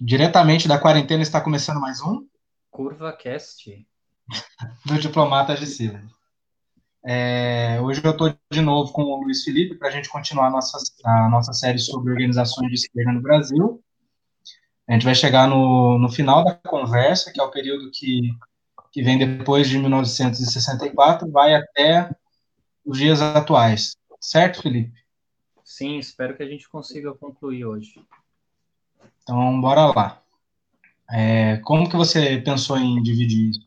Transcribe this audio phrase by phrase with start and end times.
[0.00, 2.26] Diretamente da quarentena está começando mais um
[2.68, 3.86] Curva Cast
[4.84, 6.02] do Diplomatas de Silas.
[7.06, 10.50] É, hoje eu estou de novo com o Luiz Felipe para a gente continuar a
[10.50, 13.80] nossa, a nossa série sobre organizações de esquerda no Brasil.
[14.88, 18.20] A gente vai chegar no, no final da conversa, que é o período que,
[18.90, 22.10] que vem depois de 1964, vai até
[22.84, 23.96] os dias atuais.
[24.20, 24.92] Certo, Felipe?
[25.62, 28.04] Sim, espero que a gente consiga concluir hoje.
[29.24, 30.22] Então, bora lá.
[31.10, 33.66] É, como que você pensou em dividir isso?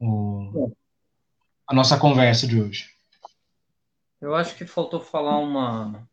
[0.00, 0.72] O,
[1.66, 2.88] a nossa conversa de hoje?
[4.20, 6.08] Eu acho que faltou falar uma,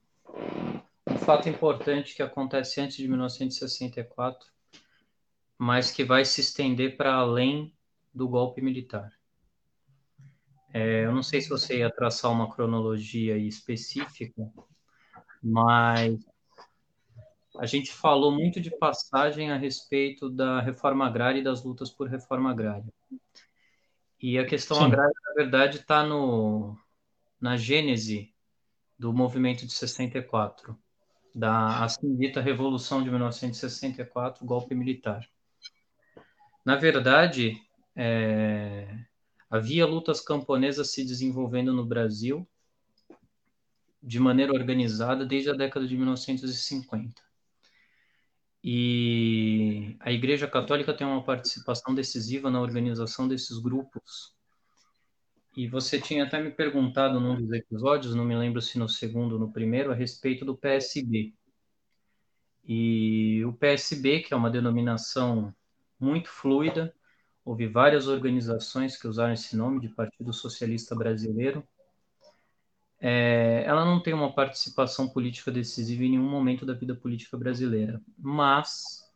[1.09, 4.47] um fato importante que acontece antes de 1964,
[5.57, 7.73] mas que vai se estender para além
[8.13, 9.13] do golpe militar.
[10.73, 14.51] É, eu não sei se você ia traçar uma cronologia específica,
[15.41, 16.19] mas
[17.57, 22.07] a gente falou muito de passagem a respeito da reforma agrária e das lutas por
[22.07, 22.91] reforma agrária.
[24.21, 24.85] E a questão Sim.
[24.85, 26.05] agrária, na verdade, está
[27.39, 28.33] na gênese
[28.97, 30.77] do movimento de 64,
[31.33, 35.27] da assim dita Revolução de 1964, golpe militar.
[36.63, 37.61] Na verdade,
[37.95, 38.87] é,
[39.49, 42.47] havia lutas camponesas se desenvolvendo no Brasil
[44.01, 47.24] de maneira organizada desde a década de 1950.
[48.67, 54.33] E a Igreja Católica tem uma participação decisiva na organização desses grupos.
[55.55, 59.33] E você tinha até me perguntado num dos episódios, não me lembro se no segundo
[59.33, 61.31] ou no primeiro, a respeito do PSB.
[62.67, 65.53] E o PSB, que é uma denominação
[65.99, 66.91] muito fluida,
[67.45, 71.63] houve várias organizações que usaram esse nome de Partido Socialista Brasileiro,
[72.99, 78.01] é, ela não tem uma participação política decisiva em nenhum momento da vida política brasileira.
[78.17, 79.11] Mas,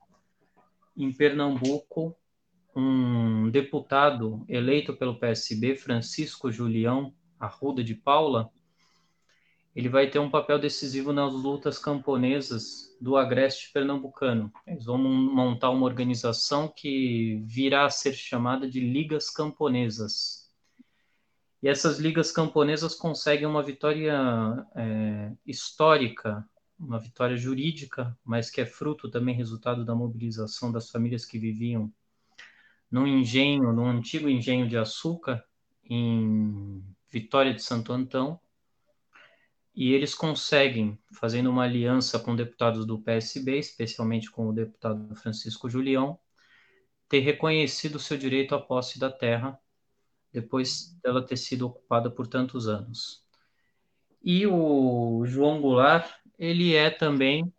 [0.95, 2.16] em Pernambuco,
[2.75, 8.52] um deputado eleito pelo PSB, Francisco Julião Arruda de Paula,
[9.76, 14.52] ele vai ter um papel decisivo nas lutas camponesas do agreste pernambucano.
[14.67, 20.39] Eles vão montar uma organização que virá a ser chamada de Ligas Camponesas
[21.61, 24.15] e essas ligas camponesas conseguem uma vitória
[24.75, 26.47] é, histórica,
[26.80, 31.92] uma vitória jurídica, mas que é fruto também resultado da mobilização das famílias que viviam
[32.89, 35.43] no engenho, no antigo engenho de açúcar,
[35.83, 38.39] em Vitória de Santo Antão,
[39.76, 45.70] e eles conseguem, fazendo uma aliança com deputados do PSB, especialmente com o deputado Francisco
[45.70, 46.20] Julião,
[47.08, 49.59] ter reconhecido seu direito à posse da terra
[50.31, 53.23] depois dela ter sido ocupada por tantos anos.
[54.23, 57.51] E o João Goulart, ele é também,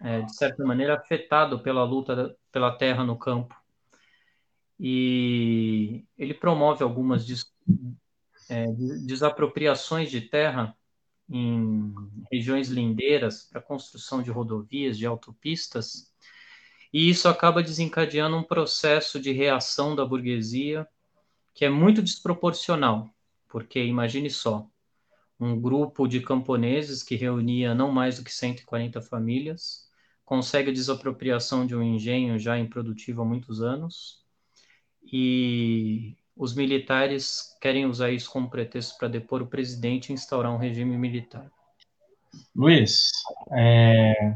[0.00, 3.54] é, de certa maneira, afetado pela luta pela terra no campo.
[4.78, 7.44] E ele promove algumas des,
[8.48, 8.66] é,
[9.06, 10.74] desapropriações de terra
[11.28, 11.94] em
[12.32, 16.12] regiões lindeiras para construção de rodovias, de autopistas,
[16.92, 20.88] e isso acaba desencadeando um processo de reação da burguesia
[21.60, 23.10] que é muito desproporcional,
[23.46, 24.66] porque imagine só,
[25.38, 29.86] um grupo de camponeses que reunia não mais do que 140 famílias,
[30.24, 34.24] consegue a desapropriação de um engenho já improdutivo há muitos anos,
[35.02, 40.56] e os militares querem usar isso como pretexto para depor o presidente e instaurar um
[40.56, 41.52] regime militar.
[42.56, 43.10] Luiz,
[43.52, 44.34] é...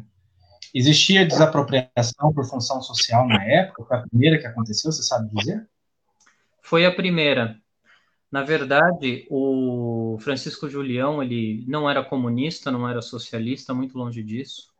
[0.74, 3.82] existia desapropriação por função social na época?
[3.82, 5.66] Foi a primeira que aconteceu, você sabe dizer?
[6.64, 7.60] Foi a primeira.
[8.32, 14.72] Na verdade, o Francisco Julião, ele não era comunista, não era socialista, muito longe disso.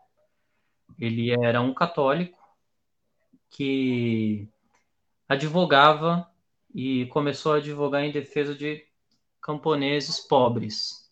[0.98, 2.38] Ele era um católico
[3.50, 4.48] que
[5.28, 6.26] advogava
[6.74, 8.82] e começou a advogar em defesa de
[9.42, 11.10] camponeses pobres.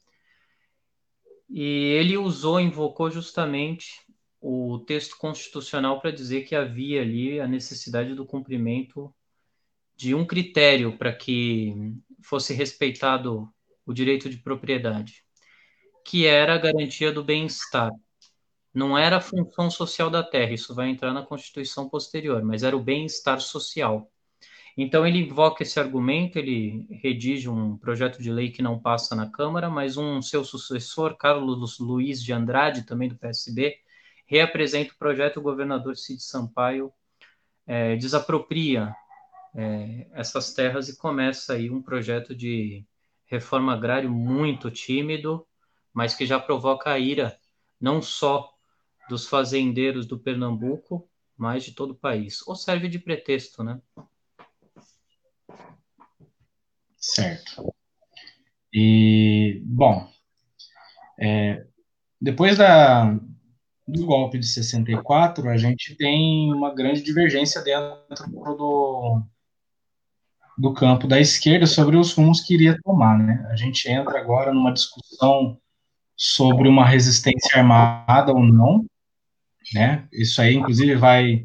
[1.50, 4.00] E ele usou, invocou justamente
[4.40, 9.14] o texto constitucional para dizer que havia ali a necessidade do cumprimento
[9.96, 11.74] de um critério para que
[12.22, 13.48] fosse respeitado
[13.84, 15.24] o direito de propriedade,
[16.04, 17.90] que era a garantia do bem-estar.
[18.74, 22.76] Não era a função social da terra, isso vai entrar na Constituição posterior, mas era
[22.76, 24.10] o bem-estar social.
[24.76, 29.30] Então ele invoca esse argumento, ele redige um projeto de lei que não passa na
[29.30, 33.76] Câmara, mas um seu sucessor, Carlos Luiz de Andrade, também do PSB,
[34.26, 36.90] reapresenta o projeto, o governador Cid Sampaio
[37.66, 38.94] é, desapropria
[39.54, 42.84] é, essas terras e começa aí um projeto de
[43.26, 45.46] reforma agrária muito tímido,
[45.92, 47.38] mas que já provoca a ira
[47.80, 48.52] não só
[49.08, 52.46] dos fazendeiros do Pernambuco, mas de todo o país.
[52.46, 53.80] Ou serve de pretexto, né?
[56.96, 57.74] Certo.
[58.72, 60.08] E, bom,
[61.18, 61.66] é,
[62.20, 63.12] depois da,
[63.86, 69.22] do golpe de 64, a gente tem uma grande divergência dentro do,
[70.62, 73.18] do campo da esquerda sobre os rumos que iria tomar.
[73.18, 73.44] Né?
[73.50, 75.58] A gente entra agora numa discussão
[76.16, 78.86] sobre uma resistência armada ou não.
[79.74, 80.06] Né?
[80.12, 81.44] Isso aí, inclusive, vai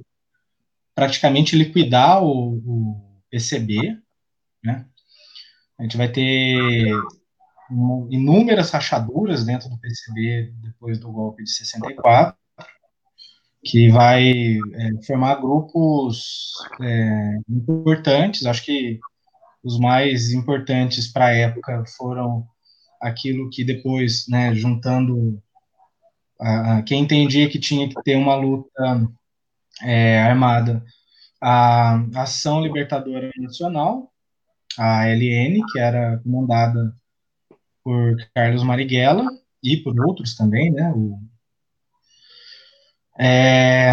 [0.93, 3.97] praticamente liquidar o, o PCB.
[4.63, 4.85] Né?
[5.79, 6.91] A gente vai ter
[8.11, 12.37] inúmeras rachaduras dentro do PCB depois do golpe de 64,
[13.67, 18.45] que vai é, formar grupos é, importantes.
[18.45, 18.99] Acho que
[19.63, 22.47] os mais importantes para a época foram
[23.01, 25.41] aquilo que depois, né, juntando
[26.39, 29.07] a, a, quem entendia que tinha que ter uma luta
[29.81, 30.83] é, armada,
[31.41, 34.11] a Ação Libertadora Nacional,
[34.77, 36.95] a LN, que era comandada
[37.83, 39.25] por Carlos Marighella
[39.61, 40.91] e por outros também, né?
[40.95, 41.19] O,
[43.19, 43.91] é,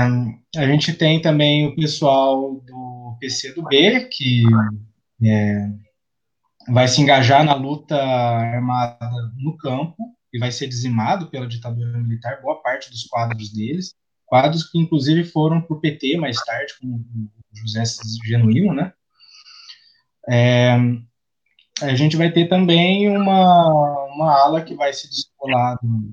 [0.56, 4.44] a gente tem também o pessoal do PCdoB, que
[5.24, 5.68] é,
[6.68, 9.96] vai se engajar na luta armada no campo
[10.32, 13.94] e vai ser dizimado pela ditadura militar, boa parte dos quadros deles,
[14.26, 17.82] quadros que inclusive foram para o PT mais tarde, como o José
[18.26, 18.92] Genuíno, né?
[20.28, 20.76] É,
[21.82, 26.10] a gente vai ter também uma, uma ala que vai se descolar do,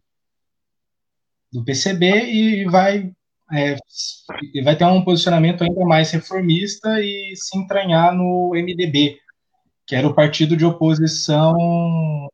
[1.51, 3.11] do PCB e vai,
[3.51, 3.75] é,
[4.63, 9.19] vai ter um posicionamento ainda mais reformista e se entranhar no MDB,
[9.85, 12.29] que era o partido de oposição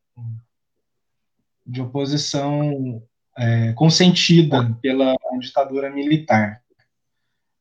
[1.66, 3.02] de oposição
[3.36, 6.62] é, consentida pela ditadura militar.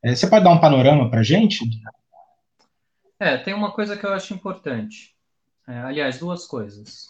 [0.02, 1.66] É, você pode dar um panorama para gente?
[3.20, 5.14] É, tem uma coisa que eu acho importante.
[5.68, 7.08] É, aliás, duas coisas.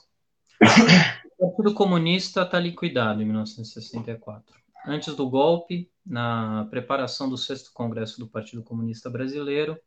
[1.37, 4.55] O Partido Comunista está liquidado em 1964.
[4.85, 9.79] Antes do golpe, na preparação do sexto Congresso do Partido Comunista Brasileiro,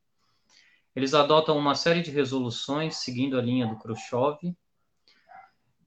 [0.94, 4.54] eles adotam uma série de resoluções seguindo a linha do Khrushchev,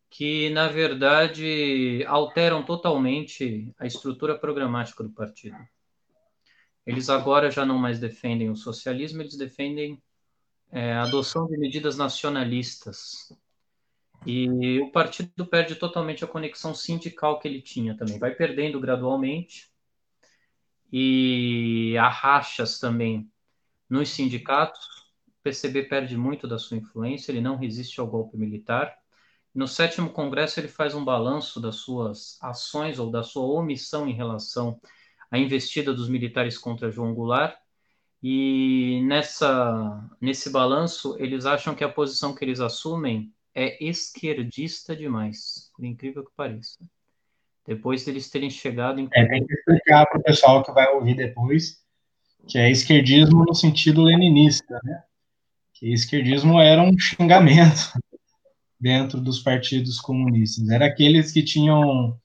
[0.10, 5.58] que, na verdade, alteram totalmente a estrutura programática do partido.
[6.86, 10.02] Eles agora já não mais defendem o socialismo, eles defendem
[10.72, 13.32] é, a adoção de medidas nacionalistas.
[14.26, 19.72] E o partido perde totalmente a conexão sindical que ele tinha também, vai perdendo gradualmente.
[20.92, 23.30] E há rachas também
[23.90, 24.86] nos sindicatos.
[25.28, 28.96] O PCB perde muito da sua influência, ele não resiste ao golpe militar.
[29.54, 34.14] No sétimo congresso, ele faz um balanço das suas ações ou da sua omissão em
[34.14, 34.80] relação
[35.30, 37.56] à investida dos militares contra João Goulart
[38.24, 45.72] e nessa, nesse balanço, eles acham que a posição que eles assumem é esquerdista demais,
[45.76, 46.78] por incrível que pareça.
[47.66, 49.08] Depois deles terem chegado em.
[49.14, 51.84] É, tem que explicar para o pessoal que vai ouvir depois
[52.48, 55.04] que é esquerdismo no sentido leninista, né?
[55.74, 57.94] Que esquerdismo era um xingamento
[58.80, 60.70] dentro dos partidos comunistas.
[60.70, 62.18] Era aqueles que tinham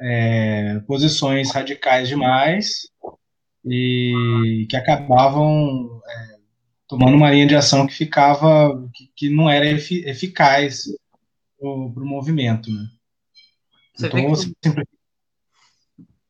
[0.00, 2.88] é, posições radicais demais
[3.64, 5.95] e que acabavam
[6.88, 10.84] tomando uma linha de ação que ficava que, que não era eficaz
[11.58, 12.70] para o movimento.
[12.70, 12.88] Né?
[13.94, 14.52] Você, então, vê você...
[14.62, 14.88] Sempre...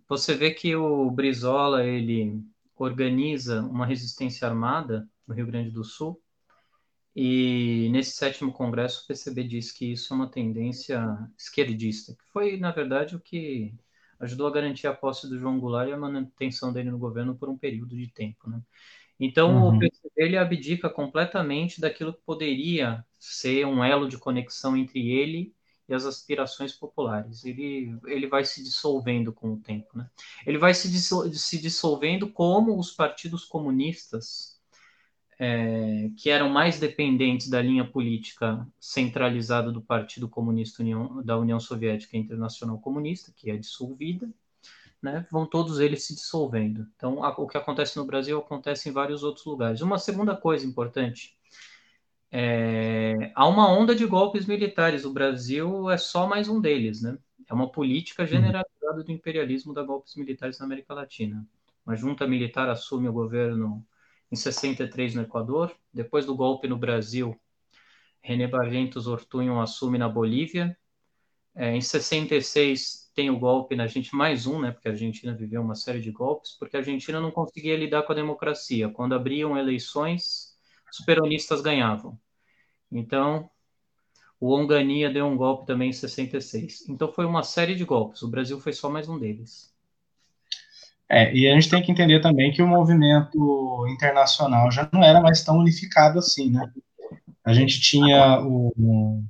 [0.09, 2.43] você vê que o Brizola ele
[2.77, 6.21] organiza uma resistência armada no Rio Grande do Sul
[7.15, 11.03] e nesse sétimo congresso o PCB diz que isso é uma tendência
[11.39, 13.75] esquerdista, que foi na verdade o que
[14.21, 17.49] ajudou a garantir a posse do João Goulart e a manutenção dele no governo por
[17.49, 18.49] um período de tempo.
[18.49, 18.61] Né?
[19.19, 19.79] Então, uhum.
[19.79, 25.55] o abdica completamente daquilo que poderia ser um elo de conexão entre ele
[25.89, 27.45] e as aspirações populares.
[27.45, 29.97] Ele, ele vai se dissolvendo com o tempo.
[29.97, 30.09] Né?
[30.47, 34.57] Ele vai se, dissol se dissolvendo como os partidos comunistas
[35.39, 41.61] é, que eram mais dependentes da linha política centralizada do Partido Comunista União, da União
[41.61, 44.29] Soviética Internacional Comunista, que é dissolvida,
[45.03, 46.87] né, vão todos eles se dissolvendo.
[46.97, 49.81] Então, a, o que acontece no Brasil acontece em vários outros lugares.
[49.81, 51.37] Uma segunda coisa importante
[52.31, 55.05] é, há uma onda de golpes militares.
[55.05, 57.17] O Brasil é só mais um deles, né?
[57.49, 58.29] É uma política uhum.
[58.29, 61.47] generalizada do imperialismo da golpes militares na América Latina.
[61.87, 63.87] Uma junta militar assume o governo
[64.31, 65.75] em 63 no Equador.
[65.93, 67.38] Depois do golpe no Brasil,
[68.21, 70.76] René Barrientos Ortunho assume na Bolívia.
[71.55, 74.71] É, em 66, tem o golpe na Argentina, mais um, né?
[74.71, 78.13] Porque a Argentina viveu uma série de golpes, porque a Argentina não conseguia lidar com
[78.13, 78.91] a democracia.
[78.91, 80.55] Quando abriam eleições,
[80.93, 82.19] os peronistas ganhavam.
[82.93, 83.49] Então,
[84.39, 86.87] o Onganía deu um golpe também em 66.
[86.91, 88.21] Então, foi uma série de golpes.
[88.23, 89.75] O Brasil foi só mais um deles.
[91.09, 95.23] É, e a gente tem que entender também que o movimento internacional já não era
[95.23, 96.71] mais tão unificado assim, né?
[97.43, 99.25] A gente tinha o,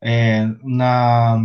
[0.00, 1.36] é, na,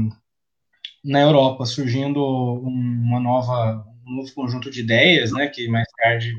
[1.03, 6.33] na Europa surgindo uma nova, um novo conjunto de ideias, né, que mais tarde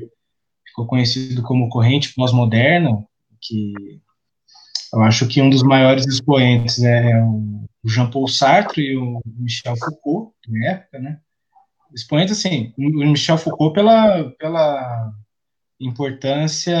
[0.65, 3.05] ficou conhecido como corrente pós-moderna,
[3.41, 3.73] que
[4.93, 10.33] eu acho que um dos maiores expoentes é o Jean-Paul Sartre e o Michel Foucault,
[10.47, 11.19] na época, né?
[11.93, 15.13] Expoentes, assim, o Michel Foucault pela, pela
[15.79, 16.77] importância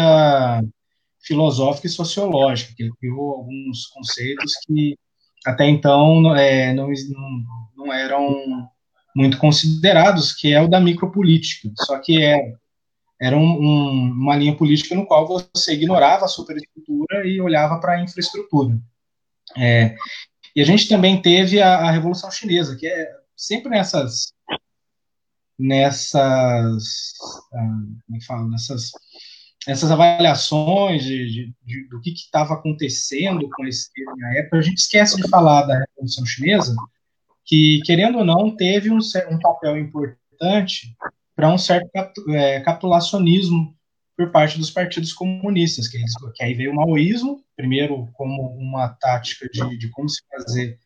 [1.21, 4.97] filosófica e sociológica, que ele criou alguns conceitos que
[5.45, 8.69] até então é, não, não, não, eram
[9.15, 11.69] muito considerados, que é o da micropolítica.
[11.85, 12.53] Só que é,
[13.19, 17.93] era um, um, uma linha política no qual você ignorava a superestrutura e olhava para
[17.93, 18.77] a infraestrutura.
[19.57, 19.95] É,
[20.55, 24.33] e a gente também teve a, a, Revolução Chinesa, que é sempre nessas
[25.57, 27.13] nessas
[27.53, 28.91] ah, como é falo, nessas
[29.67, 34.77] essas avaliações de, de, de, do que estava acontecendo com esse na época, a gente
[34.77, 36.75] esquece de falar da Revolução Chinesa,
[37.45, 40.95] que, querendo ou não, teve um, um papel importante
[41.35, 41.89] para um certo
[42.29, 43.75] é, capitulacionismo
[44.17, 45.97] por parte dos partidos comunistas, que,
[46.35, 50.79] que, aí veio o maoísmo, primeiro como uma tática de, de como se fazer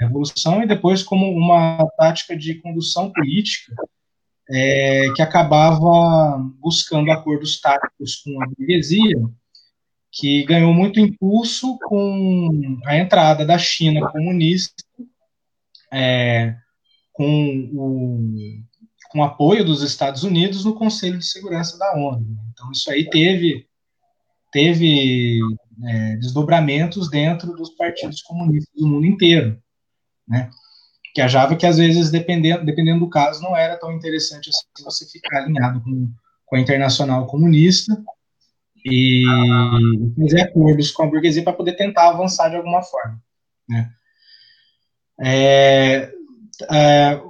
[0.00, 3.74] a revolução, e depois como uma tática de condução política
[4.48, 9.16] é, que acabava buscando acordos táticos com a burguesia,
[10.12, 14.82] que ganhou muito impulso com a entrada da China comunista,
[15.92, 16.54] é,
[17.12, 18.20] com o
[19.08, 22.26] com apoio dos Estados Unidos no Conselho de Segurança da ONU.
[22.52, 23.66] Então isso aí teve
[24.52, 25.40] teve
[25.84, 29.60] é, desdobramentos dentro dos partidos comunistas do mundo inteiro,
[30.26, 30.50] né?
[31.16, 34.84] que a Java, que às vezes, dependendo, dependendo do caso, não era tão interessante assim
[34.84, 36.12] você ficar alinhado com,
[36.44, 37.96] com a internacional comunista
[38.84, 39.24] e
[40.20, 43.18] fazer acordos com a burguesia para poder tentar avançar de alguma forma.
[43.66, 43.90] Né?
[45.20, 46.12] É,
[46.70, 47.20] é,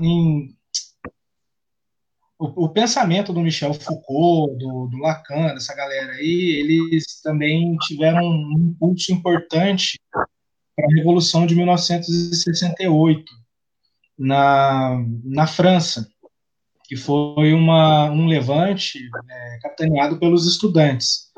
[0.00, 0.54] em,
[2.38, 8.24] o, o, pensamento do Michel Foucault, do, do, Lacan, dessa galera aí, eles também tiveram
[8.24, 13.24] um impulso importante para a Revolução de 1968
[14.18, 16.08] na, na França,
[16.84, 21.28] que foi uma, um levante é, capitaneado pelos estudantes.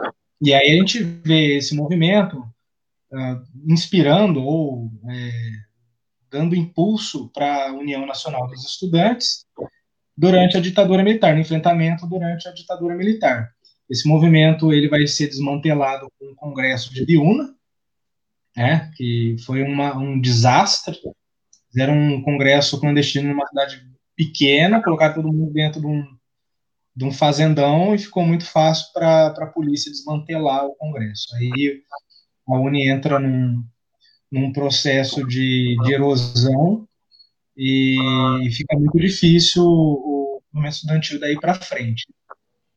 [0.40, 5.30] E aí a gente vê esse movimento uh, inspirando ou é,
[6.30, 9.44] dando impulso para a União Nacional dos Estudantes
[10.16, 13.50] durante a ditadura militar, no enfrentamento durante a ditadura militar.
[13.88, 17.54] Esse movimento ele vai ser desmantelado com o Congresso de Biúna,
[18.56, 20.96] né, que foi uma, um desastre.
[21.70, 23.82] Fizeram um congresso clandestino numa cidade
[24.16, 26.04] pequena, colocaram todo mundo dentro de um,
[26.94, 31.34] de um fazendão e ficou muito fácil para a polícia desmantelar o congresso.
[31.36, 31.82] Aí
[32.46, 33.64] a Uni entra num,
[34.30, 36.86] num processo de, de erosão
[37.56, 37.96] e
[38.52, 42.06] fica muito difícil o movimento estudantil daí para frente.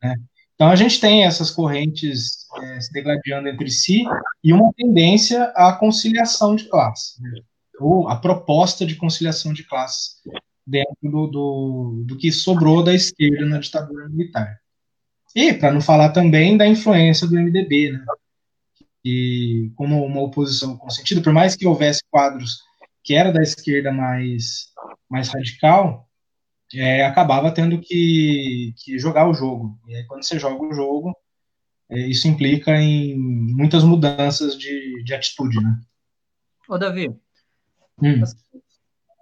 [0.01, 0.15] Né?
[0.55, 4.03] Então a gente tem essas correntes é, se degladiando entre si
[4.43, 7.31] e uma tendência à conciliação de classes, né?
[7.79, 10.21] ou a proposta de conciliação de classes
[10.65, 14.57] dentro do, do, do que sobrou da esquerda na ditadura militar.
[15.35, 18.05] E para não falar também da influência do MDB, né?
[19.03, 22.61] E como uma oposição com sentido, por mais que houvesse quadros
[23.03, 24.71] que era da esquerda mais
[25.09, 26.09] mais radical,
[26.73, 29.79] é, acabava tendo que, que, jogar o jogo.
[29.87, 31.15] E aí, quando você joga o jogo,
[31.89, 35.79] é, isso implica em muitas mudanças de, de atitude, né?
[36.67, 37.09] Ô, Davi,
[38.01, 38.23] hum.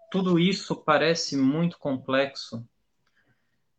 [0.10, 2.66] tudo isso parece muito complexo,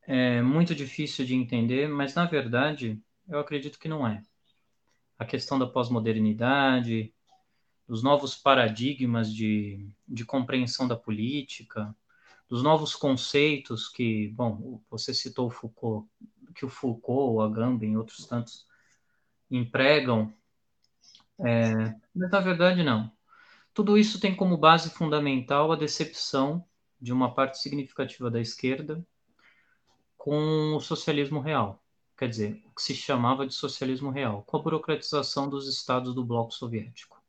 [0.06, 4.20] é muito difícil de entender, mas, na verdade, eu acredito que não é.
[5.22, 7.14] A questão da pós-modernidade,
[7.86, 11.94] dos novos paradigmas de, de compreensão da política,
[12.48, 16.08] dos novos conceitos que, bom, você citou o Foucault,
[16.56, 18.66] que o Foucault, o Agamben e outros tantos
[19.48, 20.34] empregam,
[21.38, 21.72] é,
[22.12, 23.08] mas na verdade não.
[23.72, 26.66] Tudo isso tem como base fundamental a decepção
[27.00, 29.06] de uma parte significativa da esquerda
[30.16, 31.80] com o socialismo real,
[32.22, 36.24] quer dizer, o que se chamava de socialismo real, com a burocratização dos estados do
[36.24, 37.20] bloco soviético.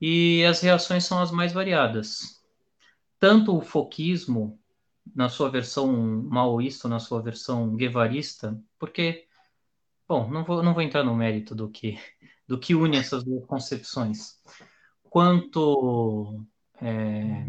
[0.00, 2.42] E as reações são as mais variadas
[3.18, 4.58] tanto o foquismo,
[5.14, 9.26] na sua versão maoísta, na sua versão guevarista, porque,
[10.08, 11.98] bom, não vou, não vou entrar no mérito do que,
[12.46, 14.40] do que une essas duas concepções,
[15.04, 16.44] quanto
[16.80, 17.46] é,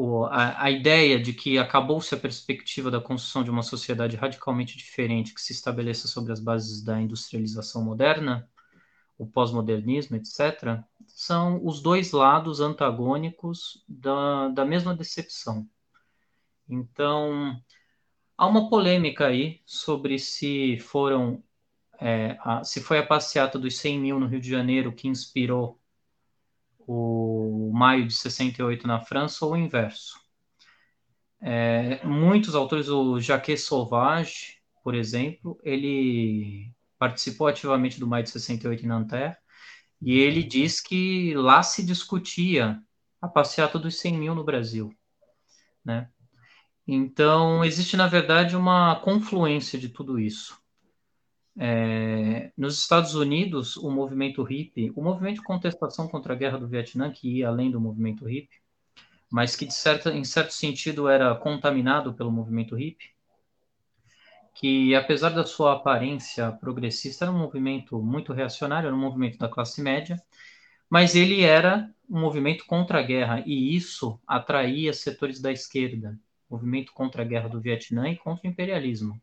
[0.00, 4.76] o, a, a, ideia de que acabou-se a perspectiva da construção de uma sociedade radicalmente
[4.76, 8.48] diferente que se estabeleça sobre as bases da industrialização moderna,
[9.18, 15.68] o pós-modernismo, etc., são os dois lados antagônicos da, da mesma decepção.
[16.68, 17.60] Então,
[18.36, 21.42] há uma polêmica aí sobre se foram
[22.00, 25.77] é, a, se foi a passeata dos 100 mil no Rio de Janeiro que inspirou
[26.88, 30.18] o maio de 68 na França ou o inverso.
[31.40, 38.84] É, muitos autores, o Jacques Sauvage, por exemplo, ele participou ativamente do Maio de 68
[38.84, 39.36] em Nanterre,
[40.00, 42.80] e ele diz que lá se discutia
[43.20, 44.90] a passeata dos 100 mil no Brasil,
[45.84, 46.08] né?
[46.86, 50.57] Então, existe, na verdade, uma confluência de tudo isso.
[51.60, 56.68] É, nos Estados Unidos, o movimento hippie, o movimento de contestação contra a guerra do
[56.68, 58.60] Vietnã, que ia além do movimento hippie,
[59.30, 63.10] mas que, certa, em certo sentido, era contaminado pelo movimento hippie,
[64.54, 69.48] que, apesar da sua aparência progressista, era um movimento muito reacionário, era um movimento da
[69.48, 70.16] classe média,
[70.88, 76.92] mas ele era um movimento contra a guerra, e isso atraía setores da esquerda, movimento
[76.92, 79.20] contra a guerra do Vietnã e contra o imperialismo.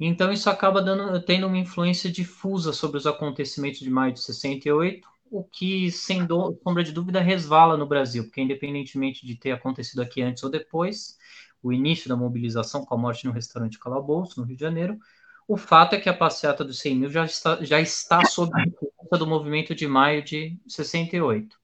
[0.00, 5.08] Então, isso acaba dando, tendo uma influência difusa sobre os acontecimentos de maio de 68,
[5.30, 10.00] o que, sem do, sombra de dúvida, resvala no Brasil, porque, independentemente de ter acontecido
[10.00, 11.18] aqui antes ou depois,
[11.62, 14.98] o início da mobilização com a morte no restaurante Calabouço, no Rio de Janeiro,
[15.46, 18.64] o fato é que a passeata dos 100 mil já está, já está sob a
[18.66, 21.57] influência do movimento de maio de 68.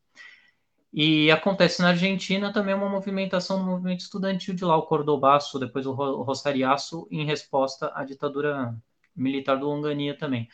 [0.97, 5.87] E acontece na Argentina também uma movimentação do movimento estudantil de lá, o Cordobaço, depois
[5.87, 8.81] o Rosariaço, em resposta à ditadura
[9.15, 10.49] militar do Onganía também.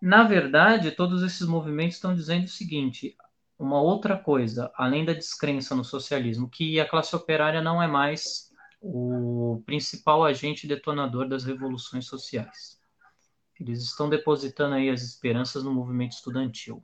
[0.00, 3.14] Na verdade, todos esses movimentos estão dizendo o seguinte:
[3.58, 8.50] uma outra coisa, além da descrença no socialismo, que a classe operária não é mais
[8.80, 12.80] o principal agente detonador das revoluções sociais.
[13.60, 16.82] Eles estão depositando aí as esperanças no movimento estudantil.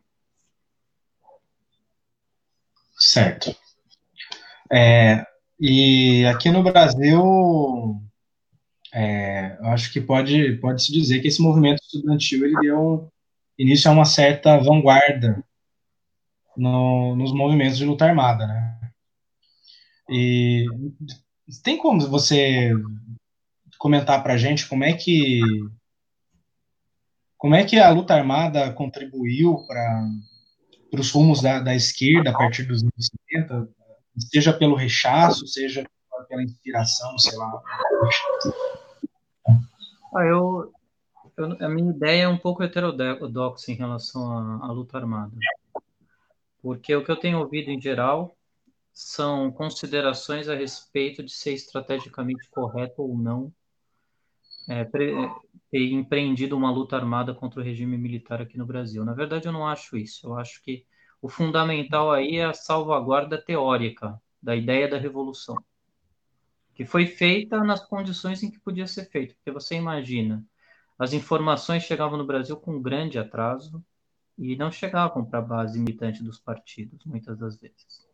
[3.02, 3.54] Certo.
[4.72, 5.26] É,
[5.58, 7.20] e aqui no Brasil,
[8.94, 13.12] é, acho que pode, pode se dizer que esse movimento estudantil ele deu
[13.58, 15.42] início a uma certa vanguarda
[16.56, 18.78] no, nos movimentos de luta armada, né?
[20.08, 20.64] E
[21.64, 22.70] tem como você
[23.78, 25.40] comentar para gente como é que
[27.36, 30.06] como é que a luta armada contribuiu para
[31.00, 33.68] os rumos da, da, esquerda a partir dos anos 70,
[34.18, 35.86] seja pelo rechaço, seja
[36.28, 37.62] pela inspiração, sei lá.
[40.14, 40.72] Ah, eu,
[41.36, 45.32] eu, a minha ideia é um pouco heterodoxa em relação à, à luta armada
[46.62, 48.36] porque o que eu tenho ouvido em geral
[48.92, 53.52] são considerações a respeito de ser estrategicamente correto ou não
[54.68, 59.04] é, ter empreendido uma luta armada contra o regime militar aqui no Brasil.
[59.04, 60.26] Na verdade, eu não acho isso.
[60.26, 60.84] Eu acho que
[61.20, 65.56] o fundamental aí é a salvaguarda teórica da ideia da revolução,
[66.74, 69.34] que foi feita nas condições em que podia ser feita.
[69.34, 70.44] Porque você imagina,
[70.98, 73.82] as informações chegavam no Brasil com grande atraso,
[74.38, 78.06] e não chegavam para a base militante dos partidos, muitas das vezes.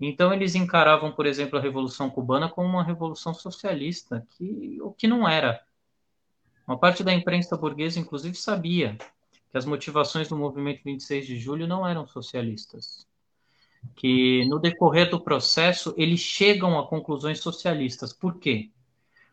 [0.00, 5.06] Então eles encaravam, por exemplo, a Revolução Cubana como uma revolução socialista, que o que
[5.06, 5.60] não era.
[6.70, 8.96] Uma parte da imprensa burguesa, inclusive, sabia
[9.50, 13.08] que as motivações do movimento 26 de julho não eram socialistas.
[13.96, 18.12] Que no decorrer do processo eles chegam a conclusões socialistas.
[18.12, 18.70] Por quê?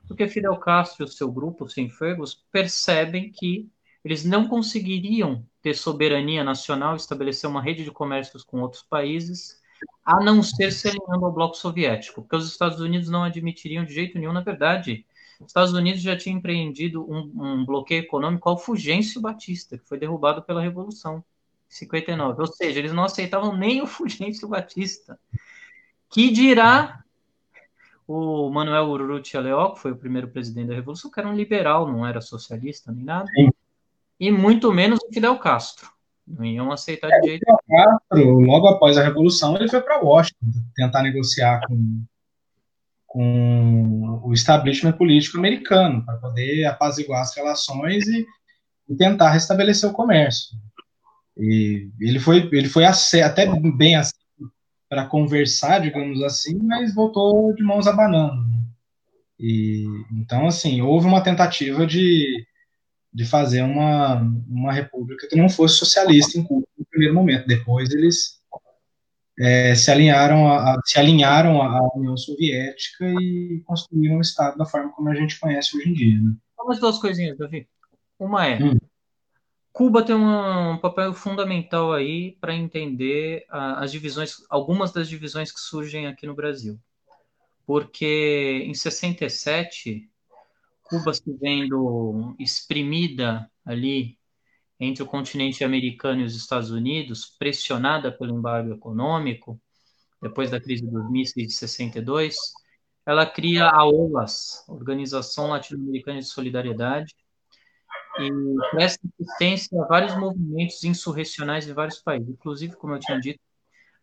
[0.08, 3.70] Porque Fidel Castro e o seu grupo, os Cienfuegos, percebem que
[4.04, 9.62] eles não conseguiriam ter soberania nacional, estabelecer uma rede de comércios com outros países,
[10.04, 13.94] a não ser se alinhando ao bloco soviético, porque os Estados Unidos não admitiriam de
[13.94, 15.06] jeito nenhum, na verdade.
[15.40, 19.98] Os Estados Unidos já tinham empreendido um, um bloqueio econômico ao Fulgêncio Batista, que foi
[19.98, 21.24] derrubado pela Revolução,
[21.70, 22.42] em 59.
[22.42, 25.20] Ou seja, eles não aceitavam nem o Fulgêncio Batista.
[26.10, 27.04] Que dirá
[28.08, 31.92] o Manuel Urrutia Leó, que foi o primeiro presidente da Revolução, que era um liberal,
[31.92, 33.30] não era socialista nem nada.
[33.36, 33.50] Sim
[34.20, 35.90] e muito menos o Fidel Castro.
[36.28, 37.88] Não iam aceitar de jeito nenhum.
[37.90, 40.46] Castro, logo após a Revolução, ele foi para Washington
[40.76, 42.04] tentar negociar com,
[43.08, 48.26] com o establishment político americano para poder apaziguar as relações e,
[48.90, 50.56] e, tentar restabelecer o comércio.
[51.38, 53.96] E ele foi, ele foi até bem
[54.90, 58.42] para conversar, digamos assim, mas voltou de mãos abanando.
[58.48, 58.64] Né?
[59.40, 62.46] E então assim houve uma tentativa de,
[63.14, 64.16] de fazer uma,
[64.50, 67.48] uma república que não fosse socialista em Cuba no primeiro momento.
[67.48, 68.37] Depois eles
[69.40, 74.92] é, se alinharam a, se alinharam à União Soviética e construíram o Estado da forma
[74.92, 76.22] como a gente conhece hoje em dia.
[76.22, 76.36] Né?
[76.58, 77.68] Vamos duas coisinhas, Davi.
[78.20, 78.78] Uma é hum.
[79.78, 86.08] Cuba tem um papel fundamental aí para entender as divisões, algumas das divisões que surgem
[86.08, 86.80] aqui no Brasil.
[87.64, 90.10] Porque em 67,
[90.82, 94.17] Cuba se vendo exprimida ali
[94.80, 99.60] entre o continente americano e os Estados Unidos, pressionada pelo embargo econômico,
[100.22, 102.36] depois da crise dos mísseis de 62,
[103.06, 107.16] ela cria a OLAS, Organização Latino-Americana de Solidariedade,
[108.20, 108.30] e
[108.72, 112.30] presta assistência a vários movimentos insurrecionais em vários países.
[112.30, 113.40] Inclusive, como eu tinha dito,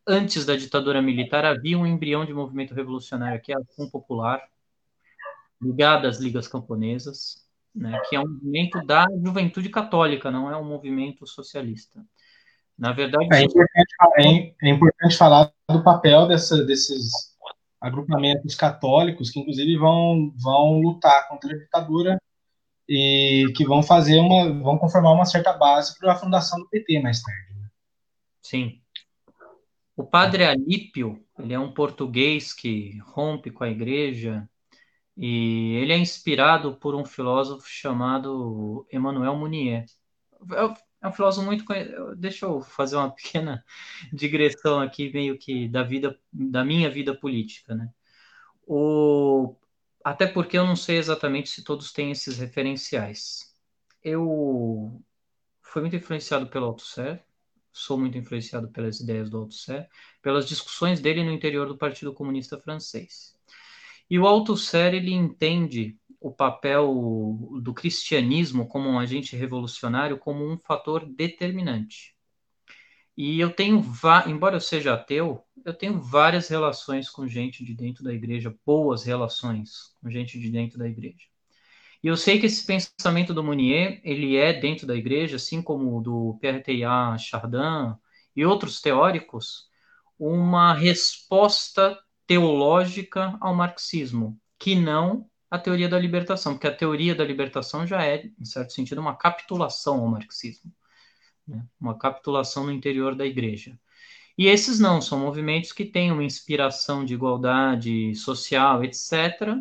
[0.07, 4.41] antes da ditadura militar havia um embrião de movimento revolucionário que é a Ação Popular,
[5.61, 7.44] ligada às ligas camponesas,
[7.75, 12.05] né, que é um movimento da juventude católica, não é um movimento socialista.
[12.79, 17.11] Na verdade, é importante, é, é importante falar do papel dessa, desses
[17.81, 22.19] agrupamentos católicos que, inclusive, vão, vão lutar contra a ditadura
[22.89, 27.01] e que vão fazer uma, vão conformar uma certa base para a fundação do PT
[27.01, 27.55] mais tarde.
[27.55, 27.69] Né?
[28.43, 28.81] Sim.
[29.97, 34.49] O padre Alípio, ele é um português que rompe com a igreja
[35.17, 39.87] e ele é inspirado por um filósofo chamado Emmanuel Mounier.
[41.01, 42.17] É um filósofo muito conhecido.
[42.17, 43.65] Deixa eu fazer uma pequena
[44.13, 47.91] digressão aqui, meio que da vida, da minha vida política, né?
[48.67, 49.57] O
[50.05, 53.55] até porque eu não sei exatamente se todos têm esses referenciais.
[54.03, 55.03] Eu
[55.63, 57.25] fui muito influenciado pelo Althusser,
[57.73, 59.89] sou muito influenciado pelas ideias do Althusser,
[60.23, 63.34] pelas discussões dele no interior do Partido Comunista Francês.
[64.15, 66.87] E o Althusser, ele entende o papel
[67.61, 72.15] do cristianismo como um agente revolucionário como um fator determinante.
[73.17, 73.85] E eu tenho,
[74.29, 79.03] embora eu seja ateu, eu tenho várias relações com gente de dentro da igreja, boas
[79.03, 81.27] relações com gente de dentro da igreja.
[82.01, 85.99] E eu sei que esse pensamento do Mounier, ele é dentro da igreja, assim como
[85.99, 87.97] o do Pierre Teilhard Chardin
[88.37, 89.69] e outros teóricos,
[90.17, 97.25] uma resposta teológica ao marxismo, que não a teoria da libertação, porque a teoria da
[97.25, 100.73] libertação já é, em certo sentido, uma capitulação ao marxismo
[101.47, 101.65] né?
[101.81, 103.79] uma capitulação no interior da igreja.
[104.37, 109.57] E esses não, são movimentos que têm uma inspiração de igualdade social, etc.,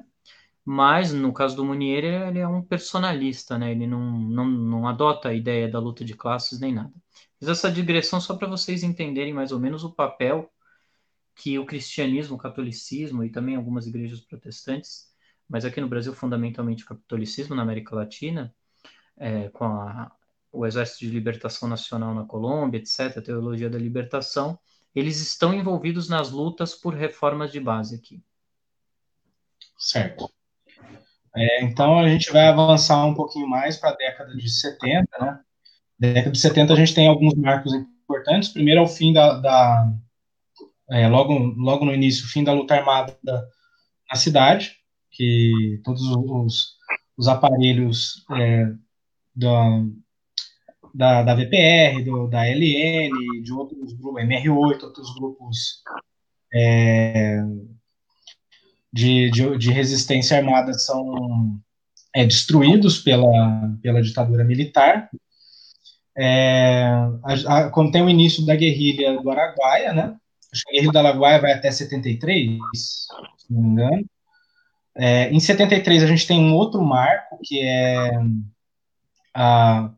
[0.66, 3.72] mas no caso do Munier, ele é um personalista, né?
[3.72, 6.94] ele não, não, não adota a ideia da luta de classes nem nada.
[7.38, 10.50] Fiz essa digressão só para vocês entenderem mais ou menos o papel
[11.36, 15.12] que o cristianismo, o catolicismo e também algumas igrejas protestantes,
[15.50, 18.54] mas aqui no Brasil fundamentalmente o catolicismo, na América Latina,
[19.18, 20.12] é, com a
[20.54, 24.58] o Exército de Libertação Nacional na Colômbia, etc., a Teologia da Libertação,
[24.94, 28.24] eles estão envolvidos nas lutas por reformas de base aqui.
[29.76, 30.30] Certo.
[31.36, 35.40] É, então a gente vai avançar um pouquinho mais para a década de 70, né?
[35.98, 38.50] década de 70 a gente tem alguns marcos importantes.
[38.50, 39.92] Primeiro é o fim da, da
[40.94, 43.18] é, logo, logo no início, fim da luta armada
[44.08, 44.76] na cidade,
[45.10, 46.78] que todos os,
[47.18, 48.72] os aparelhos é,
[49.36, 49.84] da,
[50.94, 55.82] da, da VPR, do, da LN, de outros grupos, MR8, outros grupos
[56.54, 57.42] é,
[58.94, 61.60] de, de, de, resistência armada são
[62.16, 65.10] é, destruídos pela, pela ditadura militar.
[66.16, 66.84] É,
[67.24, 70.16] a, a, quando tem o início da guerrilha do Araguaia, né?
[70.54, 72.60] Acho que a guerrilha do Araguaia vai até 73,
[73.38, 74.06] se não me engano.
[74.96, 78.12] É, em 73 a gente tem um outro marco que é
[79.34, 79.92] a,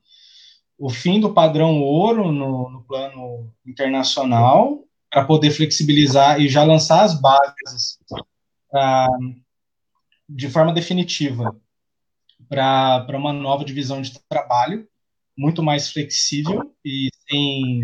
[0.78, 7.04] o fim do padrão ouro no, no plano internacional para poder flexibilizar e já lançar
[7.04, 8.00] as bases
[8.72, 9.08] pra,
[10.30, 11.54] de forma definitiva
[12.48, 14.88] para uma nova divisão de trabalho
[15.38, 17.82] muito mais flexível e sem,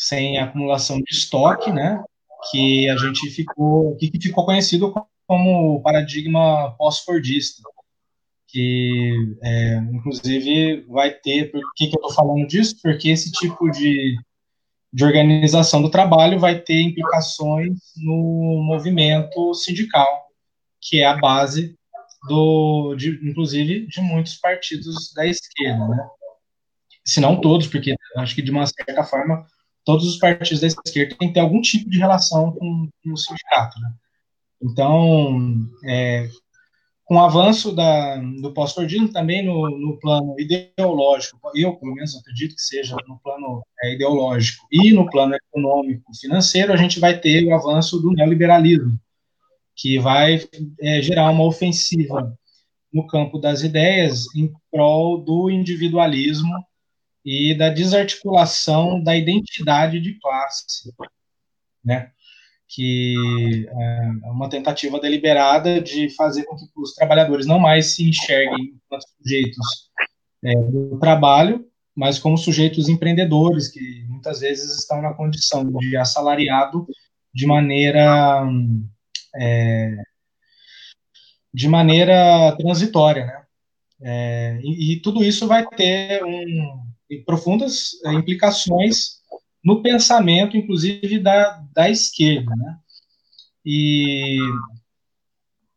[0.00, 2.02] sem acumulação de estoque, né?
[2.50, 4.94] Que a gente ficou, que ficou conhecido
[5.26, 7.62] como o paradigma pós-fordista,
[8.48, 12.76] que é, inclusive vai ter, por que, que eu estou falando disso?
[12.82, 14.16] Porque esse tipo de,
[14.90, 20.28] de organização do trabalho vai ter implicações no movimento sindical,
[20.80, 21.76] que é a base
[22.26, 26.08] do, de, inclusive, de muitos partidos da esquerda, né?
[27.04, 29.46] Se não todos, porque acho que de uma certa forma
[29.84, 33.16] todos os partidos da esquerda têm que ter algum tipo de relação com, com o
[33.16, 33.78] sindicato.
[33.80, 33.92] Né?
[34.62, 36.28] Então, é,
[37.10, 42.54] com o avanço da, do pós-fordismo, também no, no, plano ideológico, eu, pelo menos, acredito
[42.54, 47.44] que seja no plano é, ideológico e no plano econômico, financeiro, a gente vai ter
[47.44, 48.96] o avanço do neoliberalismo,
[49.74, 50.40] que vai
[50.80, 52.32] é, gerar uma ofensiva
[52.92, 56.64] no campo das ideias em prol do individualismo
[57.24, 60.92] e da desarticulação da identidade de classe,
[61.84, 62.10] né?
[62.72, 68.80] que é uma tentativa deliberada de fazer com que os trabalhadores não mais se enxerguem
[68.88, 69.90] como sujeitos
[70.44, 76.86] é, do trabalho, mas como sujeitos empreendedores, que muitas vezes estão na condição de assalariado
[77.34, 78.46] de maneira
[79.36, 79.96] é,
[81.52, 83.40] de maneira transitória, né?
[84.02, 86.79] É, e, e, tudo isso vai ter um,
[87.18, 89.20] profundas implicações
[89.64, 92.54] no pensamento, inclusive, da, da esquerda.
[92.56, 92.76] Né?
[93.64, 94.38] E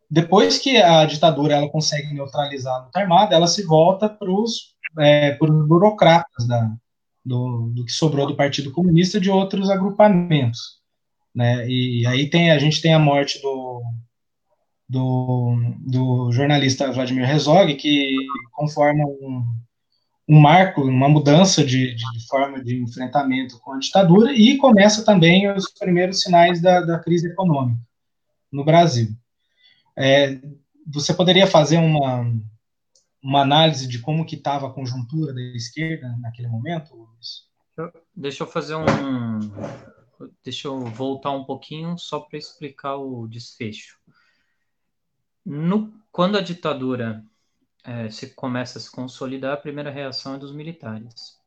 [0.09, 4.73] depois que a ditadura ela consegue neutralizar a luta armada, ela se volta para os
[4.99, 6.71] é, burocratas da,
[7.25, 10.81] do, do, que sobrou do Partido Comunista e de outros agrupamentos.
[11.33, 11.67] Né?
[11.67, 13.81] E aí tem, a gente tem a morte do,
[14.87, 18.15] do, do jornalista Vladimir Herzog, que
[18.51, 19.43] conforma um,
[20.27, 25.51] um marco, uma mudança de, de, forma de enfrentamento com a ditadura e começa também
[25.51, 27.79] os primeiros sinais da, da crise econômica
[28.51, 29.09] no Brasil.
[29.95, 30.39] É,
[30.87, 32.25] você poderia fazer uma,
[33.21, 37.51] uma análise de como que estava a conjuntura da esquerda naquele momento, Luiz?
[38.15, 39.39] Deixa eu fazer um,
[40.43, 43.97] deixa eu voltar um pouquinho só para explicar o desfecho.
[45.45, 47.23] No, quando a ditadura
[47.83, 51.39] é, se começa a se consolidar, a primeira reação é dos militares.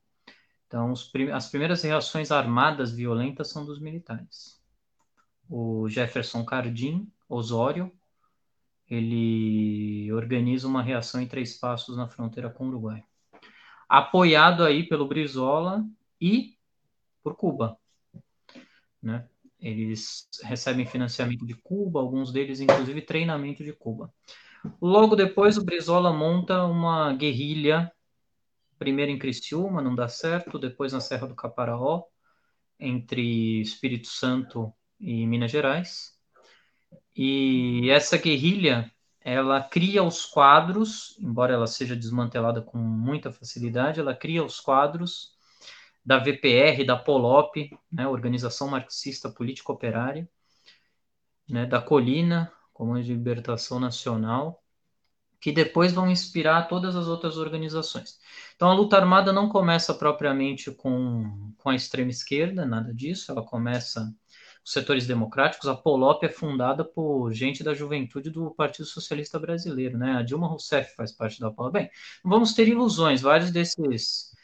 [0.67, 4.61] Então, prim as primeiras reações armadas violentas são dos militares.
[5.49, 7.91] O Jefferson Cardim, Osório,
[8.89, 13.03] ele organiza uma reação em três passos na fronteira com o Uruguai.
[13.89, 15.85] Apoiado aí pelo Brizola
[16.21, 16.57] e
[17.23, 17.79] por Cuba.
[19.03, 19.29] Né?
[19.61, 24.13] Eles recebem financiamento de Cuba, alguns deles, inclusive, treinamento de Cuba.
[24.81, 27.91] Logo depois, o Brizola monta uma guerrilha,
[28.79, 32.05] primeiro em Criciúma, não dá certo, depois na Serra do Caparaó,
[32.79, 36.17] entre Espírito Santo e Minas Gerais.
[37.15, 38.91] E essa guerrilha,
[39.21, 45.35] ela cria os quadros, embora ela seja desmantelada com muita facilidade, ela cria os quadros
[46.05, 50.29] da VPR, da POLOP, né, Organização Marxista Política Operária,
[51.49, 54.63] né, da Colina, como de Libertação Nacional,
[55.41, 58.19] que depois vão inspirar todas as outras organizações.
[58.55, 63.43] Então, a luta armada não começa propriamente com, com a extrema esquerda, nada disso, ela
[63.43, 64.15] começa
[64.63, 65.69] os setores democráticos.
[65.69, 70.13] A POLOP é fundada por gente da juventude do Partido Socialista Brasileiro, né?
[70.13, 71.73] A Dilma Rousseff faz parte da POLOP.
[71.73, 71.91] Bem,
[72.23, 74.36] vamos ter ilusões, vários desses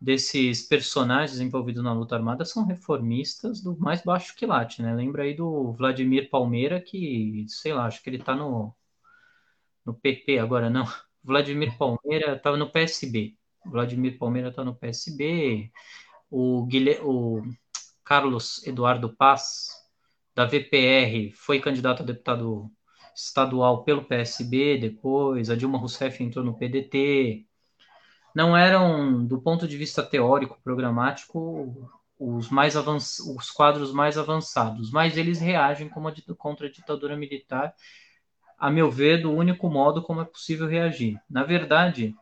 [0.00, 4.94] desses personagens envolvidos na luta armada são reformistas do mais baixo quilate, né?
[4.94, 8.74] Lembra aí do Vladimir Palmeira, que, sei lá, acho que ele tá no,
[9.84, 10.84] no PP agora, não.
[11.22, 13.36] Vladimir Palmeira estava no PSB.
[13.66, 15.70] Vladimir Palmeira está no PSB.
[16.30, 17.42] O, Guilherme, o
[18.04, 19.68] Carlos Eduardo Paz,
[20.34, 22.70] da VPR, foi candidato a deputado
[23.14, 25.50] estadual pelo PSB depois.
[25.50, 27.47] A Dilma Rousseff entrou no PDT
[28.38, 35.16] não eram, do ponto de vista teórico, programático, os mais os quadros mais avançados, mas
[35.16, 37.74] eles reagem a, contra a ditadura militar,
[38.56, 41.20] a meu ver, do único modo como é possível reagir.
[41.28, 42.14] Na verdade,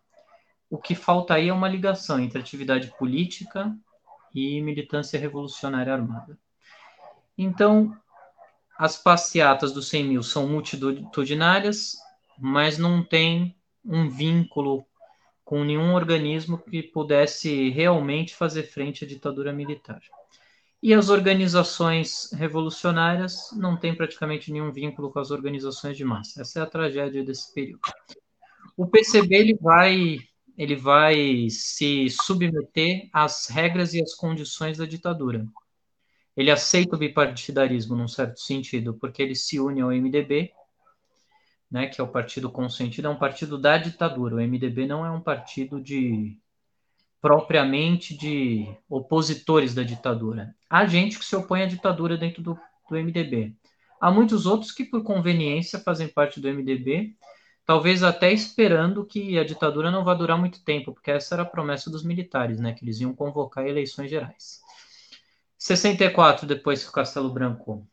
[0.71, 3.77] o que falta aí é uma ligação entre atividade política
[4.35, 6.39] e militância revolucionária armada.
[7.37, 7.95] Então,
[8.79, 11.95] as passeatas dos 100 mil são multitudinárias,
[12.39, 14.87] mas não tem um vínculo
[15.47, 20.01] com nenhum organismo que pudesse realmente fazer frente à ditadura militar.
[20.83, 26.43] E as organizações revolucionárias não têm praticamente nenhum vínculo com as organizações de massa.
[26.43, 27.81] Essa é a tragédia desse período.
[28.77, 30.19] O PCB ele vai,
[30.59, 35.47] ele vai se submeter às regras e às condições da ditadura.
[36.37, 40.51] Ele aceita o bipartidarismo num certo sentido, porque ele se une ao MDB,
[41.77, 44.37] né, que é o Partido Consentido, é um partido da ditadura.
[44.37, 46.35] O MDB não é um partido de
[47.21, 50.55] propriamente de opositores da ditadura.
[50.71, 52.59] Há gente que se opõe à ditadura dentro do,
[52.89, 53.55] do MDB.
[54.01, 57.15] Há muitos outros que, por conveniência, fazem parte do MDB,
[57.67, 61.47] talvez até esperando que a ditadura não vá durar muito tempo, porque essa era a
[61.47, 64.63] promessa dos militares, né, que eles iam convocar eleições gerais.
[65.59, 67.87] 64, depois que o Castelo Branco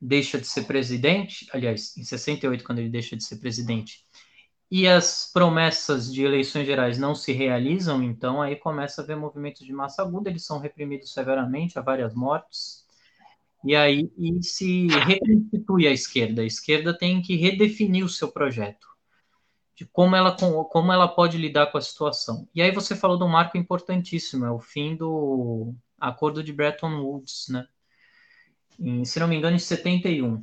[0.00, 4.06] deixa de ser presidente, aliás, em 68, quando ele deixa de ser presidente,
[4.70, 9.64] e as promessas de eleições gerais não se realizam, então aí começa a haver movimentos
[9.64, 12.86] de massa aguda, eles são reprimidos severamente, há várias mortes,
[13.64, 16.42] e aí e se reconstitui a esquerda.
[16.42, 18.86] A esquerda tem que redefinir o seu projeto,
[19.74, 22.48] de como ela, como ela pode lidar com a situação.
[22.54, 27.00] E aí você falou de um marco importantíssimo, é o fim do acordo de Bretton
[27.00, 27.66] Woods, né?
[28.78, 30.42] Em, se não me engano, em 71.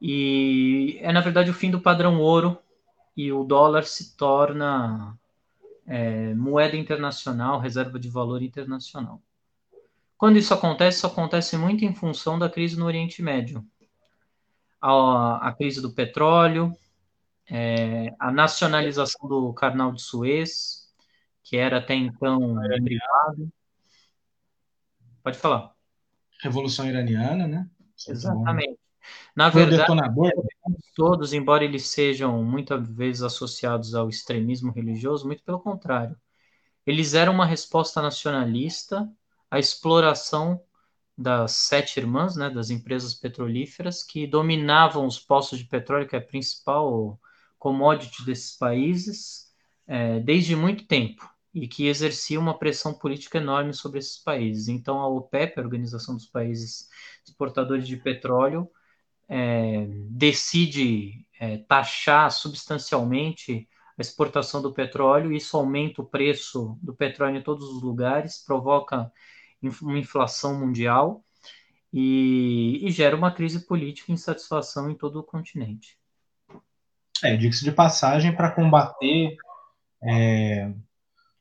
[0.00, 2.58] E é, na verdade, o fim do padrão ouro,
[3.16, 5.16] e o dólar se torna
[5.86, 9.22] é, moeda internacional, reserva de valor internacional.
[10.16, 13.64] Quando isso acontece, isso acontece muito em função da crise no Oriente Médio.
[14.80, 16.76] A, a crise do petróleo,
[17.48, 20.92] é, a nacionalização do Canal de Suez,
[21.42, 23.52] que era até então privado.
[25.22, 25.73] Pode falar.
[26.44, 27.66] Revolução Iraniana, né?
[28.06, 28.78] Exatamente.
[29.34, 29.86] Na verdade,
[30.94, 36.16] todos, embora eles sejam muitas vezes associados ao extremismo religioso, muito pelo contrário.
[36.86, 39.10] Eles eram uma resposta nacionalista
[39.50, 40.60] à exploração
[41.16, 46.18] das sete irmãs, né, das empresas petrolíferas, que dominavam os poços de petróleo, que é
[46.18, 47.18] a principal
[47.58, 49.50] commodity desses países,
[49.86, 54.68] é, desde muito tempo, e que exercia uma pressão política enorme sobre esses países.
[54.68, 56.88] Então, a OPEP, a Organização dos Países
[57.24, 58.68] Exportadores de Petróleo,
[59.28, 67.36] é, decide é, taxar substancialmente a exportação do petróleo, isso aumenta o preço do petróleo
[67.36, 69.10] em todos os lugares, provoca
[69.80, 71.24] uma inflação mundial
[71.92, 75.96] e, e gera uma crise política e insatisfação em todo o continente.
[77.22, 79.36] É, diga-se de passagem, para combater
[80.02, 80.74] é,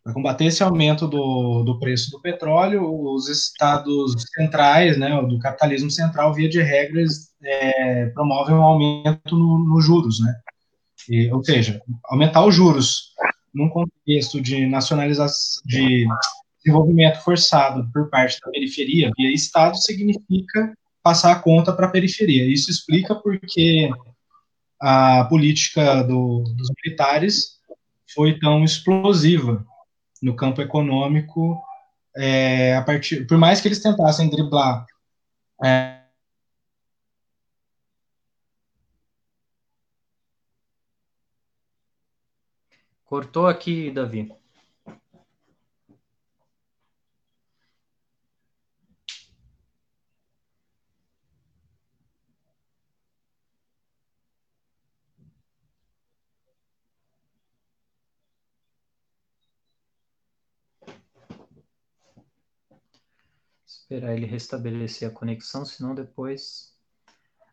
[0.04, 5.90] para combater esse aumento do, do preço do petróleo, os estados centrais, né, do capitalismo
[5.90, 10.36] central, via de regras, é, promovem um aumento nos no juros, né?
[11.10, 13.14] E, ou seja, aumentar os juros
[13.54, 16.06] num contexto de nacionalização, de
[16.64, 22.46] desenvolvimento forçado por parte da periferia via Estado significa passar a conta para a periferia.
[22.46, 23.90] Isso explica porque
[24.82, 27.60] a política do, dos militares
[28.14, 29.66] foi tão explosiva
[30.24, 31.62] no campo econômico,
[32.16, 34.86] é, a partir, por mais que eles tentassem driblar
[35.64, 36.00] é,
[43.06, 44.43] Cortou aqui, Davi.
[63.84, 66.74] Esperar ele restabelecer a conexão, senão depois,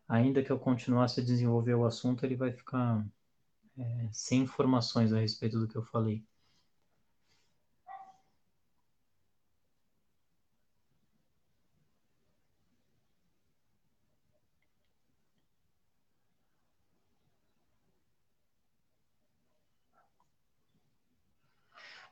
[0.09, 3.07] ainda que eu continuasse a desenvolver o assunto, ele vai ficar
[3.79, 6.25] é, sem informações a respeito do que eu falei.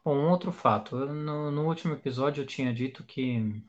[0.04, 0.96] Bom, um outro fato.
[0.96, 3.62] No, no último episódio eu tinha dito que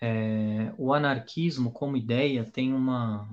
[0.00, 3.28] é, o anarquismo como ideia tem uma,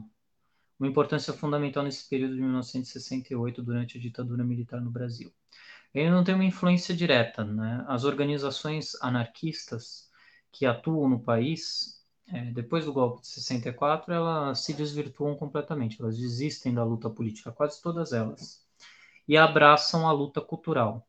[0.80, 5.32] uma importância fundamental nesse período de 1968, durante a ditadura militar no Brasil.
[5.94, 7.44] Ele não tem uma influência direta.
[7.44, 7.86] Né?
[7.88, 10.10] As organizações anarquistas
[10.52, 16.18] que atuam no país, é, depois do golpe de 64, elas se desvirtuam completamente, elas
[16.18, 18.64] desistem da luta política, quase todas elas,
[19.28, 21.08] e abraçam a luta cultural.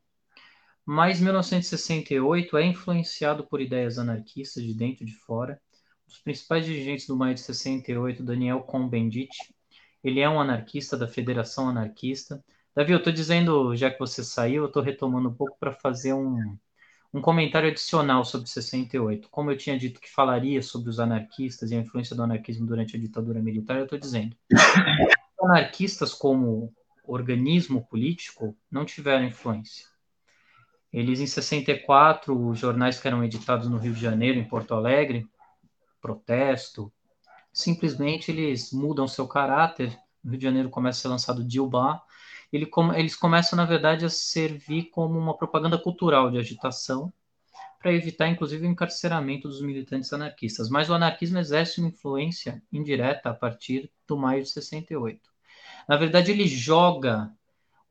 [0.85, 5.59] Mas 1968 é influenciado por ideias anarquistas de dentro e de fora.
[6.07, 9.35] Os principais dirigentes do Maio de 68, Daniel Cohn-Bendit,
[10.03, 12.43] ele é um anarquista da Federação Anarquista.
[12.75, 16.13] Davi, eu estou dizendo, já que você saiu, eu estou retomando um pouco para fazer
[16.13, 16.55] um,
[17.11, 19.27] um comentário adicional sobre 68.
[19.29, 22.95] Como eu tinha dito que falaria sobre os anarquistas e a influência do anarquismo durante
[22.95, 24.37] a ditadura militar, eu estou dizendo.
[25.41, 26.71] Anarquistas, como
[27.03, 29.94] organismo político, não tiveram influência.
[30.95, 35.27] Eles, em 64, os jornais que eram editados no Rio de Janeiro, em Porto Alegre,
[35.99, 36.89] protesto,
[37.51, 39.99] simplesmente eles mudam seu caráter.
[40.23, 42.01] No Rio de Janeiro começa a ser lançado Dilba.
[42.49, 47.11] Ele, eles começam, na verdade, a servir como uma propaganda cultural de agitação
[47.77, 50.69] para evitar, inclusive, o encarceramento dos militantes anarquistas.
[50.69, 55.19] Mas o anarquismo exerce uma influência indireta a partir do maio de 68.
[55.89, 57.29] Na verdade, ele joga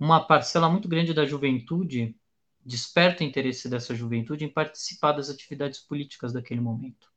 [0.01, 2.17] uma parcela muito grande da juventude
[2.65, 7.09] desperta o interesse dessa juventude em participar das atividades políticas daquele momento.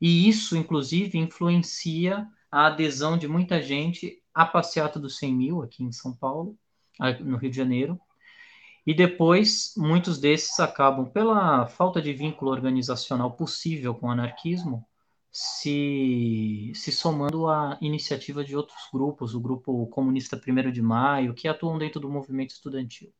[0.00, 5.82] E isso, inclusive, influencia a adesão de muita gente à passeata dos 100 mil aqui
[5.82, 6.56] em São Paulo,
[7.20, 8.00] no Rio de Janeiro.
[8.86, 14.86] E depois, muitos desses acabam, pela falta de vínculo organizacional possível com o anarquismo,
[15.32, 21.48] se, se somando à iniciativa de outros grupos, o grupo comunista 1 de Maio, que
[21.48, 23.12] atuam dentro do movimento estudantil.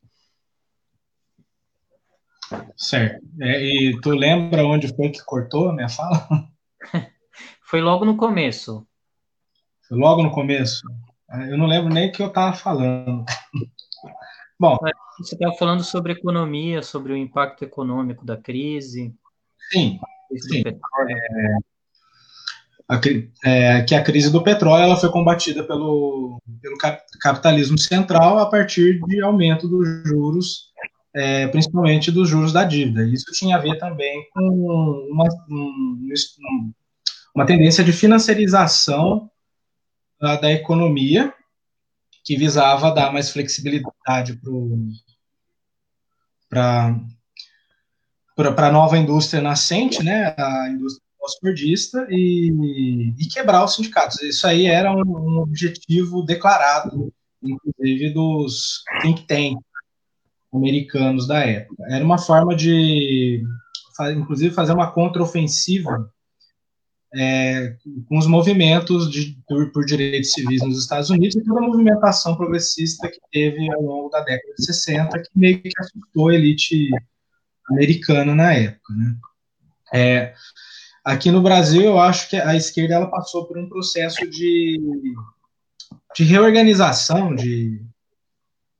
[2.77, 3.25] Certo.
[3.41, 6.29] É, e tu lembra onde foi que cortou a minha fala?
[7.63, 8.87] foi logo no começo.
[9.89, 10.83] Foi logo no começo?
[11.31, 13.25] É, eu não lembro nem o que eu estava falando.
[14.59, 14.77] Bom.
[15.19, 19.15] Você estava falando sobre economia, sobre o impacto econômico da crise.
[19.71, 19.99] Sim.
[20.39, 20.63] sim.
[20.67, 21.57] É,
[22.89, 23.01] a,
[23.45, 26.77] é, que a crise do petróleo ela foi combatida pelo, pelo
[27.21, 30.71] capitalismo central a partir de aumento dos juros,
[31.17, 33.03] é, principalmente dos juros da dívida.
[33.07, 36.73] Isso tinha a ver também com uma, um,
[37.35, 39.31] uma tendência de financiarização
[40.21, 41.33] da, da economia,
[42.23, 44.39] que visava dar mais flexibilidade
[46.51, 46.95] para
[48.35, 54.21] para a nova indústria nascente, né, a indústria pós-cordista e, e, quebrar os sindicatos.
[54.21, 57.11] Isso aí era um, um, objetivo declarado,
[57.43, 59.65] inclusive dos think tanks
[60.57, 61.85] americanos da época.
[61.89, 63.43] Era uma forma de,
[64.17, 66.11] inclusive, fazer uma contraofensiva
[67.15, 67.77] é,
[68.09, 72.37] com os movimentos de, por, por, direitos civis nos Estados Unidos e toda a movimentação
[72.37, 76.91] progressista que teve ao longo da década de 60, que meio que assustou a elite
[77.71, 78.93] americana na época.
[78.93, 79.17] Né?
[79.95, 80.35] É,
[81.07, 84.77] Aqui no Brasil, eu acho que a esquerda ela passou por um processo de,
[86.17, 87.81] de reorganização, de,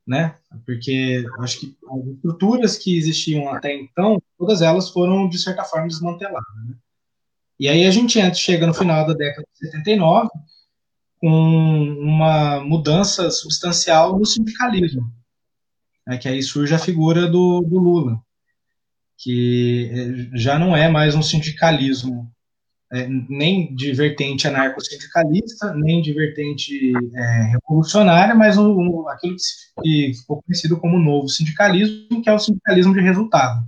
[0.07, 0.35] né?
[0.65, 5.87] Porque acho que as estruturas que existiam até então, todas elas foram, de certa forma,
[5.87, 6.43] desmanteladas.
[6.65, 6.75] Né?
[7.59, 10.29] E aí a gente chega no final da década de 79
[11.19, 11.29] com
[11.99, 15.11] uma mudança substancial no sindicalismo,
[16.05, 16.17] né?
[16.17, 18.21] que aí surge a figura do, do Lula
[19.17, 22.31] que já não é mais um sindicalismo
[22.91, 29.35] é, nem de vertente anarco-sindicalista, nem de vertente é, revolucionária, mas um, um, aquilo
[29.83, 33.65] que, ficou conhecido como novo sindicalismo, que é o sindicalismo de resultado.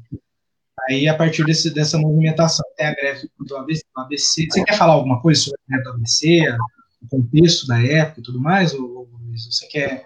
[0.88, 4.48] Aí, a partir desse, dessa movimentação, tem a greve do ABC, do ABC.
[4.50, 6.58] Você quer falar alguma coisa sobre a greve do ABC,
[7.02, 10.06] o contexto da época e tudo mais, ou, ou você quer...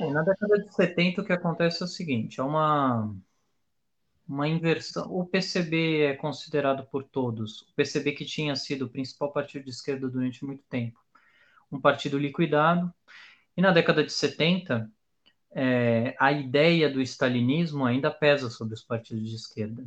[0.00, 3.14] Na década de 70, o que acontece é o seguinte, é uma
[4.32, 5.06] uma inversão.
[5.12, 9.70] O PCB é considerado por todos, o PCB que tinha sido o principal partido de
[9.70, 10.98] esquerda durante muito tempo,
[11.70, 12.92] um partido liquidado.
[13.54, 14.90] E na década de 70,
[15.50, 19.86] é, a ideia do stalinismo ainda pesa sobre os partidos de esquerda.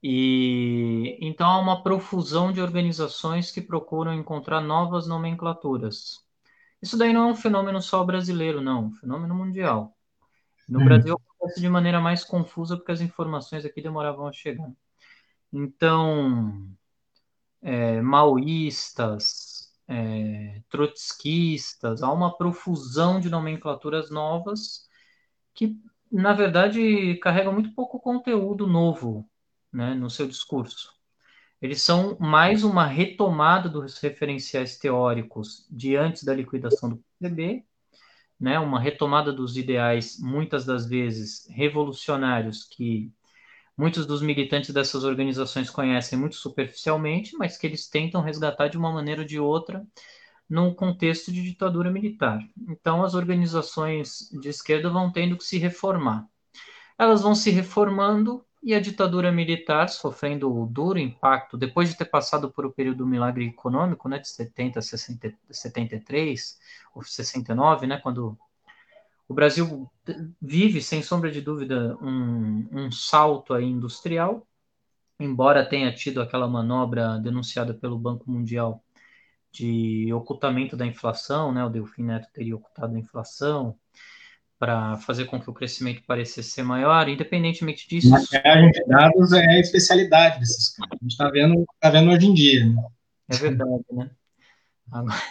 [0.00, 6.24] E então há uma profusão de organizações que procuram encontrar novas nomenclaturas.
[6.80, 9.96] Isso daí não é um fenômeno só brasileiro, não, é um fenômeno mundial.
[10.68, 10.84] No hum.
[10.84, 11.20] Brasil
[11.56, 14.70] de maneira mais confusa porque as informações aqui demoravam a chegar.
[15.52, 16.68] Então,
[17.62, 24.88] é, maoístas, é, trotskistas, há uma profusão de nomenclaturas novas
[25.54, 25.78] que,
[26.10, 29.28] na verdade, carregam muito pouco conteúdo novo
[29.72, 30.92] né, no seu discurso.
[31.60, 37.64] Eles são mais uma retomada dos referenciais teóricos de antes da liquidação do PCB
[38.38, 43.12] né, uma retomada dos ideais, muitas das vezes revolucionários, que
[43.76, 48.92] muitos dos militantes dessas organizações conhecem muito superficialmente, mas que eles tentam resgatar de uma
[48.92, 49.86] maneira ou de outra
[50.48, 52.38] num contexto de ditadura militar.
[52.68, 56.26] Então, as organizações de esquerda vão tendo que se reformar.
[56.98, 62.06] Elas vão se reformando e a ditadura militar, sofrendo o duro impacto, depois de ter
[62.06, 66.58] passado por o um período do milagre econômico, né, de 70 a 60, 73
[66.94, 68.38] ou 69, né, quando
[69.28, 69.90] o Brasil
[70.40, 74.46] vive, sem sombra de dúvida, um, um salto aí industrial,
[75.20, 78.82] embora tenha tido aquela manobra denunciada pelo Banco Mundial
[79.52, 83.78] de ocultamento da inflação, né, o Delfim Neto teria ocultado a inflação,
[84.64, 88.08] para fazer com que o crescimento parecesse ser maior, independentemente disso.
[88.08, 90.98] Maquiagem de dados é a especialidade desses caras.
[90.98, 92.64] A gente está vendo, tá vendo hoje em dia.
[92.64, 92.82] Né?
[93.28, 94.10] É verdade, né?
[94.90, 95.22] Agora,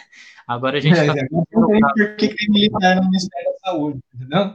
[0.46, 1.12] agora a gente está.
[1.12, 4.54] É, tem por que militar no Ministério da Saúde, entendeu?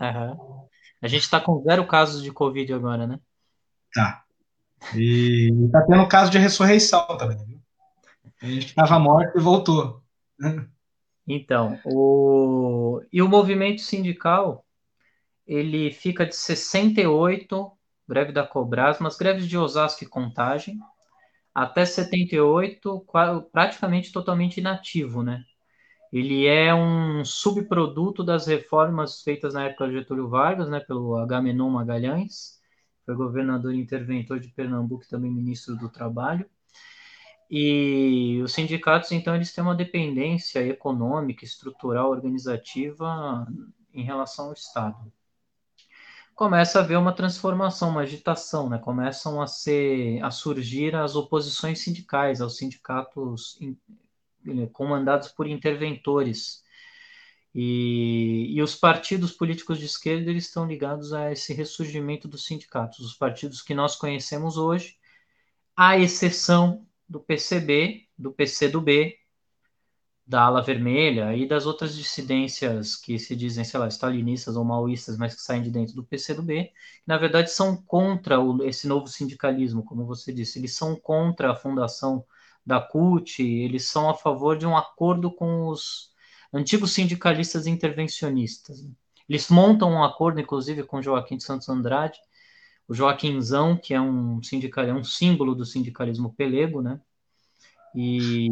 [0.00, 0.66] Uhum.
[1.02, 3.20] A gente está com zero casos de Covid agora, né?
[3.92, 4.24] Tá.
[4.94, 7.60] E está tendo caso de ressurreição também, viu?
[8.40, 10.02] A gente estava morto e voltou.
[11.26, 13.00] Então, o...
[13.12, 14.64] e o movimento sindical,
[15.46, 17.70] ele fica de 68,
[18.08, 20.78] greve da Cobras, mas greves de Osasco e Contagem,
[21.54, 23.04] até 78,
[23.52, 25.44] praticamente totalmente inativo, né?
[26.12, 31.70] Ele é um subproduto das reformas feitas na época de Getúlio Vargas, né, pelo Agamenon
[31.70, 32.60] Magalhães,
[33.04, 36.48] foi governador interventor de Pernambuco e também ministro do Trabalho.
[37.54, 43.46] E os sindicatos, então, eles têm uma dependência econômica, estrutural, organizativa
[43.92, 45.12] em relação ao Estado.
[46.34, 48.78] Começa a haver uma transformação, uma agitação, né?
[48.78, 56.64] Começam a ser, a surgir as oposições sindicais aos sindicatos eh, comandados por interventores.
[57.54, 63.00] E, e, os partidos políticos de esquerda eles estão ligados a esse ressurgimento dos sindicatos,
[63.00, 64.96] os partidos que nós conhecemos hoje,
[65.76, 69.18] à exceção do PCB, do PCdoB,
[70.26, 75.18] da ala vermelha e das outras dissidências que se dizem, sei lá, stalinistas ou maoístas,
[75.18, 76.72] mas que saem de dentro do PCdoB, que
[77.06, 81.56] na verdade são contra o, esse novo sindicalismo, como você disse, eles são contra a
[81.56, 82.24] fundação
[82.64, 86.12] da CUT, eles são a favor de um acordo com os
[86.52, 88.86] antigos sindicalistas intervencionistas.
[89.28, 92.18] Eles montam um acordo, inclusive, com Joaquim de Santos Andrade,
[92.88, 97.00] o Joaquimzão, que é um sindical, é um símbolo do sindicalismo pelego, né?
[97.94, 98.48] E,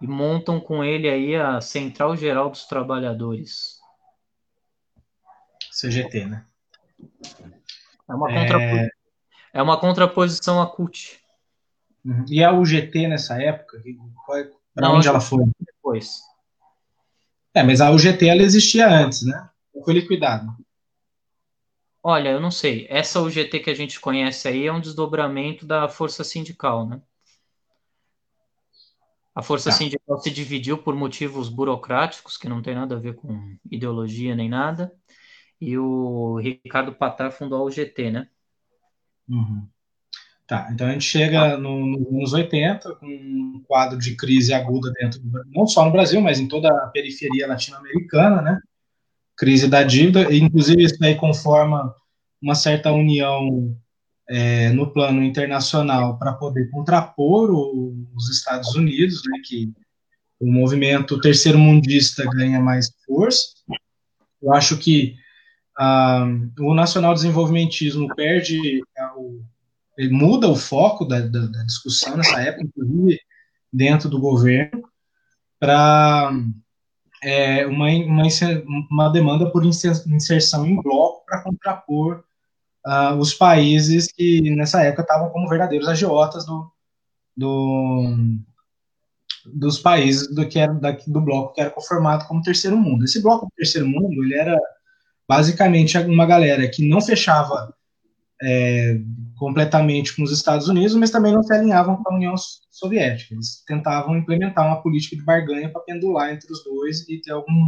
[0.00, 3.78] e montam com ele aí a Central Geral dos Trabalhadores.
[5.70, 6.44] CGT, né?
[8.08, 8.90] É uma, é...
[9.52, 11.20] é uma contraposição à CUT.
[12.04, 12.24] Uhum.
[12.28, 13.82] E a UGT nessa época?
[14.34, 15.44] É, Para onde ela foi?
[15.60, 16.22] Depois.
[17.54, 19.48] É, mas a UGT ela existia antes, né?
[19.84, 20.46] Foi liquidada.
[22.02, 22.86] Olha, eu não sei.
[22.88, 27.00] Essa UGT que a gente conhece aí é um desdobramento da força sindical, né?
[29.34, 29.76] A força tá.
[29.76, 34.48] sindical se dividiu por motivos burocráticos, que não tem nada a ver com ideologia nem
[34.48, 34.92] nada.
[35.60, 38.28] E o Ricardo Patar fundou a UGT, né?
[39.28, 39.68] Uhum.
[40.46, 44.90] Tá, então a gente chega no, nos anos 80 com um quadro de crise aguda
[44.98, 45.20] dentro,
[45.54, 48.60] não só no Brasil, mas em toda a periferia latino-americana, né?
[49.38, 51.94] Crise da dívida, e inclusive isso aí conforma
[52.42, 53.74] uma certa união
[54.28, 59.40] é, no plano internacional para poder contrapor o, os Estados Unidos, né?
[59.44, 59.72] Que
[60.40, 63.48] o movimento terceiro mundista ganha mais força.
[64.42, 65.16] Eu acho que
[65.76, 66.26] ah,
[66.58, 69.40] o nacional desenvolvimentismo perde ah, o
[70.12, 73.20] muda o foco da, da, da discussão nessa época, inclusive
[73.72, 74.82] dentro do governo,
[75.58, 76.30] para
[77.22, 78.22] é, uma, uma,
[78.90, 82.24] uma, demanda por inserção em bloco para contrapor
[82.86, 86.70] uh, os países que nessa época estavam como verdadeiros agiotas do,
[87.36, 88.16] do,
[89.46, 93.04] dos países do, que era, da, do bloco que era conformado como terceiro mundo.
[93.04, 94.58] Esse bloco do terceiro mundo ele era
[95.28, 97.74] basicamente uma galera que não fechava
[98.42, 99.00] é,
[99.36, 102.34] completamente com os Estados Unidos, mas também não se alinhavam com a União
[102.70, 103.34] Soviética.
[103.34, 107.66] Eles tentavam implementar uma política de barganha para pendular entre os dois e ter algum,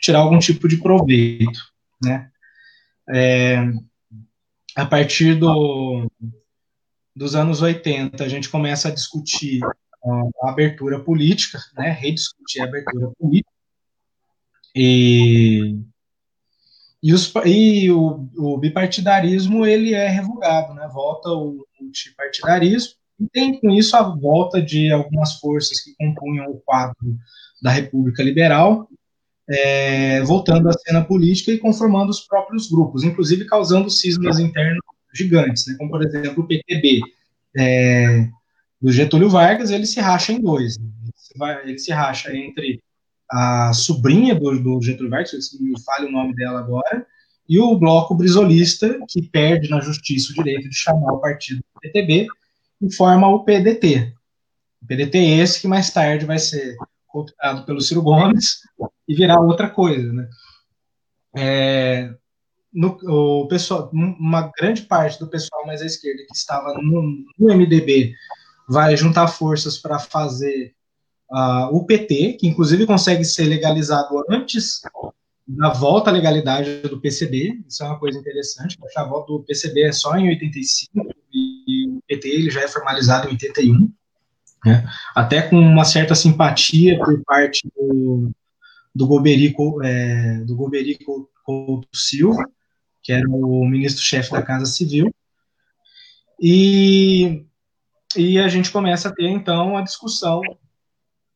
[0.00, 1.60] tirar algum tipo de proveito,
[2.02, 2.30] né?
[3.10, 3.58] É,
[4.74, 6.10] a partir do,
[7.14, 9.60] dos anos 80, a gente começa a discutir
[10.42, 11.90] a abertura política, né?
[11.90, 13.50] Rediscutir a abertura política.
[14.74, 15.78] E
[17.02, 20.88] e, os, e o, o, bipartidarismo ele é revogado, né?
[20.92, 26.60] volta o multipartidarismo, e tem com isso a volta de algumas forças que compunham o
[26.60, 27.16] quadro
[27.62, 28.88] da República Liberal,
[29.48, 34.82] é, voltando à cena política e conformando os próprios grupos, inclusive causando cismas internos
[35.14, 35.74] gigantes, né?
[35.78, 37.00] como por exemplo o PTB
[37.56, 38.28] é,
[38.80, 40.78] do Getúlio Vargas, ele se racha em dois.
[40.78, 41.60] Né?
[41.64, 42.80] Ele se racha entre
[43.30, 47.06] a sobrinha do, do Getúlio Vargas, se me fale o nome dela agora,
[47.48, 51.80] e o bloco brisolista, que perde na justiça o direito de chamar o partido do
[51.80, 52.26] PTB,
[52.80, 54.14] e forma o PDT.
[54.82, 56.76] O PDT é esse que mais tarde vai ser
[57.06, 58.60] cooptado pelo Ciro Gomes
[59.08, 60.28] e virar outra coisa, né?
[61.36, 62.14] É,
[62.72, 62.98] no,
[63.42, 68.14] o pessoal, uma grande parte do pessoal mais à esquerda que estava no, no MDB
[68.68, 70.74] vai juntar forças para fazer
[71.30, 74.80] uh, o PT, que inclusive consegue ser legalizado antes
[75.46, 79.84] da volta à legalidade do PCB, isso é uma coisa interessante, a volta do PCB
[79.84, 83.90] é só em 85 e o PT ele já é formalizado em 81,
[84.64, 84.86] né?
[85.14, 88.30] até com uma certa simpatia por parte do,
[88.94, 92.44] do Goberico, é, do Goberico Couto Silva,
[93.02, 95.10] que era o ministro-chefe da Casa Civil,
[96.38, 97.46] e,
[98.14, 100.42] e a gente começa a ter, então, a discussão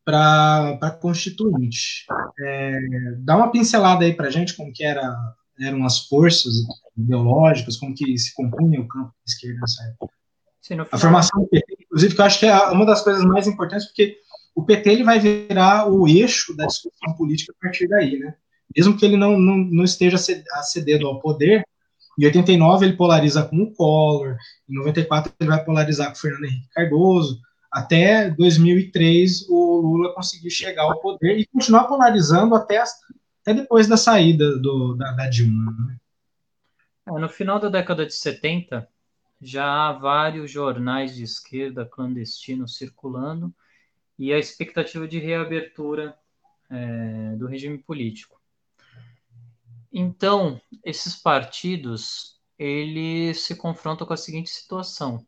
[0.05, 2.07] para constituinte.
[2.39, 2.81] É,
[3.19, 5.15] dá uma pincelada aí para gente como que era
[5.61, 6.55] eram as forças
[6.97, 10.13] ideológicas, como que se compunha o campo da esquerda nessa época.
[10.61, 13.47] Sim, a formação do PT, inclusive, que eu acho que é uma das coisas mais
[13.47, 14.17] importantes, porque
[14.55, 18.35] o PT ele vai virar o eixo da discussão política a partir daí, né?
[18.77, 20.17] Mesmo que ele não, não, não esteja
[20.53, 21.65] acedendo ao poder,
[22.19, 24.37] em 89 ele polariza com o Collor,
[24.69, 27.41] em 94 ele vai polarizar com o Fernando Henrique Cardoso,
[27.73, 32.83] até 2003 o Lula conseguiu chegar ao poder e continuar polarizando até,
[33.41, 35.73] até depois da saída do, da, da Dilma.
[35.73, 35.97] Né?
[37.19, 38.87] No final da década de 70,
[39.41, 43.53] já há vários jornais de esquerda clandestinos circulando
[44.19, 46.15] e a expectativa de reabertura
[46.71, 48.41] é, do regime político.
[49.91, 55.27] Então, esses partidos eles se confrontam com a seguinte situação: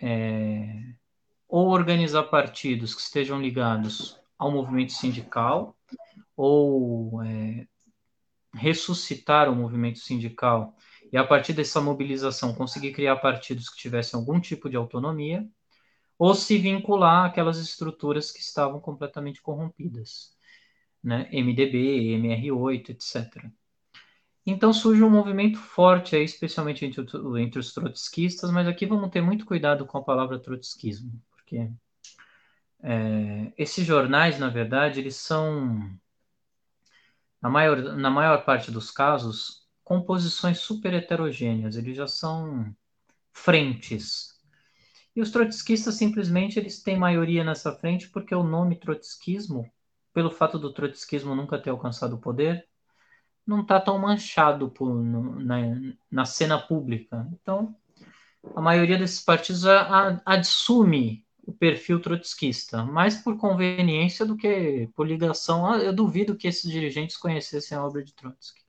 [0.00, 0.94] é,
[1.48, 5.76] ou organizar partidos que estejam ligados ao movimento sindical,
[6.36, 7.66] ou é,
[8.54, 10.76] ressuscitar o movimento sindical
[11.12, 15.48] e a partir dessa mobilização conseguir criar partidos que tivessem algum tipo de autonomia,
[16.18, 20.36] ou se vincular àquelas estruturas que estavam completamente corrompidas,
[21.02, 21.28] né?
[21.32, 23.50] MDB, MR8, etc.
[24.44, 27.02] Então surge um movimento forte aí, especialmente entre,
[27.40, 31.12] entre os trotskistas, mas aqui vamos ter muito cuidado com a palavra trotskismo,
[31.48, 31.70] porque
[32.82, 35.90] é, esses jornais, na verdade, eles são,
[37.40, 42.74] na maior, na maior parte dos casos, composições super heterogêneas, eles já são
[43.32, 44.38] frentes.
[45.16, 49.68] E os trotskistas simplesmente eles têm maioria nessa frente porque o nome trotskismo,
[50.12, 52.68] pelo fato do trotskismo nunca ter alcançado o poder,
[53.46, 55.56] não está tão manchado por, no, na,
[56.10, 57.26] na, cena pública.
[57.32, 57.74] Então,
[58.54, 64.86] a maioria desses partidos a, a, assume o perfil trotskista, mais por conveniência do que
[64.94, 65.66] por ligação.
[65.66, 68.60] Ah, eu duvido que esses dirigentes conhecessem a obra de Trotsky.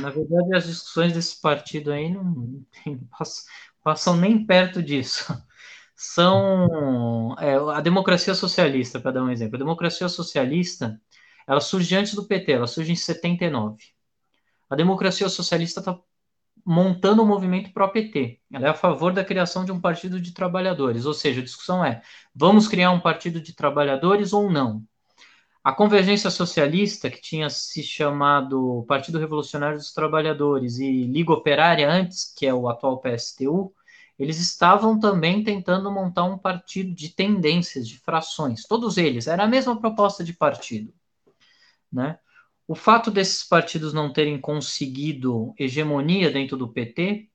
[0.00, 2.60] Na verdade, as discussões desse partido aí não,
[3.16, 3.44] passam,
[3.84, 5.32] passam, nem perto disso.
[5.94, 9.54] São é, a democracia socialista, para dar um exemplo.
[9.54, 11.00] A democracia socialista
[11.46, 13.76] ela surge antes do PT, ela surge em 79.
[14.68, 15.96] A democracia socialista está
[16.66, 18.40] montando o um movimento pró-PT.
[18.52, 21.84] Ela é a favor da criação de um partido de trabalhadores, ou seja, a discussão
[21.84, 22.02] é:
[22.34, 24.82] vamos criar um partido de trabalhadores ou não?
[25.62, 32.32] A Convergência Socialista, que tinha se chamado Partido Revolucionário dos Trabalhadores e Liga Operária antes,
[32.36, 33.72] que é o atual PSTU,
[34.18, 38.64] eles estavam também tentando montar um partido de tendências, de frações.
[38.64, 40.92] Todos eles, era a mesma proposta de partido.
[41.92, 42.18] Né?
[42.68, 47.28] O fato desses partidos não terem conseguido hegemonia dentro do PT,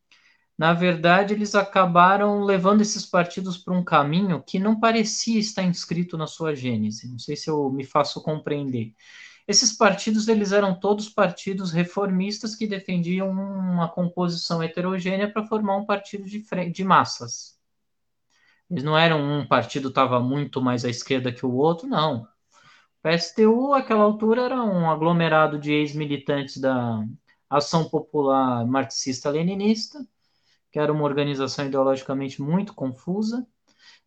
[0.58, 6.18] na verdade, eles acabaram levando esses partidos para um caminho que não parecia estar inscrito
[6.18, 7.10] na sua gênese.
[7.10, 8.94] Não sei se eu me faço compreender.
[9.48, 15.86] Esses partidos eles eram todos partidos reformistas que defendiam uma composição heterogênea para formar um
[15.86, 17.60] partido de, de massas.
[18.70, 22.28] Eles não eram um partido estava muito mais à esquerda que o outro, não.
[23.04, 27.04] PSTU, àquela altura, era um aglomerado de ex-militantes da
[27.50, 30.06] Ação Popular Marxista-Leninista,
[30.72, 33.46] que era uma organização ideologicamente muito confusa,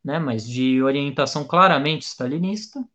[0.03, 2.87] né, mas de orientação claramente stalinista,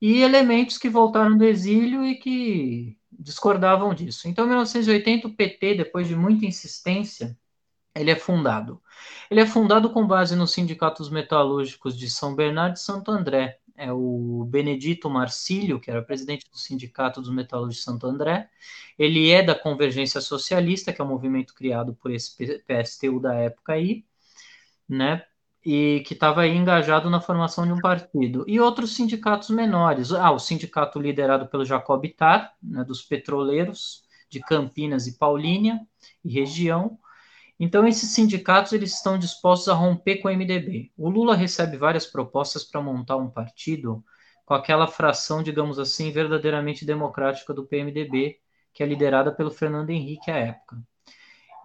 [0.00, 4.26] e elementos que voltaram do exílio e que discordavam disso.
[4.28, 7.38] Então, em 1980, o PT, depois de muita insistência,
[7.94, 8.80] ele é fundado.
[9.30, 13.90] Ele é fundado com base nos sindicatos metalúrgicos de São Bernardo e Santo André, é
[13.90, 18.50] o Benedito Marcílio, que era presidente do Sindicato dos Metalúrgicos de Santo André.
[18.98, 23.72] Ele é da Convergência Socialista, que é um movimento criado por esse PSTU da época
[23.72, 24.04] aí,
[24.86, 25.24] né?
[25.64, 28.44] E que estava engajado na formação de um partido.
[28.46, 30.12] E outros sindicatos menores.
[30.12, 35.80] Ah, o sindicato liderado pelo Jacob Tar, né, dos petroleiros de Campinas e Paulínia
[36.22, 36.98] e região
[37.62, 40.90] então, esses sindicatos eles estão dispostos a romper com o MDB.
[40.96, 44.02] O Lula recebe várias propostas para montar um partido
[44.46, 48.40] com aquela fração, digamos assim, verdadeiramente democrática do PMDB,
[48.72, 50.82] que é liderada pelo Fernando Henrique à época.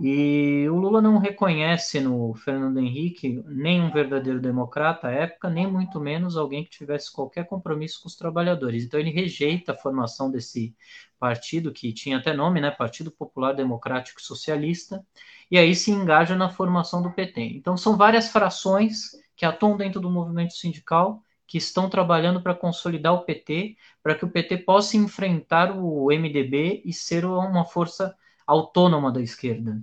[0.01, 5.65] E o Lula não reconhece no Fernando Henrique nem um verdadeiro democrata à época, nem
[5.65, 8.83] muito menos alguém que tivesse qualquer compromisso com os trabalhadores.
[8.83, 10.75] Então ele rejeita a formação desse
[11.17, 15.01] partido, que tinha até nome, né, Partido Popular Democrático Socialista,
[15.49, 17.41] e aí se engaja na formação do PT.
[17.41, 23.13] Então são várias frações que atuam dentro do movimento sindical que estão trabalhando para consolidar
[23.13, 28.15] o PT, para que o PT possa enfrentar o MDB e ser uma força
[28.47, 29.79] autônoma da esquerda.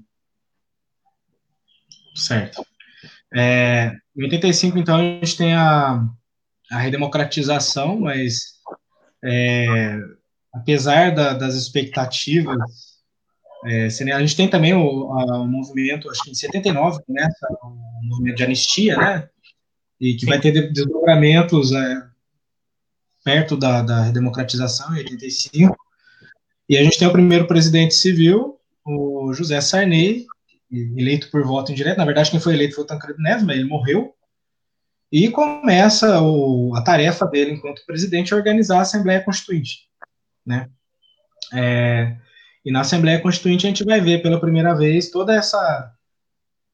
[2.15, 2.67] Certo.
[3.33, 6.05] É, em 85, então, a gente tem a,
[6.71, 8.61] a redemocratização, mas
[9.25, 9.99] é,
[10.53, 12.92] apesar da, das expectativas
[13.65, 18.07] É, a gente tem também o, a, o, movimento, acho que em 79 começa o
[18.07, 19.29] movimento de anistia, né?
[20.01, 20.27] E que Sim.
[20.27, 22.03] vai ter desdobramentos é,
[23.25, 25.77] perto da, da democratização, em 85.
[26.69, 30.27] E a gente tem o primeiro presidente civil, o José Sarney,
[30.71, 31.99] eleito por voto indireto.
[31.99, 34.15] Na verdade, quem foi eleito foi o Tancredo Neves, mas ele morreu.
[35.11, 39.87] E começa o, a tarefa dele, enquanto presidente, organizar a Assembleia Constituinte.
[40.45, 40.71] Né?
[41.53, 42.17] É,
[42.65, 45.93] e na Assembleia Constituinte a gente vai ver pela primeira vez toda essa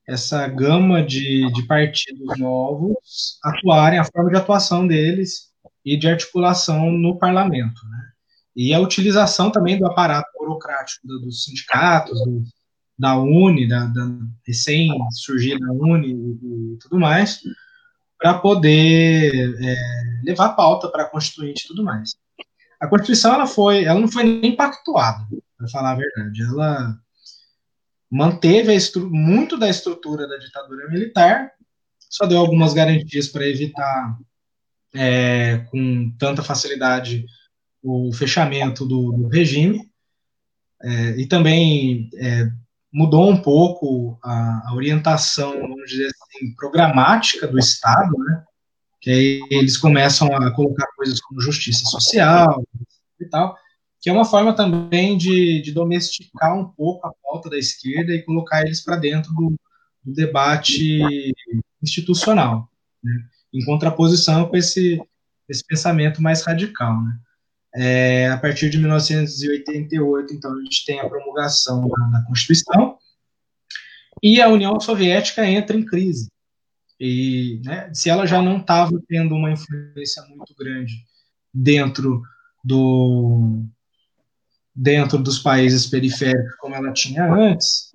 [0.07, 5.51] essa gama de, de partidos novos atuarem, a forma de atuação deles
[5.85, 7.87] e de articulação no parlamento.
[7.87, 8.09] Né?
[8.57, 12.43] E a utilização também do aparato burocrático do, dos sindicatos, do,
[12.99, 14.09] da Uni, da, da
[14.47, 17.43] recém-surgida Uni e, e, tudo mais,
[18.19, 19.77] para poder é,
[20.25, 22.17] levar pauta para a Constituinte e tudo mais.
[22.81, 25.27] A Constituição ela foi, ela não foi nem pactuada,
[25.59, 26.43] para falar a verdade.
[26.43, 26.99] Ela
[28.11, 28.75] manteve
[29.11, 31.51] muito da estrutura da ditadura militar,
[31.99, 34.17] só deu algumas garantias para evitar
[34.95, 37.27] é, com tanta facilidade
[37.83, 39.91] o fechamento do, do regime,
[40.83, 42.49] é, e também é,
[42.93, 48.45] mudou um pouco a, a, orientação, vamos dizer assim, programática do Estado, né?
[49.01, 52.65] que aí eles começam a colocar coisas como justiça social
[53.21, 53.57] e tal,
[54.01, 58.23] que é uma forma também de, de domesticar um pouco a pauta da esquerda e
[58.23, 59.55] colocar eles para dentro do,
[60.05, 61.01] do, debate
[61.83, 62.71] institucional,
[63.03, 63.25] né?
[63.53, 65.01] em contraposição com esse,
[65.49, 67.03] esse pensamento mais radical.
[67.03, 67.19] Né?
[67.75, 72.97] É, a partir de 1988, então, a gente tem a promulgação da, da Constituição
[74.23, 76.31] e a União Soviética entra em crise.
[77.01, 80.95] E né, se ela já não estava tendo uma influência muito grande
[81.55, 82.23] dentro
[82.65, 83.65] do,
[84.81, 87.93] dentro dos países periféricos como ela tinha antes,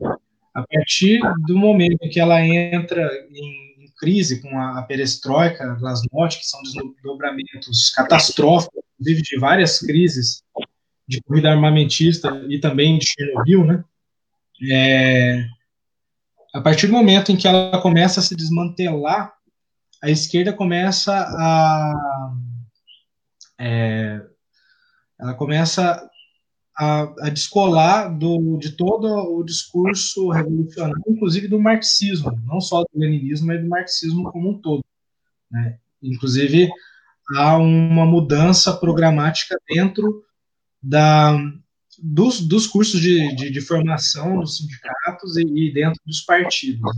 [0.54, 3.64] a partir do momento que ela entra em,
[3.98, 10.44] crise com a, perestroika, glasnost, que são desdobramentos catastróficos, inclusive de várias crises
[11.08, 13.84] de corrida armamentista e também de Chernobyl, né?
[14.70, 15.46] É,
[16.54, 19.34] a partir do momento em que ela começa a se desmantelar,
[20.02, 22.34] a esquerda começa a
[23.58, 24.22] é,
[25.18, 26.10] ela começa
[26.78, 32.90] a, a descolar do, de todo o discurso revolucionário, inclusive do marxismo, não só do
[32.96, 34.84] leninismo, mas do marxismo como um todo.
[35.52, 35.78] Né?
[36.02, 36.70] Inclusive,
[37.36, 40.24] há uma mudança programática dentro
[40.82, 41.38] da,
[42.02, 46.92] dos, dos cursos de, de, de formação dos sindicatos e, e, dentro dos partidos.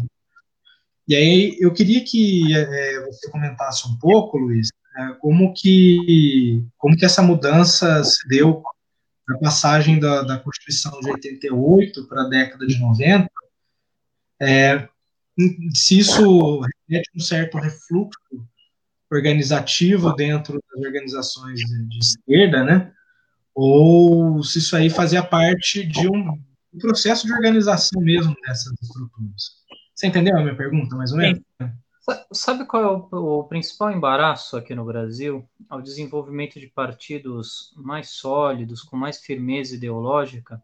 [1.08, 6.96] E aí eu queria que é, você comentasse um pouco, Luiz, é, como que como
[6.96, 8.64] que essa mudança se deu
[9.28, 13.30] na passagem da, da Constituição de 88 para a década de 90,
[14.42, 14.88] é,
[15.74, 18.20] se isso reflete um certo refluxo
[19.12, 22.92] organizativo dentro das organizações de, de, esquerda, né?
[23.54, 26.40] Ou se isso aí fazia parte de um,
[26.80, 29.64] processo de organização mesmo dessas estruturas.
[29.94, 31.40] Você entendeu a minha pergunta, mais ou menos?
[31.62, 31.72] Sim.
[32.32, 38.10] Sabe qual é o, o, principal embaraço aqui no Brasil ao desenvolvimento de partidos mais
[38.10, 40.64] sólidos, com mais firmeza ideológica?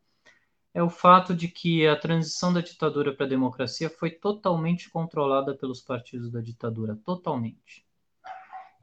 [0.73, 5.55] É o fato de que a transição da ditadura para a democracia foi totalmente controlada
[5.55, 7.85] pelos partidos da ditadura, totalmente.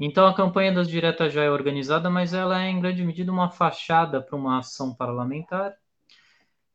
[0.00, 3.50] Então a campanha das diretas já é organizada, mas ela é em grande medida uma
[3.50, 5.76] fachada para uma ação parlamentar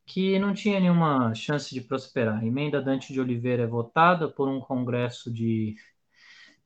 [0.06, 2.40] que não tinha nenhuma chance de prosperar.
[2.40, 5.76] A emenda Dante de Oliveira é votada por um congresso de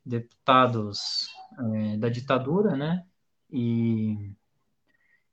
[0.06, 1.30] deputados
[1.76, 3.06] é, da ditadura, né?
[3.52, 4.34] E,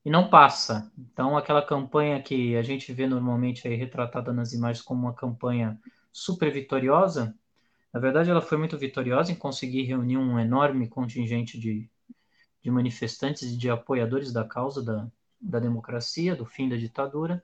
[0.04, 0.92] e não passa.
[0.98, 5.80] Então, aquela campanha que a gente vê normalmente aí retratada nas imagens como uma campanha
[6.12, 7.34] super vitoriosa,
[7.92, 11.88] na verdade, ela foi muito vitoriosa em conseguir reunir um enorme contingente de,
[12.62, 15.08] de manifestantes e de apoiadores da causa da,
[15.40, 17.42] da democracia, do fim da ditadura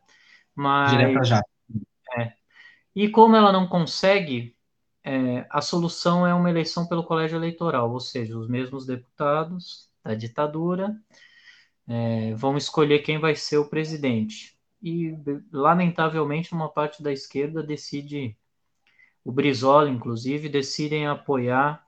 [0.54, 1.42] mas, Direto já.
[2.18, 2.32] É.
[2.94, 4.56] E como ela não consegue,
[5.04, 10.14] é, a solução é uma eleição pelo colégio eleitoral, ou seja, os mesmos deputados da
[10.14, 10.94] ditadura
[11.88, 14.56] é, vão escolher quem vai ser o presidente.
[14.82, 15.14] E,
[15.52, 18.36] lamentavelmente, uma parte da esquerda decide,
[19.24, 21.84] o Brizola, inclusive, decidem apoiar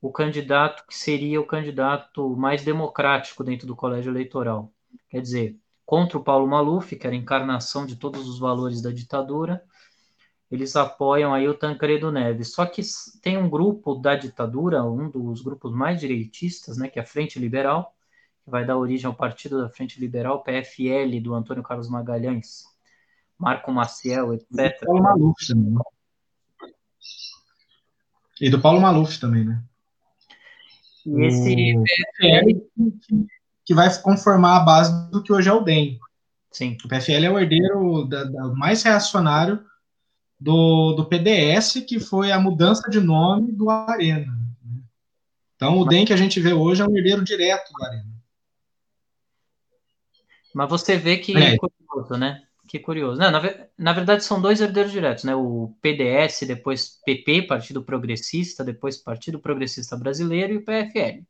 [0.00, 4.72] o candidato que seria o candidato mais democrático dentro do colégio eleitoral.
[5.08, 8.90] Quer dizer, contra o Paulo Maluf, que era a encarnação de todos os valores da
[8.90, 9.62] ditadura.
[10.50, 12.52] Eles apoiam aí o Tancredo Neves.
[12.52, 12.82] Só que
[13.22, 17.38] tem um grupo da ditadura, um dos grupos mais direitistas, né, que é a Frente
[17.38, 17.94] Liberal,
[18.44, 22.64] que vai dar origem ao Partido da Frente Liberal, PFL, do Antônio Carlos Magalhães.
[23.38, 24.80] Marco Maciel, etc.
[24.84, 25.70] Paulo Maluf também.
[25.72, 25.80] Né?
[28.40, 29.62] E do Paulo Maluf também, né?
[31.04, 32.66] E esse o PFL
[33.66, 35.98] que vai conformar a base do que hoje é o DEM.
[36.52, 36.78] Sim.
[36.84, 39.62] O PFL é o herdeiro da, da, mais reacionário
[40.38, 44.32] do, do PDS, que foi a mudança de nome do Arena.
[44.64, 44.80] Né?
[45.56, 48.06] Então, o DEM que a gente vê hoje é um herdeiro direto do Arena.
[50.54, 52.42] Mas você vê que é curioso, né?
[52.68, 53.20] Que curioso.
[53.20, 53.42] Não, na,
[53.76, 55.34] na, verdade, são dois herdeiros diretos, né?
[55.34, 61.22] O PDS, depois PP, Partido Progressista, depois Partido Progressista Brasileiro, e o PFL.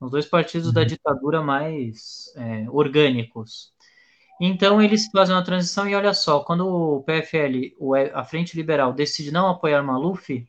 [0.00, 0.86] Os dois partidos da uhum.
[0.86, 3.72] ditadura mais é, orgânicos.
[4.40, 7.74] Então, eles fazem uma transição e olha só, quando o PFL,
[8.12, 10.46] a Frente Liberal, decide não apoiar Maluf,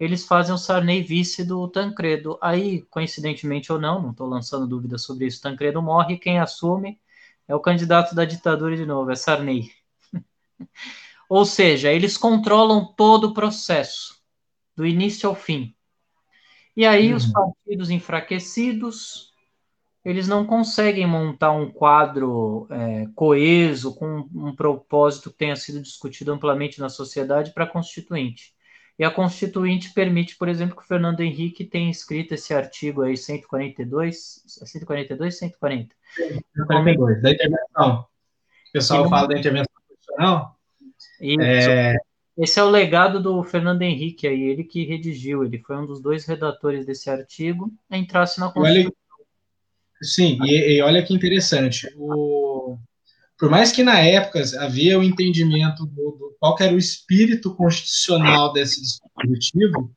[0.00, 2.38] eles fazem o Sarney vice do Tancredo.
[2.40, 6.98] Aí, coincidentemente ou não, não estou lançando dúvidas sobre isso, Tancredo morre, quem assume
[7.46, 9.70] é o candidato da ditadura de novo, é Sarney.
[11.28, 14.16] Ou seja, eles controlam todo o processo,
[14.74, 15.75] do início ao fim.
[16.76, 17.16] E aí uhum.
[17.16, 19.32] os partidos enfraquecidos,
[20.04, 26.32] eles não conseguem montar um quadro é, coeso, com um propósito que tenha sido discutido
[26.32, 28.54] amplamente na sociedade para a Constituinte.
[28.98, 33.16] E a Constituinte permite, por exemplo, que o Fernando Henrique tenha escrito esse artigo aí,
[33.16, 35.94] 142, 142, 140.
[36.54, 38.06] 142, da intervenção.
[38.68, 40.58] O pessoal fala da intervenção constitucional.
[41.20, 41.40] Isso.
[41.40, 41.96] É...
[42.38, 46.00] Esse é o legado do Fernando Henrique aí, ele que redigiu, ele foi um dos
[46.00, 48.92] dois redatores desse artigo, entrasse na Constituição.
[48.92, 48.96] Olha...
[50.02, 51.88] Sim, e, e olha que interessante.
[51.96, 52.78] O
[53.38, 58.52] por mais que na época havia o entendimento do, do qual era o espírito constitucional
[58.52, 59.94] desse dispositivo,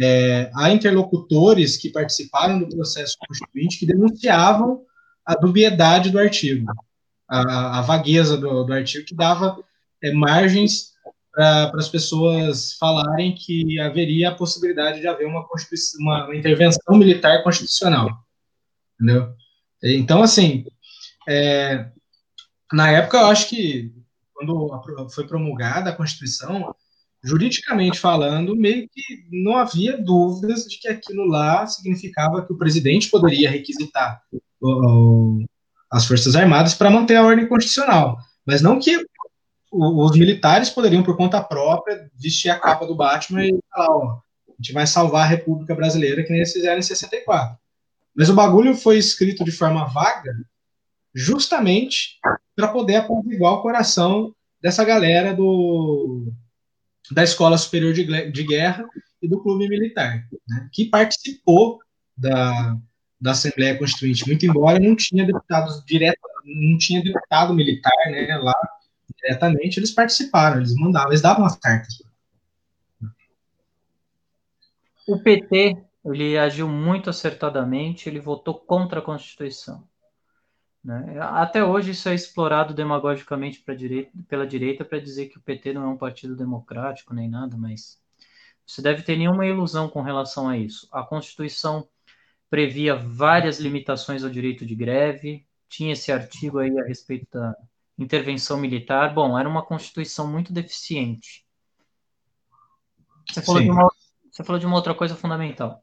[0.00, 4.82] é, há interlocutores que participaram do processo constituinte que denunciavam
[5.24, 6.66] a dubiedade do artigo,
[7.28, 9.56] a, a vagueza do, do, artigo, que dava
[10.02, 10.93] é, margens
[11.34, 15.44] para as pessoas falarem que haveria a possibilidade de haver uma,
[16.00, 18.08] uma, uma intervenção militar constitucional.
[18.94, 19.34] Entendeu?
[19.82, 20.64] Então, assim,
[21.28, 21.90] é,
[22.72, 23.92] na época, eu acho que
[24.32, 26.74] quando foi promulgada a Constituição,
[27.22, 33.08] juridicamente falando, meio que não havia dúvidas de que aquilo lá significava que o presidente
[33.08, 34.22] poderia requisitar
[35.90, 39.04] as Forças Armadas para manter a ordem constitucional, mas não que
[39.74, 44.52] os militares poderiam, por conta própria, vestir a capa do Batman e falar, ó, a
[44.60, 47.58] gente vai salvar a República Brasileira, que nem eles fizeram em 64.
[48.14, 50.32] Mas o bagulho foi escrito de forma vaga,
[51.12, 52.20] justamente
[52.54, 56.32] para poder apaziguar o coração dessa galera do,
[57.10, 58.86] da Escola Superior de, de Guerra
[59.20, 61.80] e do Clube Militar, né, que participou
[62.16, 62.76] da,
[63.20, 68.54] da Assembleia Constituinte, muito embora não tinha deputados direto, não tinha deputado militar né, lá
[69.16, 72.02] diretamente, eles participaram, eles mandavam, eles davam as cartas.
[75.06, 79.86] O PT ele agiu muito acertadamente, ele votou contra a Constituição.
[80.82, 81.16] Né?
[81.18, 85.84] Até hoje isso é explorado demagogicamente direita, pela direita para dizer que o PT não
[85.84, 87.98] é um partido democrático nem nada, mas
[88.66, 90.86] você deve ter nenhuma ilusão com relação a isso.
[90.92, 91.88] A Constituição
[92.50, 97.56] previa várias limitações ao direito de greve, tinha esse artigo aí a respeito da
[97.98, 99.14] intervenção militar.
[99.14, 101.44] Bom, era uma Constituição muito deficiente.
[103.30, 103.88] Você falou, de uma,
[104.30, 105.82] você falou de uma outra coisa fundamental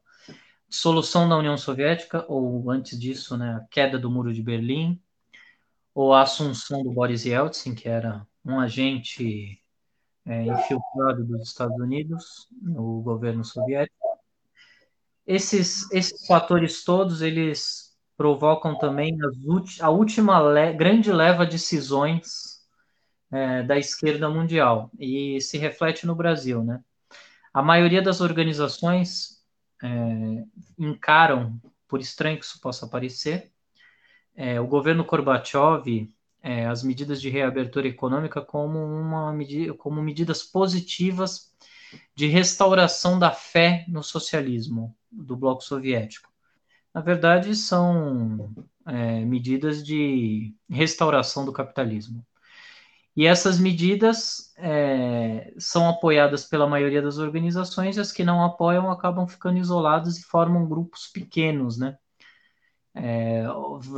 [0.72, 5.00] solução da União Soviética, ou antes disso, né, a queda do Muro de Berlim,
[5.94, 9.62] ou a assunção do Boris Yeltsin, que era um agente
[10.24, 13.94] é, infiltrado dos Estados Unidos no governo soviético.
[15.26, 17.81] Esses, esses fatores todos, eles
[18.16, 19.16] provocam também
[19.80, 22.60] a última le grande leva de cisões
[23.30, 26.80] é, da esquerda mundial, e se reflete no Brasil, né?
[27.52, 29.42] A maioria das organizações
[29.82, 30.44] é,
[30.78, 33.50] encaram, por estranho que isso possa parecer,
[34.34, 36.10] é, o governo Gorbachev
[36.42, 41.52] é, as medidas de reabertura econômica como, uma medida, como medidas positivas
[42.16, 46.31] de restauração da fé no socialismo do bloco soviético.
[46.94, 48.54] Na verdade, são
[48.86, 52.24] é, medidas de restauração do capitalismo.
[53.14, 58.90] E essas medidas é, são apoiadas pela maioria das organizações, e as que não apoiam
[58.90, 61.98] acabam ficando isoladas e formam grupos pequenos, né?
[62.94, 63.44] É,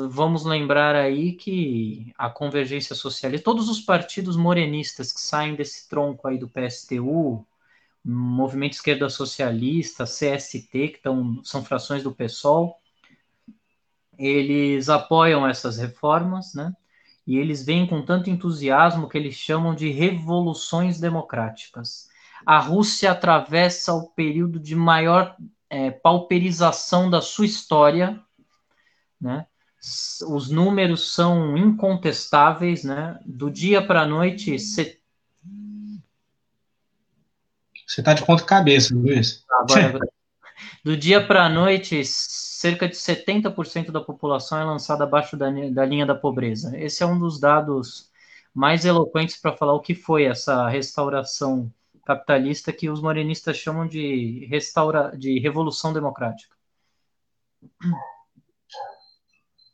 [0.09, 6.29] vamos lembrar aí que a convergência socialista, todos os partidos morenistas que saem desse tronco
[6.29, 7.45] aí do PSTU,
[8.05, 12.81] Movimento Esquerda Socialista, CST, que tão, são frações do PSOL,
[14.19, 16.73] eles apoiam essas reformas, né?
[17.27, 22.09] e eles vêm com tanto entusiasmo que eles chamam de revoluções democráticas.
[22.45, 25.35] A Rússia atravessa o período de maior
[25.71, 28.21] é, pauperização da sua história,
[29.21, 29.47] né?
[30.29, 33.19] Os números são incontestáveis, né?
[33.25, 34.59] Do dia para a noite.
[34.59, 34.99] Você
[37.99, 39.45] está de ponta cabeça, Luiz.
[39.51, 39.99] Agora,
[40.83, 42.03] do dia para a noite,
[42.65, 46.75] cerca de 70% da população é lançada abaixo da, da linha da pobreza.
[46.79, 48.11] Esse é um dos dados
[48.55, 51.71] mais eloquentes para falar o que foi essa restauração
[52.07, 56.57] capitalista que os morenistas chamam de, restaura, de revolução democrática.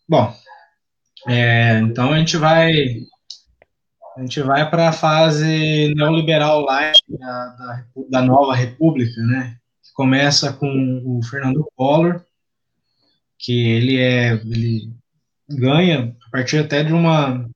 [0.09, 0.35] Bom,
[1.29, 2.73] é, então a gente vai
[4.17, 9.57] a gente vai para a fase neoliberal light da, da, da, nova república, né?
[9.81, 10.67] Que começa com
[11.07, 12.25] o Fernando Collor,
[13.41, 14.93] que ele é ele
[15.49, 17.49] ganha a partir até de uma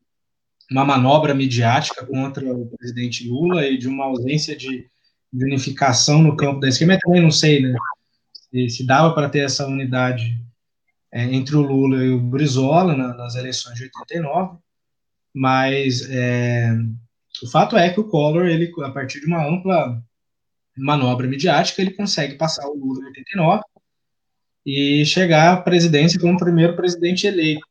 [0.70, 4.89] uma manobra midiática contra o presidente Lula e de uma ausência de,
[5.30, 7.76] de unificação no campo da esquerda, mas também não sei, né?
[8.32, 10.43] Se, se dava para ter essa unidade
[11.12, 14.57] é, entre o Lula e o Brizola na, nas eleições de 89,
[15.35, 16.72] mas é,
[17.43, 20.03] o fato é que o Collor, ele, a partir de uma ampla
[20.76, 23.62] manobra midiática, ele consegue passar o Lula em 89
[24.65, 27.67] e chegar à presidência como primeiro presidente eleito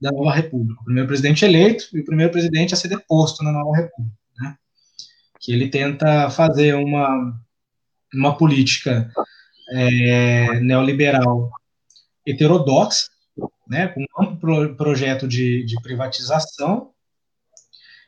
[0.00, 0.80] da nova república.
[0.80, 4.16] O primeiro presidente eleito e o primeiro presidente a ser deposto na nova república.
[4.38, 4.56] Né?
[5.40, 7.40] Que ele tenta fazer uma,
[8.12, 9.10] uma política
[9.70, 11.50] é, neoliberal
[12.26, 13.08] heterodoxa,
[13.68, 16.92] né, com um projeto de, de privatização,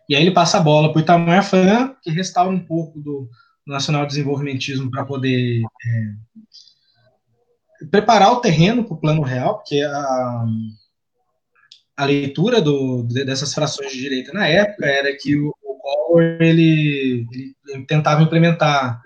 [0.09, 3.29] e aí ele passa a bola para o Itamar Franco, que restaura um pouco do
[3.67, 6.15] nacional desenvolvimentismo para poder é,
[7.91, 10.45] preparar o terreno para o plano real, porque a,
[11.97, 17.27] a leitura do, dessas frações de direita na época era que o, o Collor ele,
[17.33, 19.01] ele, tentava implementar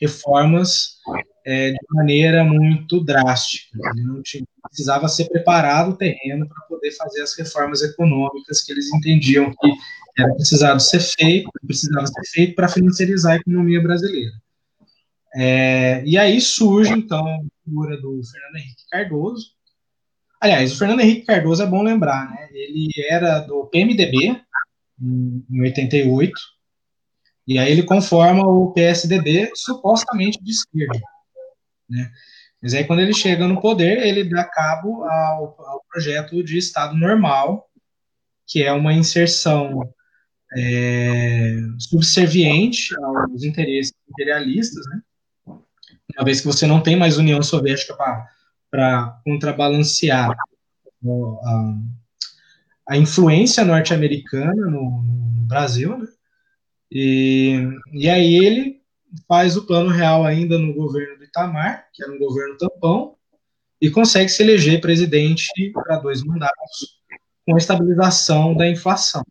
[0.00, 0.98] reformas
[1.44, 3.78] é, de maneira muito drástica.
[3.92, 8.72] Ele não tinha, precisava ser preparado o terreno para poder fazer as reformas econômicas que
[8.72, 9.72] eles entendiam que
[10.18, 14.32] era precisado ser feito, precisava ser feito para financiarizar a economia brasileira.
[15.34, 17.24] É, e aí surge então
[17.68, 19.58] figura do Fernando Henrique Cardoso,
[20.40, 22.48] Aliás, o Fernando Henrique Cardoso é bom lembrar, né?
[22.52, 24.40] Ele era do PMDB
[25.00, 26.32] em 88,
[27.46, 31.00] e aí ele conforma o PSDB supostamente de esquerda,
[31.88, 32.10] né?
[32.62, 36.96] Mas aí quando ele chega no poder, ele dá cabo ao, ao projeto de Estado
[36.96, 37.68] normal,
[38.46, 39.92] que é uma inserção
[40.56, 45.00] é, subserviente aos interesses imperialistas, né?
[46.18, 47.96] Uma vez que você não tem mais União Soviética
[48.68, 51.74] para contrabalancear a,
[52.88, 56.08] a, influência norte-americana no, no, Brasil, né?
[56.90, 57.62] E,
[57.92, 58.82] e aí ele
[59.28, 63.14] faz o plano real ainda no governo do Itamar, que era um governo tampão,
[63.80, 67.00] e consegue se eleger presidente para dois mandatos,
[67.46, 69.22] com a estabilização da inflação,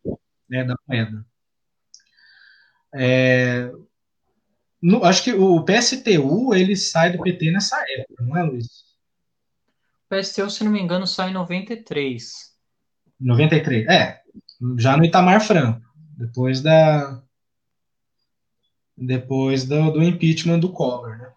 [0.49, 1.25] né, da moeda.
[2.95, 3.69] É,
[4.82, 8.86] no, acho que o PSTU ele sai do PT nessa época, não é, Luiz?
[10.09, 12.55] PSTU, se não me engano, sai em 93.
[13.19, 14.21] 93, é.
[14.78, 15.82] Já no Itamar Franco,
[16.17, 17.21] depois da.
[18.95, 21.32] Depois do, do impeachment do Collor, né?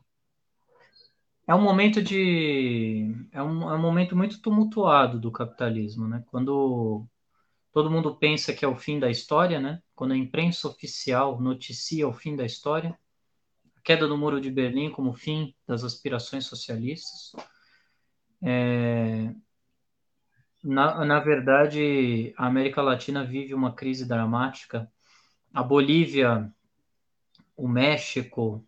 [1.46, 3.12] É um momento de.
[3.32, 6.22] É um, é um momento muito tumultuado do capitalismo, né?
[6.30, 7.06] Quando
[7.72, 9.82] todo mundo pensa que é o fim da história, né?
[9.94, 12.96] Quando a imprensa oficial noticia o fim da história,
[13.82, 17.32] queda do Muro de Berlim como fim das aspirações socialistas,
[18.42, 19.34] é,
[20.62, 24.90] na, na verdade, a América Latina vive uma crise dramática.
[25.52, 26.52] A Bolívia,
[27.56, 28.66] o México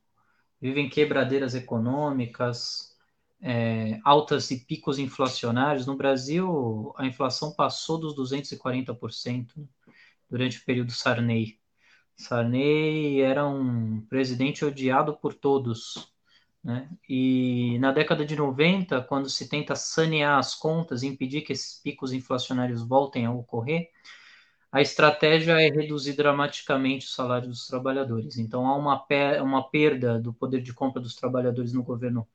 [0.60, 2.96] vivem quebradeiras econômicas,
[3.40, 5.86] é, altas e picos inflacionários.
[5.86, 9.68] No Brasil, a inflação passou dos 240%
[10.30, 11.58] durante o período Sarney.
[12.16, 16.12] Sarney era um presidente odiado por todos,
[16.62, 16.88] né?
[17.08, 22.12] E na década de 90, quando se tenta sanear as contas impedir que esses picos
[22.12, 23.90] inflacionários voltem a ocorrer,
[24.70, 28.38] a estratégia é reduzir dramaticamente o salário dos trabalhadores.
[28.38, 29.04] Então, há uma,
[29.42, 32.26] uma perda do poder de compra dos trabalhadores no governo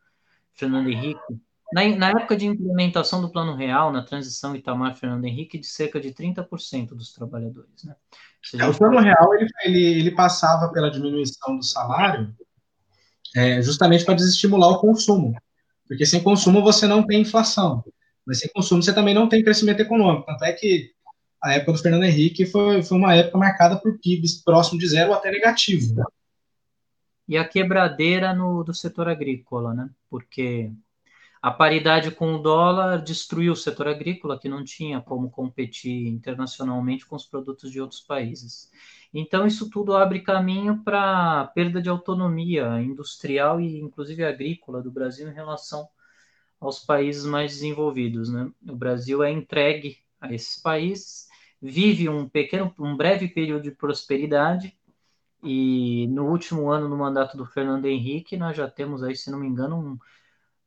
[0.54, 1.20] Fernando Henrique.
[1.74, 6.14] Na, na época de implementação do Plano Real, na transição Itamar-Fernando Henrique, de cerca de
[6.14, 7.84] 30% dos trabalhadores.
[7.84, 7.96] Né?
[8.56, 12.34] É, o Plano Real ele, ele, ele passava pela diminuição do salário
[13.36, 15.36] é, justamente para desestimular o consumo.
[15.88, 17.84] Porque sem consumo você não tem inflação.
[18.26, 20.26] Mas sem consumo você também não tem crescimento econômico.
[20.26, 20.92] Tanto é que
[21.42, 25.14] a época do Fernando Henrique foi, foi uma época marcada por PIBs próximo de zero
[25.14, 26.04] até negativo.
[27.28, 29.90] E a quebradeira no, do setor agrícola, né?
[30.10, 30.72] Porque
[31.48, 37.06] a paridade com o dólar destruiu o setor agrícola, que não tinha como competir internacionalmente
[37.06, 38.70] com os produtos de outros países.
[39.14, 45.30] Então, isso tudo abre caminho para perda de autonomia industrial e, inclusive, agrícola do Brasil
[45.30, 45.88] em relação
[46.60, 48.30] aos países mais desenvolvidos.
[48.30, 48.52] Né?
[48.68, 51.30] O Brasil é entregue a esses países,
[51.62, 54.78] vive um pequeno, um breve período de prosperidade,
[55.42, 59.40] e no último ano no mandato do Fernando Henrique, nós já temos aí, se não
[59.40, 59.98] me engano, um,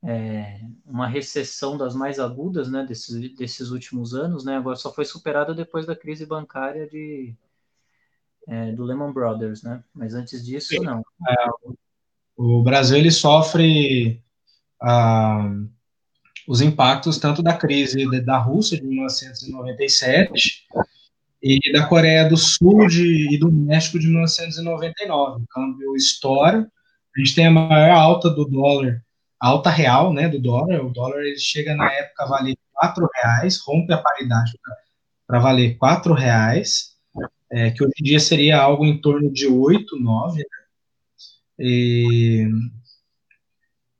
[0.03, 5.05] é, uma recessão das mais agudas né, desses, desses últimos anos, né, agora só foi
[5.05, 7.35] superada depois da crise bancária de,
[8.49, 9.83] é, do Lehman Brothers, né?
[9.95, 10.81] mas antes disso, Sim.
[10.81, 11.01] não.
[11.29, 11.35] É,
[12.37, 14.23] o Brasil ele sofre
[14.81, 15.53] ah,
[16.49, 20.67] os impactos tanto da crise da Rússia de 1997
[21.43, 25.43] e da Coreia do Sul de, e do México de 1999.
[25.43, 26.67] O câmbio estoura,
[27.15, 29.05] a gente tem a maior alta do dólar
[29.41, 30.85] alta real né, do dólar.
[30.85, 34.53] O dólar ele chega na época a valer quatro reais, rompe a paridade
[35.27, 36.97] para valer quatro reais,
[37.51, 40.39] é, que hoje em dia seria algo em torno de 8, 9.
[40.39, 40.45] Né?
[41.59, 42.49] E,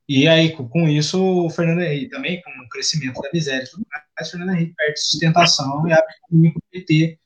[0.07, 3.85] e aí, com isso, o Fernando Henrique também, com o crescimento da miséria e tudo
[3.89, 7.19] mais, o Fernando Henrique perde sustentação e abre caminho para o PT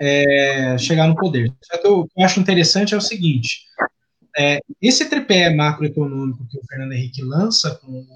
[0.00, 1.48] é, chegar no poder.
[1.84, 3.66] O que eu acho interessante é o seguinte:
[4.36, 8.06] é, esse tripé macroeconômico que o Fernando Henrique lança com o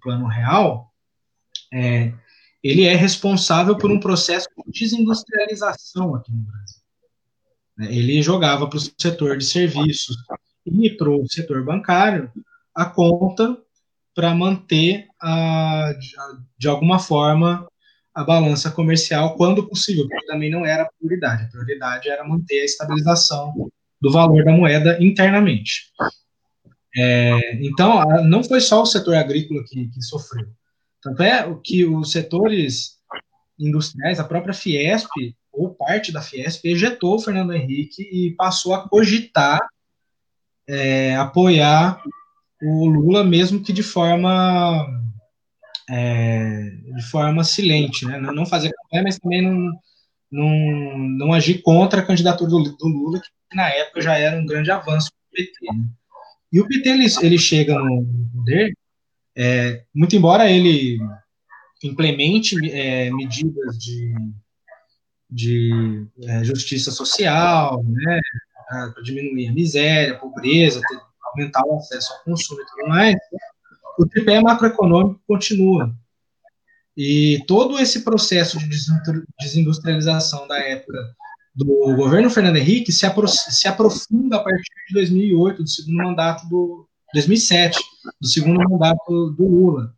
[0.00, 0.90] Plano Real,
[1.72, 2.12] é,
[2.62, 6.82] ele é responsável por um processo de desindustrialização aqui no Brasil.
[7.80, 10.16] É, ele jogava para o setor de serviços
[10.64, 12.30] e para o setor bancário
[12.74, 13.56] a conta
[14.14, 15.92] para manter, a,
[16.56, 17.68] de alguma forma,
[18.14, 21.44] a balança comercial quando possível, porque também não era a prioridade.
[21.44, 23.52] A prioridade era manter a estabilização
[24.00, 25.90] do valor da moeda internamente.
[26.96, 30.46] É, então, não foi só o setor agrícola que, que sofreu.
[31.02, 32.96] Tanto é que os setores
[33.58, 35.10] industriais, a própria Fiesp,
[35.52, 39.60] ou parte da Fiesp, ejetou o Fernando Henrique e passou a cogitar
[40.68, 42.02] é, apoiar
[42.60, 44.86] o Lula, mesmo que de forma
[45.88, 48.18] é, de forma silente, né?
[48.18, 49.72] não fazer campanha, mas também não,
[50.30, 54.46] não, não agir contra a candidatura do, do Lula, que na época já era um
[54.46, 55.76] grande avanço para o PT.
[55.76, 55.88] Né?
[56.52, 58.72] E o PT ele, ele chega no poder,
[59.36, 60.98] é, muito embora ele
[61.82, 64.14] implemente é, medidas de,
[65.30, 68.20] de é, justiça social, né,
[68.68, 73.16] para diminuir a miséria, a pobreza, ter, aumentar o acesso ao consumo e tudo mais,
[73.98, 75.94] o tripé macroeconômico continua.
[76.96, 78.68] E todo esse processo de
[79.40, 80.98] desindustrialização da época
[81.54, 86.48] do governo Fernando Henrique se, apro se aprofunda a partir de 2008, do segundo mandato
[86.48, 87.78] do 2007,
[88.20, 89.94] do segundo mandato do Lula.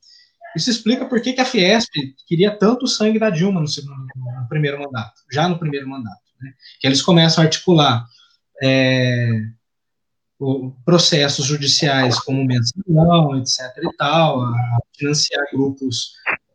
[0.57, 1.90] Isso explica por que, que a Fiesp
[2.26, 6.20] queria tanto o sangue da Dilma no, segundo, no primeiro mandato, já no primeiro mandato.
[6.40, 6.53] Né?
[6.80, 8.07] Que eles começam a articular
[8.62, 9.42] é,
[10.84, 13.61] processos judiciais como mensalão, etc.
[13.82, 16.12] e tal, a financiar grupos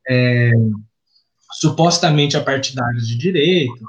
[0.10, 0.52] é,
[1.54, 3.88] supostamente apartidários de direito,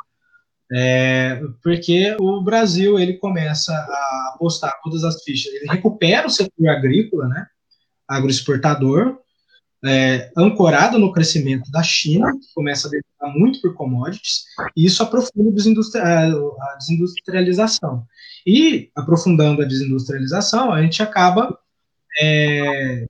[0.72, 6.68] é, porque o Brasil ele começa a apostar todas as fichas, ele recupera o setor
[6.68, 7.46] agrícola, né,
[8.08, 9.18] agroexportador,
[9.86, 15.02] é, ancorado no crescimento da China, que começa a depender muito por commodities, e isso
[15.02, 18.06] aprofunda a desindustrialização.
[18.46, 21.58] E, aprofundando a desindustrialização, a gente acaba
[22.20, 23.06] é,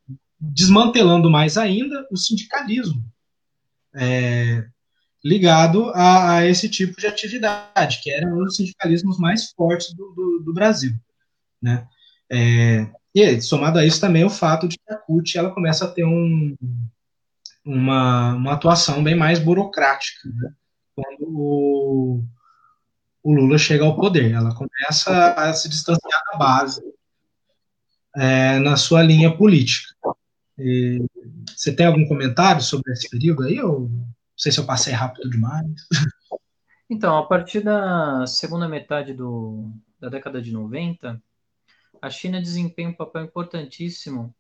[0.53, 3.05] desmantelando mais ainda o sindicalismo
[3.95, 4.67] é,
[5.25, 10.13] ligado a, a, esse tipo de atividade, que era um dos sindicalismos mais fortes do,
[10.13, 10.93] do, do Brasil.
[11.63, 11.87] Né?
[12.31, 15.89] É, e somado a isso também o fato de que a CUT ela começa a
[15.91, 16.57] ter um,
[17.65, 20.53] uma, uma atuação bem mais burocrática né?
[20.95, 22.25] quando o,
[23.23, 24.33] o Lula chega ao poder.
[24.33, 26.83] Ela começa a se distanciar da base
[28.17, 29.95] é, na sua linha política.
[30.59, 31.05] E,
[31.57, 33.61] você tem algum comentário sobre esse período aí?
[33.61, 35.67] Ou não sei se eu passei rápido demais.
[36.89, 41.21] Então, a partir da segunda metade do, da década de 90,
[42.01, 44.35] a China desempenha um papel importantíssimo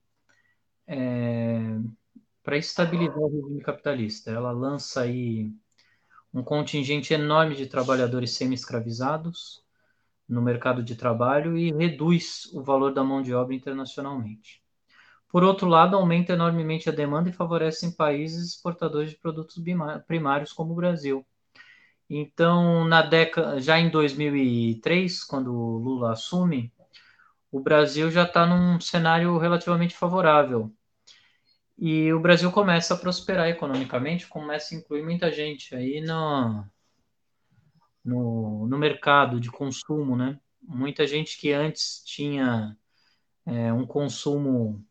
[0.86, 1.78] é,
[2.42, 4.30] para estabilizar o regime capitalista.
[4.30, 5.50] Ela lança aí
[6.32, 9.64] um contingente enorme de trabalhadores semi-escravizados
[10.28, 14.63] no mercado de trabalho e reduz o valor da mão de obra internacionalmente.
[15.34, 19.60] Por outro lado, aumenta enormemente a demanda e favorece países exportadores de produtos
[20.06, 21.26] primários como o Brasil.
[22.08, 26.72] Então, na década, já em 2003, quando Lula assume,
[27.50, 30.72] o Brasil já está num cenário relativamente favorável.
[31.76, 36.64] E o Brasil começa a prosperar economicamente, começa a incluir muita gente aí no,
[38.04, 40.38] no, no mercado de consumo, né?
[40.62, 42.78] Muita gente que antes tinha
[43.44, 44.86] é, um consumo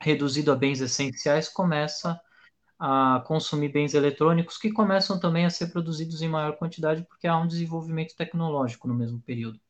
[0.00, 2.20] reduzido a bens essenciais começa
[2.78, 7.36] a consumir bens eletrônicos que começam também a ser produzidos em maior quantidade porque há
[7.36, 9.60] um desenvolvimento tecnológico no mesmo período.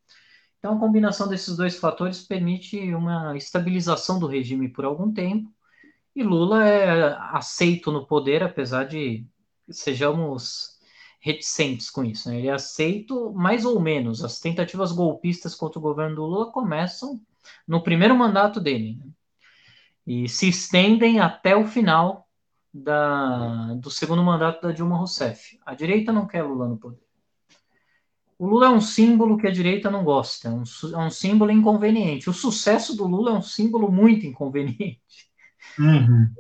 [0.59, 5.53] Então, a combinação desses dois fatores permite uma estabilização do regime por algum tempo
[6.15, 9.27] e Lula é aceito no poder, apesar de
[9.69, 10.79] sejamos
[11.21, 12.29] reticentes com isso.
[12.29, 12.39] Né?
[12.39, 14.25] Ele é aceito mais ou menos.
[14.25, 17.21] As tentativas golpistas contra o governo do Lula começam
[17.67, 19.11] no primeiro mandato dele né?
[20.07, 22.27] E se estendem até o final
[22.73, 25.59] da, do segundo mandato da Dilma Rousseff.
[25.65, 27.03] A direita não quer Lula no poder.
[28.39, 30.63] O Lula é um símbolo que a direita não gosta, é um,
[30.95, 32.31] é um símbolo inconveniente.
[32.31, 35.31] O sucesso do Lula é um símbolo muito inconveniente.
[35.79, 36.33] Uhum.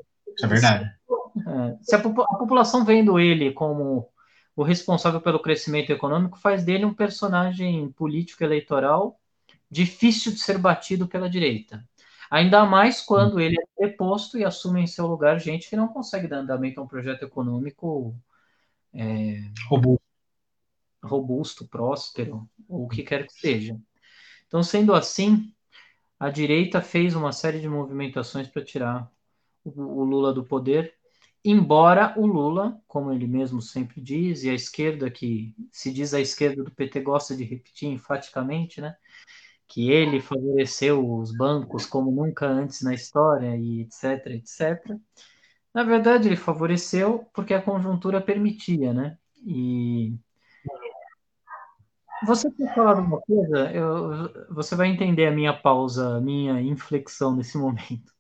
[0.42, 0.84] É verdade.
[0.84, 4.08] É, se a, a população vendo ele como
[4.56, 9.18] o responsável pelo crescimento econômico, faz dele um personagem político eleitoral
[9.70, 11.86] difícil de ser batido pela direita.
[12.31, 16.28] Ainda mais quando ele é deposto e assume em seu lugar gente que não consegue
[16.28, 18.15] dar andamento a um projeto econômico
[18.94, 20.02] é, robusto.
[21.02, 23.78] robusto, próspero, ou o que quer que seja.
[24.47, 25.52] Então, sendo assim,
[26.19, 29.11] a direita fez uma série de movimentações para tirar
[29.65, 30.94] o, o Lula do poder,
[31.44, 36.20] embora o Lula, como ele mesmo sempre diz, e a esquerda, que se diz a
[36.20, 38.97] esquerda do PT, gosta de repetir enfaticamente, né?
[39.70, 44.98] Que ele favoreceu os bancos como nunca antes na história e etc, etc.
[45.72, 49.16] Na verdade, ele favoreceu porque a conjuntura permitia, né?
[49.47, 50.12] E
[52.26, 53.70] você quer falar uma coisa?
[53.70, 58.12] Eu, você vai entender a minha pausa, a minha inflexão nesse momento.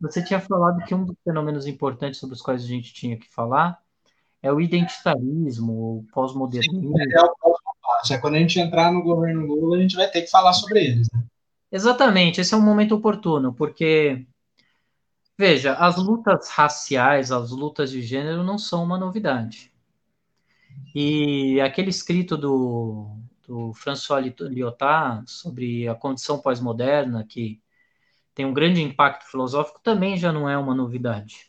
[0.00, 3.28] Você tinha falado que um dos fenômenos importantes sobre os quais a gente tinha que
[3.34, 3.78] falar
[4.40, 6.94] é o identitarismo, o pós-modernismo.
[7.00, 7.53] É, o
[8.12, 10.84] é quando a gente entrar no governo Lula, a gente vai ter que falar sobre
[10.84, 11.08] eles.
[11.12, 11.24] Né?
[11.70, 14.26] Exatamente, esse é um momento oportuno, porque,
[15.38, 19.72] veja, as lutas raciais, as lutas de gênero não são uma novidade.
[20.94, 23.16] E aquele escrito do,
[23.46, 27.60] do François Lyotard sobre a condição pós-moderna, que
[28.34, 31.48] tem um grande impacto filosófico, também já não é uma novidade.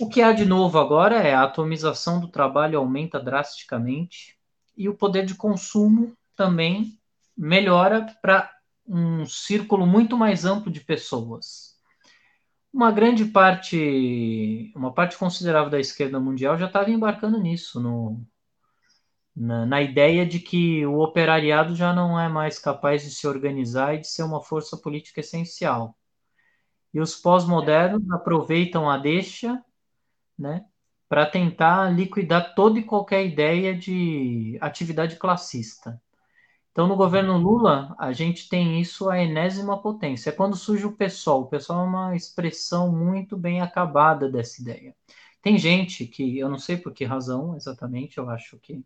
[0.00, 4.35] O que há de novo agora é a atomização do trabalho aumenta drasticamente,
[4.76, 6.98] e o poder de consumo também
[7.36, 8.50] melhora para
[8.86, 11.76] um círculo muito mais amplo de pessoas.
[12.72, 18.20] Uma grande parte, uma parte considerável da esquerda mundial já estava embarcando nisso, no,
[19.34, 23.94] na, na, ideia de que o operariado já não é mais capaz de se organizar
[23.94, 25.96] e de ser uma força política essencial.
[26.92, 29.62] E os pós-modernos aproveitam a deixa,
[30.38, 30.64] né,
[31.08, 36.00] para tentar liquidar toda e qualquer ideia de atividade classista.
[36.72, 40.30] Então, no governo Lula, a gente tem isso a enésima potência.
[40.30, 41.42] É quando surge o PSOL.
[41.42, 44.94] O PSOL é uma expressão muito bem acabada dessa ideia.
[45.40, 48.84] Tem gente que, eu não sei por que razão exatamente, eu acho que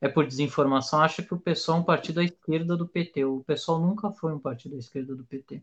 [0.00, 3.24] é por desinformação, acha que o PSOL é um partido à esquerda do PT.
[3.24, 5.62] O PSOL nunca foi um partido à esquerda do PT.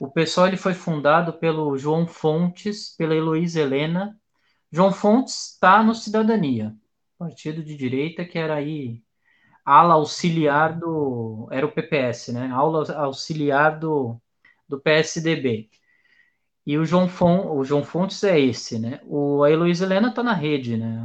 [0.00, 4.18] O PSOL ele foi fundado pelo João Fontes, pela Heloísa Helena
[4.72, 6.74] João Fontes está no Cidadania,
[7.18, 9.02] partido de direita que era aí
[9.64, 11.48] ala auxiliar do.
[11.50, 12.48] Era o PPS, né?
[12.50, 14.20] Aula auxiliar do,
[14.68, 15.70] do PSDB.
[16.66, 19.00] E o João, Fon, o João Fontes é esse, né?
[19.04, 20.98] O, a Heloísa Helena está na rede, né?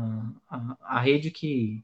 [0.50, 1.84] A, a, rede que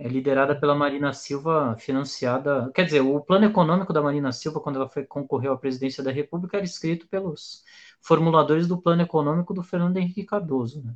[0.00, 2.70] é liderada pela Marina Silva, financiada.
[2.74, 6.10] Quer dizer, o plano econômico da Marina Silva, quando ela foi, concorreu à presidência da
[6.10, 7.62] República, era escrito pelos
[8.00, 10.94] formuladores do plano econômico do Fernando Henrique Cardoso, né?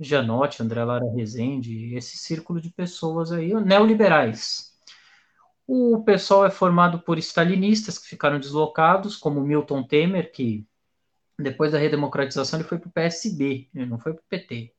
[0.00, 4.74] Janotti, André Lara Rezende, esse círculo de pessoas aí, neoliberais.
[5.64, 10.66] O pessoal é formado por stalinistas que ficaram deslocados, como Milton Temer, que
[11.38, 14.75] depois da redemocratização ele foi para o PSB, ele não foi para o PT.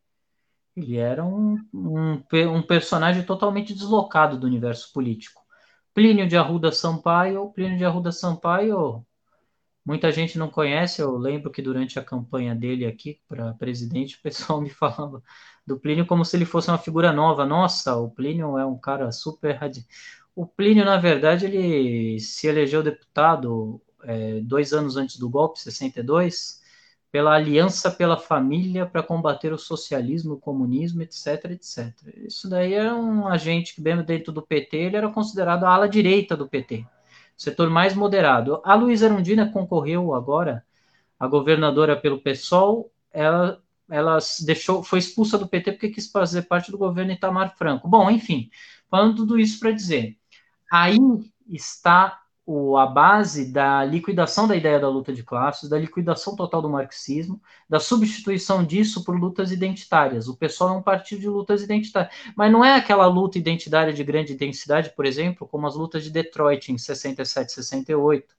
[0.78, 2.24] Ele era um, um,
[2.56, 5.42] um, personagem totalmente deslocado do universo político.
[5.94, 9.06] Plínio de Arruda Sampaio, Plínio de Arruda Sampaio
[9.88, 14.22] Muita gente não conhece, eu lembro que durante a campanha dele aqui para presidente, o
[14.22, 15.24] pessoal me falava
[15.66, 17.46] do Plínio como se ele fosse uma figura nova.
[17.46, 19.58] Nossa, o Plínio é um cara super.
[20.36, 26.62] O Plínio, na verdade, ele se elegeu deputado é, dois anos antes do golpe, 62,
[27.12, 31.94] pela aliança pela família para combater o socialismo, o comunismo, etc, etc.
[32.18, 35.88] Isso daí era um agente que, mesmo dentro do PT, ele era considerado a ala
[35.88, 36.86] direita do PT,
[37.36, 38.62] setor mais moderado.
[38.64, 40.66] A Luísa Erundina concorreu agora,
[41.20, 46.72] a governadora pelo PSOL, ela, ela deixou, foi expulsa do PT porque quis fazer parte
[46.72, 47.88] do governo Itamar Franco.
[47.88, 48.50] Bom, enfim,
[48.90, 50.18] falando tudo isso para dizer,
[50.70, 50.98] aí
[51.48, 56.62] está o, a base da liquidação da ideia da luta de classes, da liquidação total
[56.62, 60.30] do marxismo, da substituição disso por lutas identitárias.
[60.30, 64.02] O pessoal é um partido de lutas identitárias, mas não é aquela luta identitária de
[64.02, 68.34] grande intensidade, por exemplo, como as lutas de Detroit em 67, 68,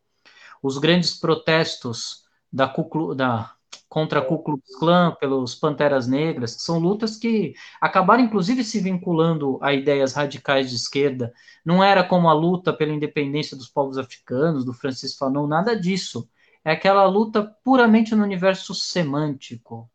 [0.62, 2.72] os grandes protestos da,
[3.14, 3.57] da
[3.88, 8.80] contra a Ku Klux Klan, pelos Panteras Negras, que são lutas que acabaram inclusive se
[8.80, 11.32] vinculando a ideias radicais de esquerda.
[11.64, 16.28] Não era como a luta pela independência dos povos africanos, do Francis Fanon, nada disso.
[16.64, 19.90] É aquela luta puramente no universo semântico,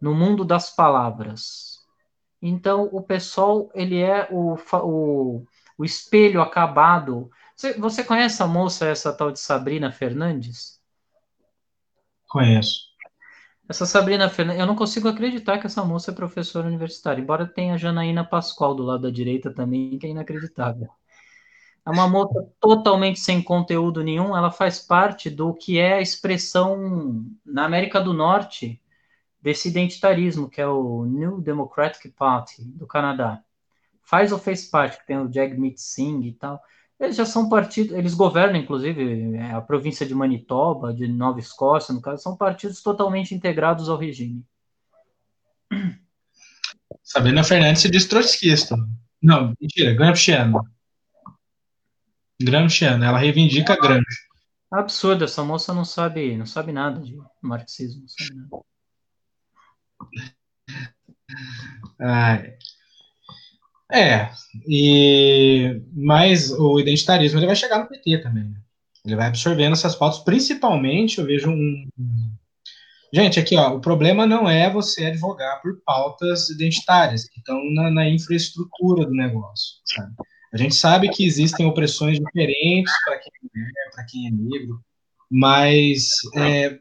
[0.00, 1.82] no mundo das palavras.
[2.40, 5.46] Então, o pessoal, ele é o, o,
[5.78, 7.30] o espelho acabado.
[7.54, 10.71] Você, você conhece a moça, essa tal de Sabrina Fernandes?
[12.32, 12.86] Conheço.
[13.68, 17.74] Essa Sabrina Fernandes, eu não consigo acreditar que essa moça é professora universitária, embora tenha
[17.74, 20.88] a Janaína Pascoal do lado da direita também, que é inacreditável.
[21.84, 27.22] É uma moça totalmente sem conteúdo nenhum, ela faz parte do que é a expressão
[27.44, 28.80] na América do Norte
[29.38, 33.42] desse identitarismo, que é o New Democratic Party do Canadá.
[34.00, 36.62] Faz ou fez parte, que tem o Jagmeet Singh e tal.
[37.02, 41.92] Eles já são partidos, eles governam, inclusive, é, a província de Manitoba, de Nova Escócia,
[41.92, 44.46] no caso, são partidos totalmente integrados ao regime.
[47.02, 48.76] Sabrina Fernandes se diz trotskista.
[49.20, 50.60] Não, mentira, gramsciana.
[52.40, 54.28] Gramsciana, ela reivindica Gramsci.
[54.70, 58.64] Absurdo, essa moça não sabe, não sabe nada de marxismo, não sabe nada.
[61.98, 62.56] Ai.
[63.92, 64.30] É,
[64.66, 68.44] e mas o identitarismo ele vai chegar no PT também.
[68.44, 68.56] Né?
[69.04, 71.86] Ele vai absorvendo essas pautas, principalmente eu vejo um.
[73.12, 77.90] Gente, aqui ó, o problema não é você advogar por pautas identitárias, que estão na,
[77.90, 79.76] na infraestrutura do negócio.
[79.84, 80.14] Sabe?
[80.52, 84.80] A gente sabe que existem opressões diferentes para quem é para quem é negro,
[85.30, 86.78] mas é,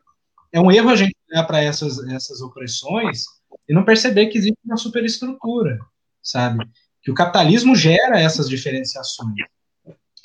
[0.51, 3.23] é um erro a gente olhar para essas, essas opressões
[3.67, 5.79] e não perceber que existe uma superestrutura,
[6.21, 6.65] sabe?
[7.01, 9.35] Que o capitalismo gera essas diferenciações.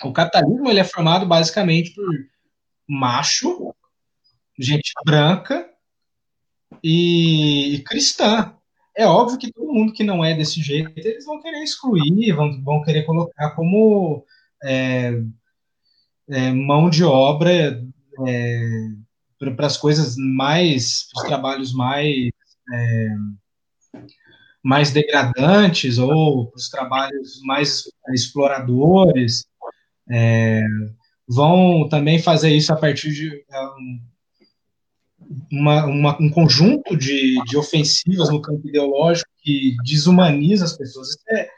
[0.03, 2.07] O capitalismo ele é formado basicamente por
[2.89, 3.75] macho,
[4.59, 5.69] gente branca
[6.83, 8.55] e, cristã.
[8.97, 12.63] É óbvio que todo mundo que não é desse jeito, eles vão querer excluir, vão,
[12.63, 14.25] vão querer colocar como
[14.63, 15.13] é,
[16.31, 17.83] é, mão de obra
[18.27, 18.61] é,
[19.39, 22.31] para as coisas mais, os trabalhos mais
[22.73, 23.09] é,
[24.67, 29.47] mais degradantes ou os trabalhos mais exploradores
[30.11, 30.61] é,
[31.29, 33.61] vão também fazer isso a partir de é,
[35.53, 41.11] uma, uma, um conjunto de, de ofensivas no campo ideológico que desumaniza as pessoas.
[41.11, 41.49] Isso é,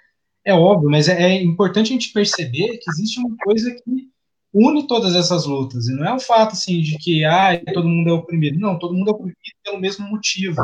[0.45, 4.09] é óbvio, mas é, é importante a gente perceber que existe uma coisa que
[4.53, 5.89] une todas essas lutas.
[5.89, 8.61] E não é o fato assim de que ah, todo mundo é oprimido.
[8.61, 10.63] Não, todo mundo é oprimido pelo mesmo motivo.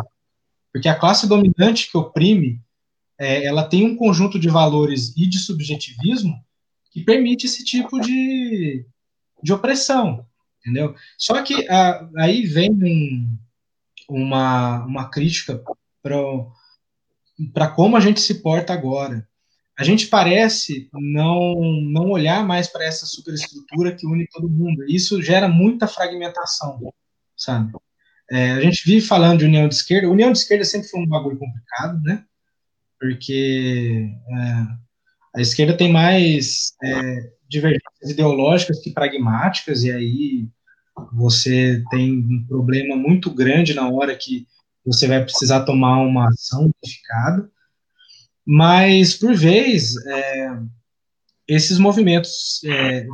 [0.75, 2.61] Porque a classe dominante que oprime,
[3.17, 6.35] é, ela tem um conjunto de valores e de subjetivismo
[6.91, 8.85] que permite esse tipo de,
[9.41, 10.27] de opressão,
[10.61, 10.97] entendeu?
[11.17, 13.39] Só que a, aí vem um,
[14.09, 15.63] uma, uma crítica
[16.03, 19.29] para como a gente se porta agora.
[19.79, 24.85] A gente parece não, não olhar mais para essa superestrutura que une todo mundo.
[24.89, 26.93] Isso gera muita fragmentação,
[27.37, 27.73] sabe?
[28.31, 30.09] É, a gente vive falando de união de esquerda.
[30.09, 32.25] União de esquerda sempre foi um bagulho complicado, né?
[32.99, 40.49] Porque é, a esquerda tem mais é, divergências ideológicas que pragmáticas, e aí
[41.13, 44.47] você tem um problema muito grande na hora que
[44.85, 47.51] você vai precisar tomar uma ação unificada.
[48.47, 50.59] Mas, por vez, é,
[51.49, 53.07] esses movimentos é,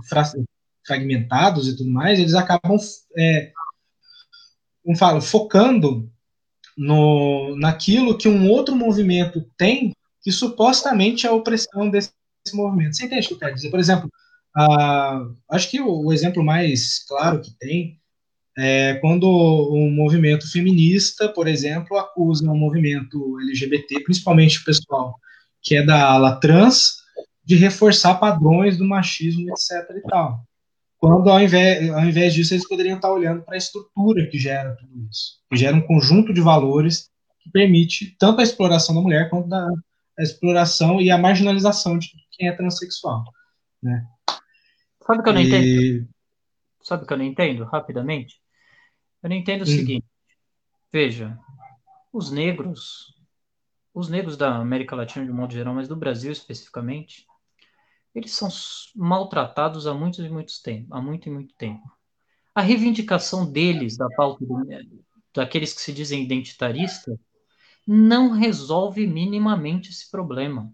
[0.87, 2.77] fragmentados e tudo mais, eles acabam
[3.17, 3.53] é,
[4.83, 6.11] como falo, focando
[6.77, 9.93] no, naquilo que um outro movimento tem,
[10.23, 12.13] que supostamente é a opressão desse,
[12.45, 12.97] desse movimento.
[12.97, 13.71] Você entende o que eu quero dizer?
[13.71, 14.11] Por exemplo,
[14.57, 17.99] uh, acho que o, o, exemplo mais claro que tem
[18.59, 19.27] é quando
[19.73, 25.15] um movimento feminista, por exemplo, acusa um movimento LGBT, principalmente o pessoal
[25.63, 27.01] que é da ala trans,
[27.45, 29.97] de reforçar padrões do machismo, etc.
[29.97, 30.41] e tal.
[31.01, 34.77] Quando ao invés, ao invés disso eles poderiam estar olhando para a estrutura que gera
[34.77, 37.11] tudo isso, que gera um conjunto de valores
[37.41, 39.67] que permite tanto a exploração da mulher quanto da,
[40.19, 43.25] a exploração e a marginalização de quem é transexual.
[43.83, 44.07] Né?
[45.07, 45.47] Sabe o que eu não e...
[45.47, 46.09] entendo?
[46.83, 48.39] Sabe o que eu não entendo, rapidamente?
[49.23, 49.67] Eu não entendo o hum.
[49.67, 50.07] seguinte.
[50.93, 51.39] Veja,
[52.13, 53.15] os negros,
[53.95, 57.27] os negros da América Latina de um modo geral, mas do Brasil especificamente,
[58.15, 58.49] eles são
[58.95, 61.83] maltratados há muito e muito tempo, há muito e muito tempo.
[62.55, 64.67] A reivindicação deles da pauta do,
[65.35, 67.19] daqueles que se dizem identitaristas
[67.87, 70.73] não resolve minimamente esse problema.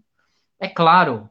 [0.59, 1.29] É claro,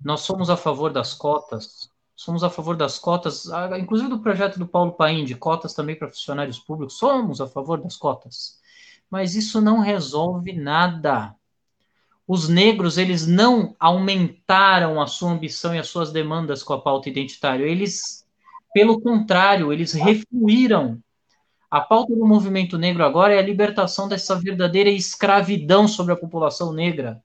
[0.00, 3.46] nós somos a favor das cotas, somos a favor das cotas,
[3.78, 7.80] inclusive do projeto do Paulo Paim de cotas também para funcionários públicos, somos a favor
[7.80, 8.58] das cotas.
[9.10, 11.34] Mas isso não resolve nada
[12.28, 17.08] os negros eles não aumentaram a sua ambição e as suas demandas com a pauta
[17.08, 18.22] identitária, eles,
[18.74, 21.02] pelo contrário, eles refluíram.
[21.70, 26.70] A pauta do movimento negro agora é a libertação dessa verdadeira escravidão sobre a população
[26.70, 27.22] negra.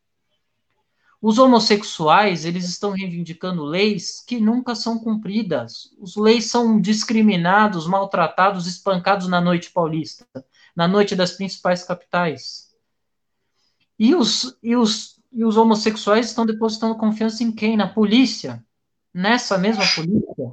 [1.22, 5.94] Os homossexuais, eles estão reivindicando leis que nunca são cumpridas.
[6.00, 10.26] Os leis são discriminados, maltratados, espancados na noite paulista,
[10.74, 12.73] na noite das principais capitais.
[13.98, 17.78] E os, e os, e os homossexuais estão depositando confiança em quem?
[17.78, 18.64] Na polícia.
[19.14, 20.52] Nessa mesma polícia.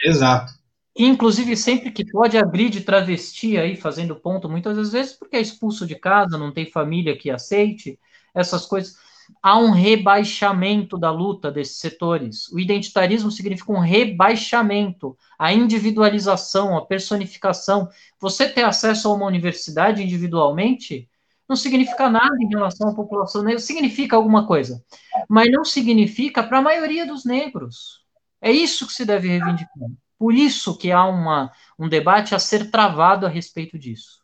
[0.00, 0.52] Exato.
[0.96, 5.40] E, inclusive, sempre que pode abrir de travesti aí, fazendo ponto, muitas vezes porque é
[5.40, 7.98] expulso de casa, não tem família que aceite,
[8.34, 8.96] essas coisas.
[9.42, 12.48] Há um rebaixamento da luta desses setores.
[12.48, 17.88] O identitarismo significa um rebaixamento, a individualização, a personificação.
[18.18, 21.08] Você ter acesso a uma universidade individualmente
[21.48, 24.84] não significa nada em relação à população negra, significa alguma coisa,
[25.28, 28.04] mas não significa para a maioria dos negros.
[28.40, 29.88] É isso que se deve reivindicar.
[30.18, 34.18] Por isso que há uma, um debate a ser travado a respeito disso.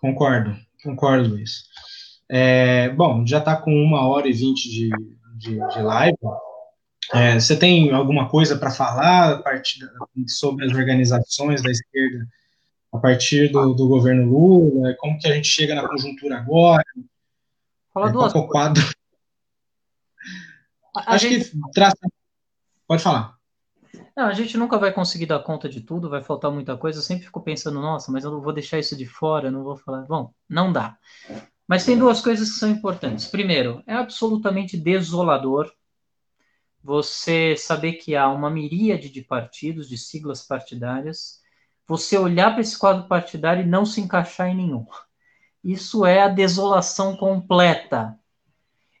[0.00, 1.64] Concordo, concordo, Luiz.
[2.28, 4.90] É, bom, já está com uma hora e vinte de,
[5.36, 6.16] de, de live.
[7.12, 9.42] É, você tem alguma coisa para falar
[10.28, 12.26] sobre as organizações da esquerda
[12.92, 16.84] a partir do, do, governo Lula, como que a gente chega na conjuntura agora.
[17.92, 18.82] Fala é, duas quadro.
[20.94, 21.50] Acho gente...
[21.50, 21.96] que traça...
[22.86, 23.36] Pode falar.
[24.14, 26.98] Não, a gente nunca vai conseguir dar conta de tudo, vai faltar muita coisa.
[26.98, 29.76] Eu sempre fico pensando, nossa, mas eu não vou deixar isso de fora, não vou
[29.76, 30.02] falar.
[30.02, 30.98] Bom, não dá.
[31.66, 33.26] Mas tem duas coisas que são importantes.
[33.26, 35.72] Primeiro, é absolutamente desolador
[36.82, 41.41] você saber que há uma miríade de partidos, de siglas partidárias,
[41.92, 44.86] você olhar para esse quadro partidário e não se encaixar em nenhum.
[45.62, 48.18] Isso é a desolação completa.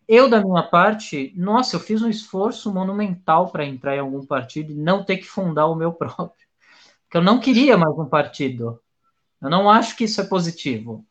[0.06, 4.72] Eu, da minha parte, nossa, eu fiz um esforço monumental para entrar em algum partido
[4.72, 6.46] e não ter que fundar o meu próprio.
[7.04, 8.78] Porque eu não queria mais um partido.
[9.40, 11.06] Eu não acho que isso é positivo.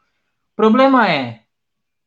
[0.53, 1.45] O problema é,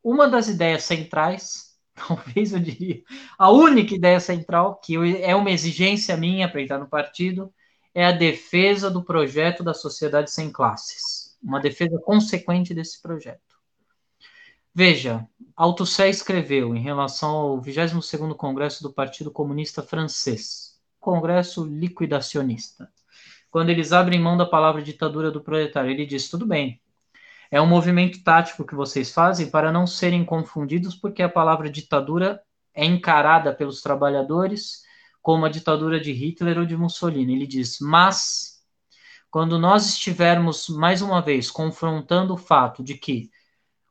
[0.04, 3.02] uma das ideias centrais, talvez eu diria,
[3.36, 7.52] a única ideia central, que é uma exigência minha para entrar no partido,
[7.94, 13.40] é a defesa do projeto da sociedade sem classes, uma defesa consequente desse projeto.
[14.74, 22.90] Veja, Althusser escreveu em relação ao 22º Congresso do Partido Comunista Francês, Congresso liquidacionista.
[23.48, 26.80] Quando eles abrem mão da palavra ditadura do proletário, ele diz: tudo bem,
[27.48, 32.42] é um movimento tático que vocês fazem para não serem confundidos, porque a palavra ditadura
[32.74, 34.82] é encarada pelos trabalhadores
[35.24, 37.34] como a ditadura de Hitler ou de Mussolini.
[37.34, 38.62] Ele diz: mas
[39.30, 43.30] quando nós estivermos mais uma vez confrontando o fato de que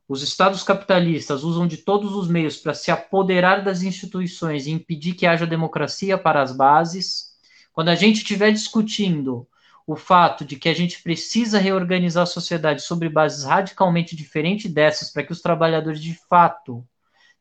[0.08, 5.16] os estados capitalistas usam de todos os meios para se apoderar das instituições e impedir
[5.16, 7.32] que haja democracia para as bases,
[7.74, 9.48] quando a gente estiver discutindo
[9.88, 15.10] o fato de que a gente precisa reorganizar a sociedade sobre bases radicalmente diferentes dessas
[15.10, 16.88] para que os trabalhadores de fato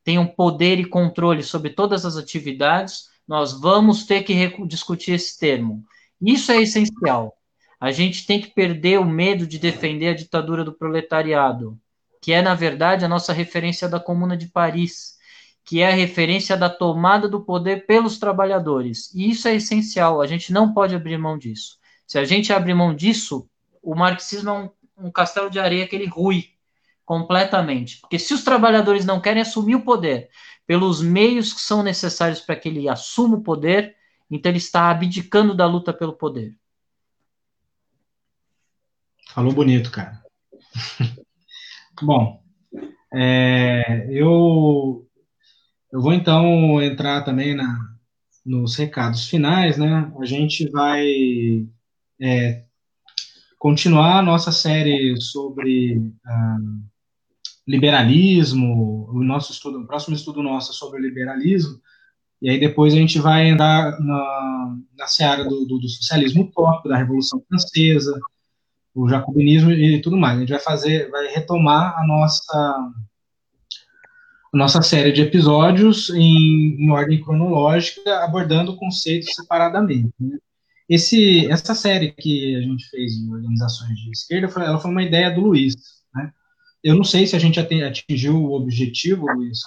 [0.03, 4.33] tenham poder e controle sobre todas as atividades, nós vamos ter que
[4.65, 5.83] discutir esse termo.
[6.21, 7.37] Isso é essencial.
[7.79, 11.77] A gente tem que perder o medo de defender a ditadura do proletariado,
[12.21, 15.17] que é, na verdade, a nossa referência da Comuna de Paris,
[15.65, 19.13] que é a referência da tomada do poder pelos trabalhadores.
[19.13, 21.77] E isso é essencial, a gente não pode abrir mão disso.
[22.07, 23.49] Se a gente abrir mão disso,
[23.81, 24.69] o marxismo é um,
[25.07, 26.49] um castelo de areia que ele rui
[27.05, 27.99] completamente.
[27.99, 30.29] Porque se os trabalhadores não querem assumir o poder,
[30.65, 33.95] pelos meios que são necessários para que ele assuma o poder,
[34.29, 36.57] então ele está abdicando da luta pelo poder.
[39.33, 40.21] Falou bonito, cara.
[42.01, 42.41] Bom,
[43.13, 45.07] é, eu,
[45.91, 47.93] eu vou então entrar também na,
[48.45, 51.05] nos recados finais, né, a gente vai
[52.21, 52.63] é,
[53.57, 56.57] continuar a nossa série sobre ah,
[57.67, 61.79] liberalismo, o nosso estudo, o próximo estudo nosso é sobre liberalismo,
[62.41, 66.89] e aí depois a gente vai andar na, na seara do, do, do socialismo utópico,
[66.89, 68.19] da Revolução Francesa,
[68.93, 70.37] o jacobinismo e tudo mais.
[70.37, 72.91] A gente vai fazer, vai retomar a nossa
[74.53, 80.13] nossa série de episódios em, em ordem cronológica, abordando conceitos separadamente.
[80.19, 80.37] Né?
[80.87, 85.31] Esse, essa série que a gente fez em organizações de esquerda, ela foi uma ideia
[85.31, 85.73] do Luiz.
[86.83, 89.59] Eu não sei se a gente atingiu o objetivo, Luiz,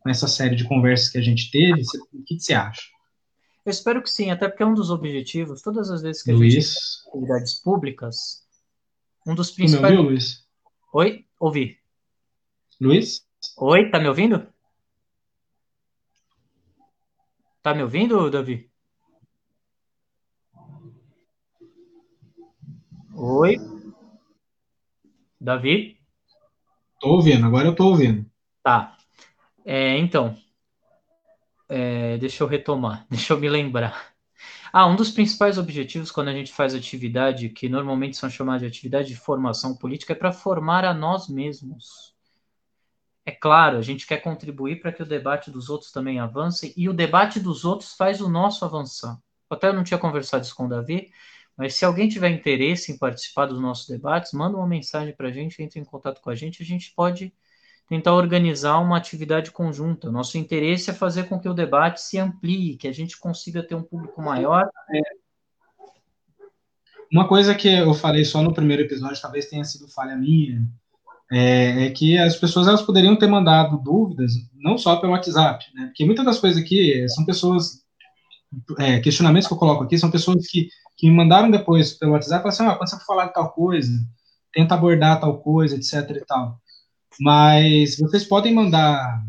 [0.00, 1.82] com essa série de conversas que a gente teve.
[2.12, 2.82] O que, você acha?
[3.64, 6.34] Eu espero que sim, até porque é um dos objetivos, todas as vezes que a
[6.34, 6.54] Luiz.
[6.54, 6.66] gente
[7.04, 8.44] tem atividades públicas,
[9.24, 9.92] um dos principais.
[9.92, 10.44] Tu me ouviu, Luiz?
[10.92, 11.24] Oi?
[11.38, 11.78] Ouvi.
[12.80, 13.24] Luiz?
[13.56, 14.46] Oi, tá me ouvindo?
[17.62, 18.68] Tá me ouvindo, Davi?
[23.14, 23.56] Oi?
[25.38, 25.99] Davi?
[27.00, 28.24] Tô ouvindo, agora eu tô ouvindo.
[28.62, 28.96] Tá.
[29.64, 30.36] É, então,
[31.68, 34.10] é, deixa eu retomar, deixa eu me lembrar.
[34.72, 38.68] Ah, um dos principais objetivos quando a gente faz atividade, que normalmente são chamadas de
[38.68, 42.14] atividade de formação política, é para formar a nós mesmos.
[43.24, 46.88] É claro, a gente quer contribuir para que o debate dos outros também avance e
[46.88, 49.18] o debate dos outros faz o nosso avançar.
[49.50, 51.12] Eu até não tinha conversado isso com o Davi,
[51.60, 55.30] mas se alguém tiver interesse em participar dos nossos debates, manda uma mensagem para a
[55.30, 57.34] gente, entre em contato com a gente, a gente pode
[57.86, 60.10] tentar organizar uma atividade conjunta.
[60.10, 63.74] Nosso interesse é fazer com que o debate se amplie, que a gente consiga ter
[63.74, 64.70] um público maior.
[67.12, 70.66] Uma coisa que eu falei só no primeiro episódio, talvez tenha sido falha minha,
[71.30, 75.88] é, é, que as pessoas elas poderiam ter mandado dúvidas, não só pelo WhatsApp, né?
[75.88, 77.84] Porque muitas das coisas aqui são pessoas,
[78.78, 80.70] é, questionamentos que eu coloco aqui são pessoas que,
[81.00, 83.50] que me mandaram depois pelo WhatsApp, falaram assim, ah, quando você for falar de tal
[83.52, 83.90] coisa,
[84.52, 86.60] tenta abordar tal coisa, etc e tal.
[87.18, 89.24] Mas vocês podem mandar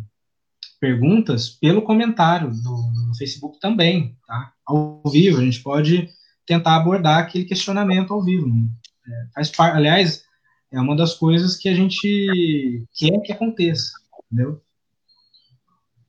[0.81, 4.51] perguntas pelo comentário do, do Facebook também, tá?
[4.65, 6.09] Ao vivo, a gente pode
[6.45, 8.47] tentar abordar aquele questionamento ao vivo.
[8.47, 8.67] Né?
[9.07, 10.25] É, faz parte, aliás,
[10.73, 13.93] é uma das coisas que a gente quer que aconteça,
[14.25, 14.61] entendeu?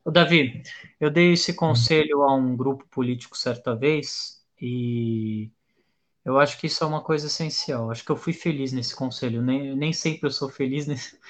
[0.05, 0.65] Davi,
[0.99, 5.51] eu dei esse conselho a um grupo político certa vez e
[6.25, 7.91] eu acho que isso é uma coisa essencial.
[7.91, 9.43] Acho que eu fui feliz nesse conselho.
[9.43, 11.19] Nem, nem sempre eu sou feliz nesse.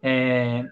[0.00, 0.62] É,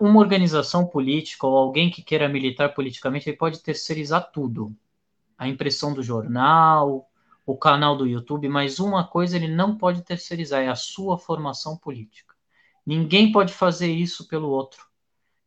[0.00, 4.74] uma organização política ou alguém que queira militar politicamente, ele pode terceirizar tudo.
[5.36, 7.10] A impressão do jornal,
[7.44, 11.76] o canal do YouTube, mas uma coisa ele não pode terceirizar, é a sua formação
[11.76, 12.34] política.
[12.86, 14.86] Ninguém pode fazer isso pelo outro.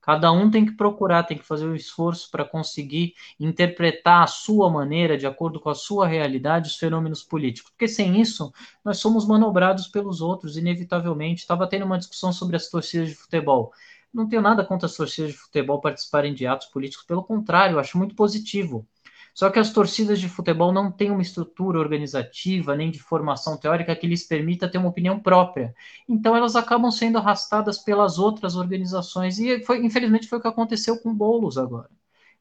[0.06, 4.28] Cada um tem que procurar, tem que fazer o um esforço para conseguir interpretar a
[4.28, 7.72] sua maneira, de acordo com a sua realidade, os fenômenos políticos.
[7.72, 8.54] Porque sem isso,
[8.84, 11.42] nós somos manobrados pelos outros, inevitavelmente.
[11.42, 13.74] Estava tendo uma discussão sobre as torcidas de futebol.
[14.14, 17.98] Não tenho nada contra as torcidas de futebol participarem de atos políticos, pelo contrário, acho
[17.98, 18.88] muito positivo.
[19.36, 23.94] Só que as torcidas de futebol não têm uma estrutura organizativa nem de formação teórica
[23.94, 25.76] que lhes permita ter uma opinião própria.
[26.08, 30.98] Então elas acabam sendo arrastadas pelas outras organizações e foi, infelizmente foi o que aconteceu
[31.02, 31.90] com Bolos agora.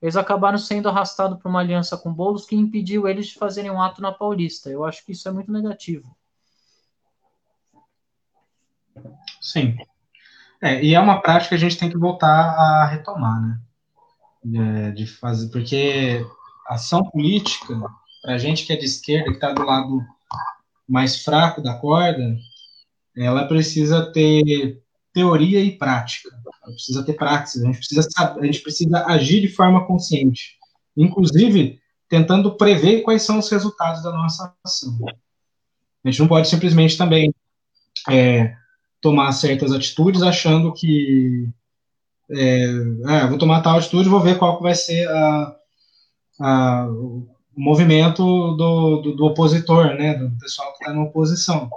[0.01, 3.83] Eles acabaram sendo arrastados para uma aliança com Bolos que impediu eles de fazerem um
[3.83, 4.71] ato na Paulista.
[4.71, 6.16] Eu acho que isso é muito negativo.
[9.41, 9.77] Sim.
[10.62, 13.61] É, e é uma prática que a gente tem que voltar a retomar, né?
[14.87, 16.25] É, de fazer, porque
[16.66, 17.81] ação política,
[18.23, 20.01] para a gente que é de esquerda, que está do lado
[20.89, 22.36] mais fraco da corda,
[23.16, 24.82] ela precisa ter
[25.12, 26.31] teoria e prática.
[26.62, 27.61] Ela precisa ter prática.
[27.61, 30.57] A gente precisa, a gente precisa agir de forma consciente,
[30.97, 34.99] inclusive tentando prever quais são os resultados da nossa ação.
[36.05, 37.35] A gente não pode simplesmente também
[38.11, 38.55] é,
[39.01, 41.49] tomar certas atitudes achando que
[42.31, 42.66] é,
[43.07, 45.57] ah, vou tomar tal atitude, vou ver qual vai ser a,
[46.40, 48.23] a, o movimento
[48.56, 51.70] do, do, do, opositor, né, do pessoal que está na oposição.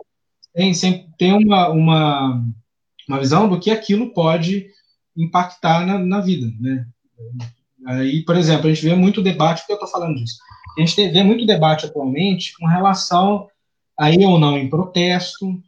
[0.53, 2.43] Tem, sempre, tem uma, uma,
[3.07, 4.67] uma visão do que aquilo pode
[5.15, 6.85] impactar na, na vida, né.
[7.85, 10.37] Aí, por exemplo, a gente vê muito debate, por que eu estou falando disso?
[10.77, 13.47] A gente vê muito debate atualmente com relação
[13.97, 15.59] a ir ou não em protesto,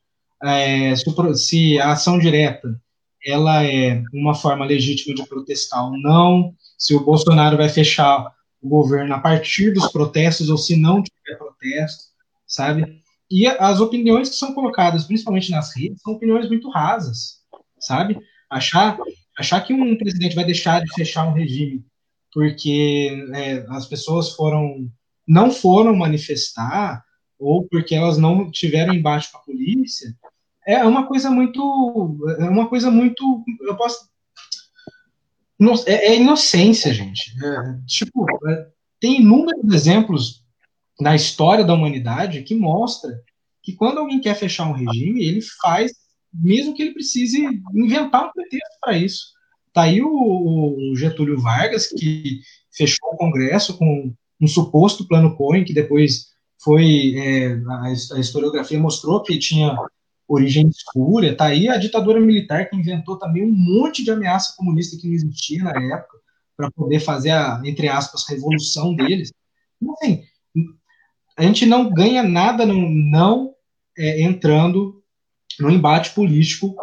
[0.44, 0.94] é,
[1.36, 2.80] se a ação direta
[3.26, 8.68] ela é uma forma legítima de protestar ou não, se o Bolsonaro vai fechar o
[8.68, 12.06] governo a partir dos protestos ou se não tiver protesto,
[12.46, 13.02] sabe?
[13.30, 17.40] E as opiniões que são colocadas, principalmente nas redes, são opiniões muito rasas,
[17.80, 18.20] sabe?
[18.50, 18.98] Achar,
[19.38, 21.86] achar que um presidente vai deixar de fechar um regime
[22.34, 24.90] porque é, as pessoas foram
[25.28, 27.04] não foram manifestar
[27.38, 30.14] ou porque elas não tiveram embate com a polícia,
[30.68, 34.10] é uma coisa muito, é uma coisa muito, eu posso,
[35.86, 37.34] é, é inocência, gente.
[37.44, 38.68] É, tipo, é,
[39.00, 40.44] tem inúmeros exemplos
[41.00, 43.12] na história da humanidade que mostra
[43.62, 45.92] que quando alguém quer fechar um regime, ele faz,
[46.34, 49.34] mesmo que ele precise inventar um pretexto para isso.
[49.74, 52.42] Tá aí o, o, Getúlio Vargas, que
[52.72, 56.28] fechou o Congresso com um suposto plano Cohen, que depois
[56.62, 57.84] foi, é, a,
[58.16, 59.76] a historiografia mostrou que tinha
[60.30, 61.36] origem escura.
[61.36, 65.16] Tá aí a ditadura militar que inventou também um monte de ameaça comunista que não
[65.16, 66.20] existia na época
[66.56, 69.34] para poder fazer a, entre aspas, revolução deles.
[69.82, 70.24] Então, assim,
[71.36, 73.54] a gente não ganha nada não, não
[73.98, 75.02] é, entrando
[75.60, 76.76] no embate político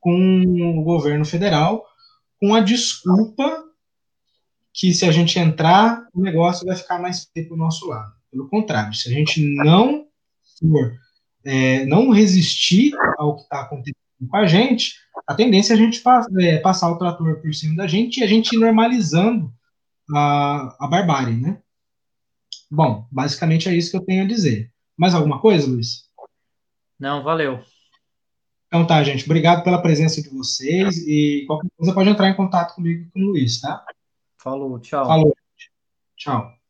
[0.00, 1.84] com o governo federal,
[2.40, 3.64] com a desculpa
[4.72, 8.12] que se a gente entrar, o negócio vai ficar mais feio para o nosso lado.
[8.30, 10.06] Pelo contrário, se a gente não
[10.58, 10.96] for,
[11.44, 13.96] é, não resistir ao que está acontecendo
[14.28, 14.94] com a gente,
[15.26, 16.02] a tendência é a gente
[16.40, 19.52] é, passar o trator por cima da gente e a gente ir normalizando
[20.14, 21.60] a, a barbárie, né?
[22.70, 24.70] Bom, basicamente é isso que eu tenho a dizer.
[24.96, 26.08] Mais alguma coisa, Luiz?
[26.98, 27.62] Não, valeu.
[28.66, 29.24] Então tá, gente.
[29.24, 33.26] Obrigado pela presença de vocês e qualquer coisa pode entrar em contato comigo com o
[33.26, 33.84] Luiz, tá?
[34.36, 35.06] Falou, tchau.
[35.06, 35.36] Falou.
[36.16, 36.63] Tchau.